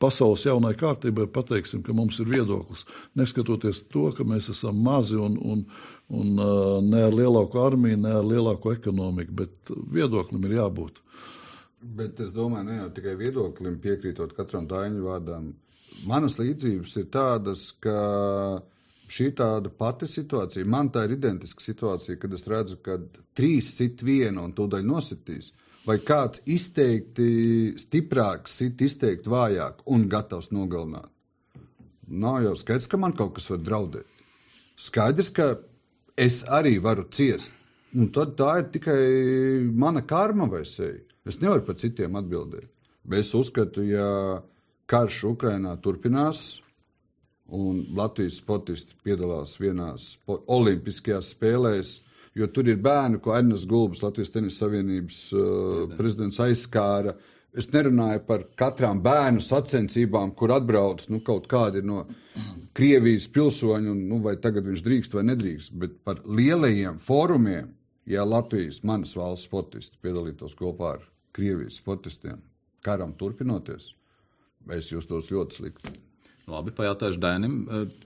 pasaules 0.01 0.45
jaunai 0.47 0.73
kārtībai 0.79 1.27
pateiksim, 1.33 1.83
ka 1.85 1.93
mums 1.95 2.19
ir 2.21 2.29
viedoklis. 2.31 2.85
Neskatoties 3.19 3.83
to, 3.93 4.09
ka 4.17 4.25
mēs 4.27 4.49
esam 4.53 4.81
mazi 4.83 5.19
un, 5.19 5.37
un, 5.37 5.63
un 6.09 6.41
ne 6.89 7.03
ar 7.07 7.15
lielāku 7.15 7.61
armiju, 7.61 8.01
ne 8.01 8.15
ar 8.19 8.27
lielāku 8.27 8.73
ekonomiku, 8.75 9.37
bet 9.43 9.73
viedoklim 9.93 10.49
ir 10.49 10.57
jābūt. 10.59 11.01
Bet 11.81 12.19
es 12.21 12.33
domāju, 12.33 12.67
ne 12.67 12.81
jau 12.83 12.89
tikai 12.93 13.15
viedoklim 13.17 13.79
piekrītot 13.81 14.35
katram 14.37 14.67
daiņu 14.69 15.05
vārdam. 15.05 15.53
Manas 16.07 16.37
līdzības 16.39 16.93
ir 17.01 17.07
tādas, 17.13 17.71
ka 17.83 17.95
šī 19.11 19.31
tāda 19.37 19.71
pati 19.73 20.07
situācija. 20.09 20.67
Man 20.69 20.91
tā 20.93 21.05
ir 21.07 21.17
identiska 21.17 21.63
situācija, 21.63 22.19
kad 22.21 22.37
es 22.37 22.45
redzu, 22.47 22.77
ka 22.85 22.97
trīs 23.37 23.73
sit 23.77 24.03
vienu 24.05 24.45
un 24.45 24.53
tūdaļ 24.55 24.85
nositīs. 24.87 25.51
Vai 25.87 25.97
kāds 26.05 26.43
izteikti 26.45 27.73
stiprāks, 27.81 28.59
sit 28.59 28.81
izteikti 28.85 29.31
vājāk 29.31 29.81
un 29.89 30.05
gatavs 30.09 30.51
nogalināt. 30.53 31.09
Nav 32.11 32.41
jau 32.43 32.53
skaidrs, 32.59 32.89
ka 32.91 32.99
man 33.01 33.15
kaut 33.17 33.33
kas 33.37 33.49
var 33.49 33.63
draudēt. 33.63 34.21
Skaidrs, 34.77 35.31
ka 35.33 35.55
es 36.17 36.41
arī 36.45 36.75
varu 36.83 37.07
ciest. 37.09 37.55
Un 37.95 38.11
tad 38.15 38.35
tā 38.39 38.53
ir 38.61 38.69
tikai 38.71 39.01
mana 39.73 40.03
karma 40.07 40.47
vai 40.51 40.63
seja. 40.67 41.01
Es 41.27 41.41
nevaru 41.41 41.65
par 41.65 41.77
citiem 41.81 42.15
atbildēt. 42.19 42.69
Bet 43.03 43.25
es 43.25 43.33
uzskatu, 43.35 43.83
ja 43.85 44.41
karš 44.91 45.23
Ukrainā 45.31 45.73
turpinās, 45.81 46.61
un 47.51 47.83
Latvijas 47.97 48.39
sportisti 48.39 48.95
piedalās 49.03 49.57
vienās 49.59 50.15
olimpiskajās 50.27 51.33
spēlēs, 51.35 51.97
jo 52.37 52.47
tur 52.53 52.69
ir 52.71 52.79
bērni, 52.83 53.19
ko 53.23 53.35
Ernsts 53.35 53.67
Gulbis, 53.69 54.01
Latvijas 54.03 54.31
Tenisa 54.33 54.65
Savienības 54.65 55.19
uh, 55.35 55.93
prezidents, 55.97 56.39
aizskāra. 56.43 57.15
Es 57.51 57.67
nerunāju 57.73 58.21
par 58.27 58.45
katrām 58.59 59.01
bērnu 59.03 59.43
sacensībām, 59.43 60.31
kur 60.39 60.53
atbrauc 60.55 61.03
nu, 61.11 61.19
kaut 61.25 61.49
kādi 61.51 61.81
no 61.83 62.05
Krievijas 62.77 63.25
pilsoņu, 63.27 63.91
un, 63.91 64.05
nu, 64.07 64.21
vai 64.23 64.37
tagad 64.39 64.69
viņš 64.69 64.83
drīkst 64.85 65.17
vai 65.17 65.25
nedrīkst, 65.27 65.73
bet 65.79 65.97
par 66.07 66.21
lielajiem 66.23 67.01
fórumiem, 67.03 67.73
ja 68.07 68.23
Latvijas 68.23 68.79
manas 68.87 69.11
valsts 69.19 69.49
sportisti 69.49 69.99
piedalītos 70.01 70.55
kopā 70.59 70.93
ar 70.95 71.03
Krievijas 71.35 71.81
sportistiem, 71.81 72.39
karam 72.87 73.11
turpinoties, 73.19 73.91
es 74.77 74.93
justos 74.93 75.27
ļoti 75.33 75.59
slikti. 75.59 75.93
Labi, 76.51 76.71
pajautāšu 76.75 77.19
Dainim. 77.21 77.59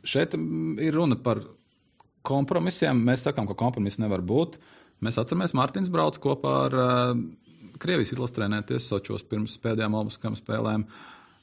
Šeit 0.06 0.34
ir 0.36 0.98
runa 0.98 1.18
par 1.22 1.44
kompromisiem. 2.26 3.02
Mēs 3.08 3.26
sakām, 3.26 3.48
ka 3.50 3.58
kompromiss 3.60 4.02
nevar 4.02 4.24
būt. 4.26 4.60
Mēs 5.06 5.20
atceramies, 5.22 5.56
Mārtiņš 5.58 5.92
brauc 5.94 6.18
kopā 6.24 6.54
ar 6.68 6.78
uh, 6.80 7.20
Krievijas 7.82 8.14
izlases 8.16 8.36
trenēties 8.38 8.88
Sočos 8.90 9.26
pirms 9.28 9.58
pēdējām 9.64 9.98
Olimpiskajām 10.00 10.38
spēlēm. 10.40 10.88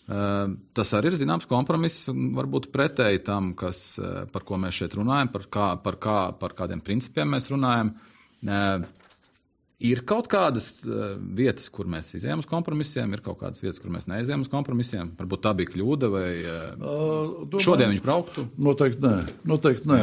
Uh, 0.03 0.57
tas 0.75 0.91
arī 0.99 1.13
ir 1.13 1.19
zināms 1.21 1.47
kompromiss, 1.49 2.09
varbūt 2.11 2.71
pretēji 2.75 3.23
tam, 3.29 3.53
kas, 3.59 3.85
uh, 4.01 4.25
par 4.33 4.47
ko 4.49 4.59
mēs 4.61 4.81
šeit 4.81 4.97
runājam, 4.99 5.31
par, 5.35 5.47
kā, 5.53 5.69
par, 5.85 6.01
kā, 6.03 6.19
par 6.41 6.57
kādiem 6.59 6.83
principiem 6.85 7.31
mēs 7.37 7.51
runājam. 7.53 7.95
Uh, 8.43 8.89
Ir 9.83 10.03
kaut 10.07 10.29
kādas 10.31 10.69
uh, 10.87 11.15
vietas, 11.19 11.67
kur 11.75 11.89
mēs 11.91 12.13
izējām 12.15 12.43
uz 12.45 12.49
kompromisiem, 12.51 13.15
ir 13.17 13.23
kaut 13.25 13.41
kādas 13.41 13.63
vietas, 13.65 13.81
kur 13.83 13.91
mēs 13.95 14.07
neizējām 14.11 14.45
uz 14.45 14.51
kompromisiem. 14.53 15.13
Varbūt 15.19 15.43
tā 15.43 15.55
bija 15.59 15.73
kļūda, 15.73 16.11
vai 16.13 16.27
uh, 16.41 17.57
šodien 17.63 17.91
viņš 17.95 18.05
brauktu? 18.05 18.47
Noteikti 18.63 19.03
nē. 19.03 19.17
Noteikti 19.51 19.91
nē. 19.91 20.03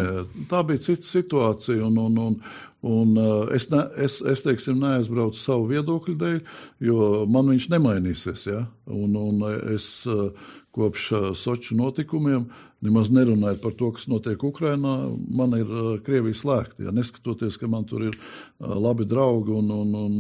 Tā 0.51 0.63
bija 0.67 0.83
cita 0.89 1.07
situācija. 1.07 1.79
Un, 1.87 2.01
un, 2.03 2.19
un, 2.25 2.41
un, 2.85 3.15
uh, 3.19 3.49
es, 3.55 3.67
ne, 3.71 3.83
es, 3.99 4.19
es 4.21 4.43
teiksim, 4.45 4.79
neaizbraucu 4.79 5.39
savu 5.39 5.67
viedokļu 5.73 6.15
dēļ, 6.19 6.39
jo 6.87 7.09
man 7.31 7.51
viņš 7.51 7.67
nemainīsies. 7.73 8.47
Ja? 8.51 8.63
Un, 8.87 9.17
un 9.19 9.43
es, 9.75 9.89
uh, 10.09 10.29
kopš 10.75 11.09
Soču 11.35 11.75
notikumiem, 11.77 12.45
nemaz 12.85 13.09
nerunājot 13.11 13.61
par 13.63 13.73
to, 13.79 13.91
kas 13.95 14.07
notiek 14.07 14.43
Ukrajinā, 14.45 14.95
man 15.35 15.55
ir 15.57 15.71
Krievija 16.05 16.37
slēgta. 16.37 16.85
Ja, 16.85 16.93
neskatoties, 16.95 17.57
ka 17.59 17.67
man 17.67 17.87
tur 17.89 18.05
ir 18.07 18.19
labi 18.59 19.07
draugi 19.09 19.51
un, 19.59 19.71
un, 19.73 19.95
un 19.99 20.15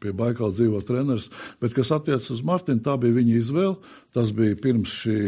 pie 0.00 0.14
Baikala 0.16 0.54
dzīvo 0.56 0.80
treneris, 0.88 1.28
bet 1.60 1.74
kas 1.76 1.92
attiecas 1.94 2.30
uz 2.32 2.42
Martinu, 2.46 2.82
tā 2.84 2.96
bija 3.00 3.18
viņa 3.18 3.38
izvēle. 3.38 3.94
Tas 4.16 4.32
bija 4.34 4.56
pirms 4.58 4.94
šī 5.02 5.18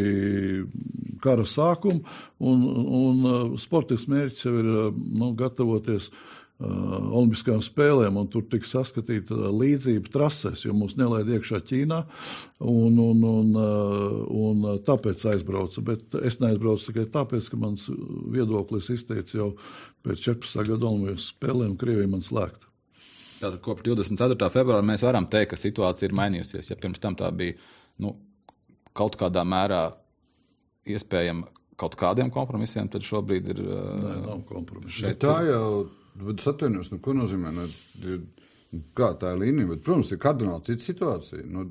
kara 1.22 1.45
sākuma, 1.45 2.01
un, 2.41 2.62
un 3.01 3.57
sportisks 3.61 4.09
mērķis 4.11 4.47
jau 4.47 4.55
ir 4.62 4.70
nu, 4.97 5.34
gatavoties 5.36 6.09
uh, 6.09 6.22
Uh, 6.61 7.07
Olimpiskajām 7.16 7.62
spēlēm, 7.64 8.18
un 8.20 8.26
tur 8.28 8.43
tika 8.53 8.68
saskatīta 8.68 9.49
līdzība 9.49 10.11
trasēs, 10.12 10.66
jo 10.66 10.74
mūs 10.76 10.93
nelaid 11.01 11.30
iekšā 11.32 11.62
Ķīnā, 11.70 12.03
un, 12.68 12.99
un, 13.01 13.22
un, 13.24 13.55
uh, 13.57 14.18
un 14.28 14.66
tāpēc 14.84 15.24
aizbraucu. 15.32 15.80
Bet 15.88 16.18
es 16.20 16.36
neaizbraucu 16.43 16.91
tikai 16.91 17.07
tāpēc, 17.16 17.49
ka 17.49 17.62
mans 17.64 17.88
viedoklis 18.34 18.93
izteica 18.93 19.38
jau 19.38 19.49
pēc 20.05 20.26
14. 20.26 20.66
gada 20.74 20.91
Olimpiskajām 20.91 21.24
spēlēm, 21.30 21.78
Krievija 21.80 22.12
man 22.12 22.28
slēgta. 22.28 22.70
Tātad 23.41 23.61
kopš 23.64 23.86
24. 23.88 24.51
februāra 24.53 24.84
mēs 24.84 25.05
varam 25.07 25.28
teikt, 25.30 25.55
ka 25.55 25.61
situācija 25.61 26.11
ir 26.11 26.16
mainījusies. 26.18 26.72
Ja 26.72 26.76
pirms 26.80 27.01
tam 27.01 27.16
tā 27.18 27.30
bija 27.32 27.57
nu, 28.05 28.14
kaut 28.97 29.16
kādā 29.20 29.47
mērā 29.49 29.86
iespējama 30.91 31.49
kaut 31.80 31.97
kādiem 31.97 32.28
kompromisiem, 32.32 32.91
tad 32.93 33.07
šobrīd 33.09 33.55
ir. 33.55 33.62
Nē, 33.64 34.18
nav 34.26 34.45
kompromisu. 34.49 35.09
Tā 35.16 35.38
jau 35.49 35.88
Bet 36.14 36.43
es 36.43 36.49
atvainojos, 36.51 36.91
nu, 36.93 36.99
ko 37.03 37.14
nozīmē? 37.16 37.53
Nu, 37.55 37.68
kā 38.99 39.12
tā 39.20 39.34
ir 39.34 39.45
līnija? 39.45 39.70
Bet, 39.72 39.84
protams, 39.86 40.11
ir 40.12 40.20
kardināli 40.22 40.66
cita 40.66 40.86
situācija. 40.86 41.45
Nu, 41.49 41.66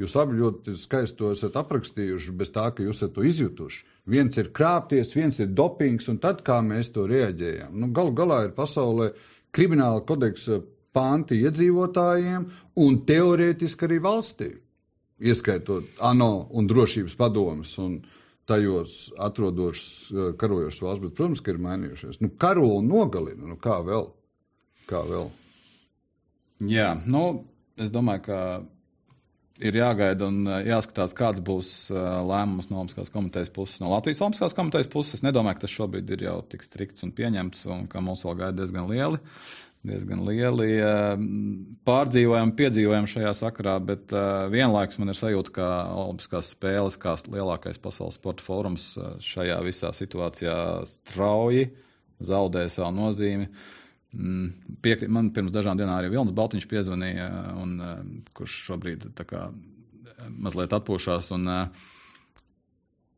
jūs 0.00 0.16
abi 0.20 0.38
ļoti 0.38 0.76
skaisti 0.80 1.18
to 1.18 1.32
esat 1.34 1.58
aprakstījuši, 1.60 2.34
bez 2.38 2.52
tā, 2.54 2.68
ka 2.74 2.86
jūs 2.86 3.00
esat 3.00 3.14
to 3.16 3.26
izjutuši. 3.26 3.82
Viens 4.10 4.38
ir 4.40 4.52
krāpties, 4.56 5.14
viens 5.16 5.40
ir 5.42 5.50
dopings, 5.56 6.08
un 6.12 6.20
tad 6.22 6.44
kā 6.46 6.60
mēs 6.64 6.92
to 6.94 7.06
reaģējam. 7.10 7.74
Nu, 7.76 7.90
galu 7.96 8.14
galā 8.16 8.44
ir 8.46 8.54
pasaulē 8.56 9.10
krimināla 9.54 10.04
kodeksa 10.06 10.62
panti 10.96 11.40
iedzīvotājiem 11.44 12.46
un 12.82 12.98
teorētiski 13.06 13.86
arī 13.86 14.00
valstī, 14.02 14.50
ieskaitot 15.20 16.00
ANO 16.10 16.32
un 16.56 16.70
drošības 16.70 17.18
padomus. 17.18 17.76
Un, 17.82 18.00
tajos 18.50 19.12
atrodošas 19.18 20.10
eh, 20.10 20.32
karojošas 20.38 20.82
valsts, 20.82 21.04
bet, 21.04 21.14
protams, 21.14 21.44
ka 21.44 21.54
ir 21.54 21.62
mainījušies. 21.62 22.18
Nu, 22.24 22.32
karo 22.40 22.66
un 22.80 22.90
nogalina, 22.90 23.46
nu, 23.46 23.56
kā 23.60 23.78
vēl? 23.86 24.10
Kā 24.90 25.04
vēl? 25.06 25.30
Jā, 26.70 26.92
nu, 27.06 27.24
es 27.80 27.92
domāju, 27.94 28.24
ka 28.26 28.40
ir 29.62 29.78
jāgaida 29.78 30.26
un 30.26 30.42
eh, 30.48 30.64
jāskatās, 30.72 31.14
kāds 31.16 31.42
būs 31.46 31.72
eh, 31.94 32.10
lēmums 32.32 32.72
no 32.72 32.80
Olimpiskās 32.82 33.14
komitejas 33.14 33.54
puses, 33.54 33.78
no 33.84 33.92
Latvijas 33.94 34.24
Olimpiskās 34.26 34.56
komitejas 34.58 34.90
puses. 34.90 35.20
Es 35.20 35.26
nedomāju, 35.26 35.60
ka 35.60 35.68
tas 35.68 35.76
šobrīd 35.78 36.10
ir 36.16 36.26
jau 36.26 36.38
tik 36.50 36.66
strikts 36.66 37.06
un 37.06 37.14
pieņemts, 37.14 37.68
un 37.70 37.86
ka 37.92 38.02
mums 38.04 38.26
vēl 38.26 38.40
gaida 38.42 38.64
diezgan 38.64 38.90
lieli 38.90 39.22
diezgan 39.86 40.22
lieli 40.26 40.74
pārdzīvojumi, 41.88 42.54
piedzīvojumi 42.58 43.10
šajā 43.10 43.32
sakarā, 43.38 43.78
bet 43.84 44.12
vienlaikus 44.52 45.00
man 45.00 45.12
ir 45.12 45.18
sajūta, 45.18 45.54
ka 45.56 45.68
Olimpiskās 46.02 46.52
spēles, 46.54 46.98
kā 47.00 47.14
lielākais 47.32 47.80
pasaules 47.80 48.18
sporta 48.20 48.44
fórums, 48.44 48.92
šajā 49.24 49.60
visā 49.64 49.92
situācijā 49.96 50.56
strauji 50.90 51.70
zaudē 52.20 52.66
savu 52.68 52.92
nozīmi. 52.98 53.48
Mm, 54.10 54.50
Piekri, 54.82 55.08
man 55.08 55.30
pirms 55.32 55.54
dažām 55.54 55.78
dienām 55.78 55.96
arī 55.96 56.10
Vilnis 56.12 56.34
Baltiņš 56.36 56.66
piezvanīja, 56.68 57.30
un, 57.62 57.78
kurš 58.36 58.58
šobrīd 58.66 59.08
kā, 59.22 59.48
mazliet 60.28 60.76
atpūšās. 60.76 61.32
Un, 61.38 61.48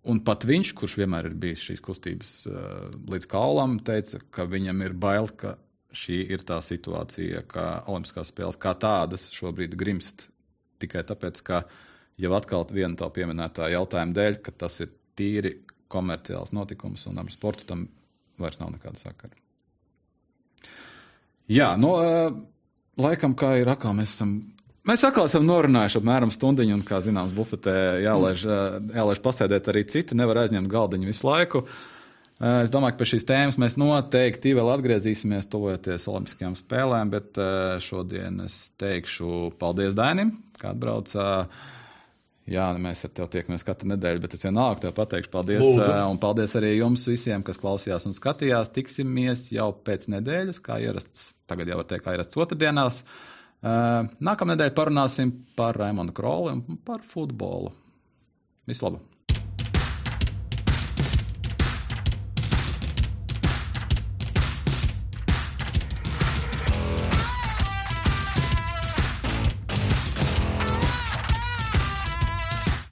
Un 0.03 0.19
pat 0.27 0.43
viņš, 0.43 0.73
kurš 0.75 0.97
vienmēr 0.99 1.29
ir 1.29 1.35
bijis 1.39 1.61
šīs 1.63 1.83
kustības 1.87 2.31
līdz 3.07 3.27
kaulam, 3.31 3.77
teica, 3.87 4.19
ka 4.35 4.49
viņam 4.51 4.81
ir 4.83 4.97
bail, 4.99 5.29
ka 5.39 5.53
šī 5.97 6.19
ir 6.35 6.45
tā 6.49 6.59
situācija, 6.65 7.45
ka 7.49 7.67
Olimpiskās 7.91 8.33
spēles 8.33 8.59
kā 8.61 8.75
tādas 8.79 9.29
šobrīd 9.35 9.77
grimst 9.79 10.27
tikai 10.83 11.05
tāpēc, 11.07 11.43
ka 11.47 11.63
jau 12.21 12.33
atkal 12.37 12.67
viena 12.73 12.97
tā 12.99 13.09
pieminētā 13.13 13.71
jautājuma 13.73 14.17
dēļ, 14.17 14.41
ka 14.45 14.55
tas 14.65 14.81
ir 14.85 14.91
tīri 15.19 15.55
komerciāls 15.93 16.55
notikums 16.57 17.05
un 17.11 17.21
ar 17.21 17.31
sportu 17.33 17.69
tam 17.69 17.87
vairs 18.41 18.59
nav 18.61 18.73
nekāda 18.75 19.01
sakara. 19.03 19.37
Jā, 21.53 21.75
no 21.77 21.95
nu, 22.01 22.43
laikam, 23.03 23.37
kā 23.37 23.57
ir 23.61 23.69
atkal, 23.69 23.95
mēs 23.99 24.17
esam. 24.17 24.39
Mēs 24.89 25.05
atkal 25.07 25.29
esam 25.29 25.45
norunājuši 25.47 26.01
apmēram 26.01 26.33
stundu, 26.35 26.65
un, 26.75 26.81
kā 26.87 26.99
zināms, 27.05 27.35
bufetē 27.37 27.75
jālaiž, 28.03 28.47
jālaiž 28.97 29.21
pasēdēt 29.23 29.69
arī 29.71 29.85
citi. 29.87 30.17
Nevar 30.19 30.41
aizņemt 30.43 30.71
galdiņu 30.71 31.07
visu 31.07 31.29
laiku. 31.29 31.63
Uh, 31.63 31.92
es 32.43 32.73
domāju, 32.75 32.97
ka 32.97 33.03
pie 33.03 33.07
šīs 33.13 33.27
tēmas 33.29 33.59
mēs 33.63 33.77
noteikti 33.79 34.55
vēl 34.59 34.73
atgriezīsimies, 34.73 35.47
tuvojoties 35.53 36.09
Olimpiskajām 36.11 36.57
spēlēm, 36.59 37.13
bet 37.13 37.39
eh, 37.39 37.77
šodien 37.83 38.41
es 38.47 38.57
teikšu 38.83 39.53
paldies 39.61 39.95
Dainim, 39.99 40.35
kā 40.59 40.73
atbraucā. 40.73 41.27
Jā, 42.51 42.65
mēs 42.83 43.05
ar 43.07 43.13
tevi 43.15 43.37
tiekamies 43.37 43.63
katru 43.63 43.93
nedēļu, 43.93 44.25
bet 44.25 44.35
es 44.35 44.43
vienalga 44.43 44.83
tev 44.83 44.97
pateikšu 44.97 45.31
paldies. 45.31 45.63
Lūdzu. 45.63 45.85
Eh, 45.87 46.01
un 46.11 46.19
paldies 46.23 46.57
arī 46.59 46.73
jums 46.81 47.07
visiem, 47.07 47.45
kas 47.47 47.63
klausījās 47.63 48.09
un 48.11 48.19
skatījās. 48.19 48.73
Tiksimies 48.75 49.47
jau 49.55 49.71
pēc 49.87 50.09
nedēļas, 50.17 50.59
kā 50.67 50.81
ierasts. 50.83 51.31
Tagad 51.47 51.71
jau 51.71 51.79
var 51.79 51.89
teikt, 51.93 52.07
kā 52.09 52.17
ierasts 52.17 52.43
otrdienās. 52.43 53.05
Nākamā 53.63 54.57
nedēļa 54.57 54.75
parunāsim 54.75 55.31
par 55.55 55.79
Raimondu 55.79 56.17
Kroli 56.19 56.57
un 56.57 56.83
par 56.83 57.07
futbolu. 57.07 57.71
Visu 58.67 58.89
labu! 58.89 59.12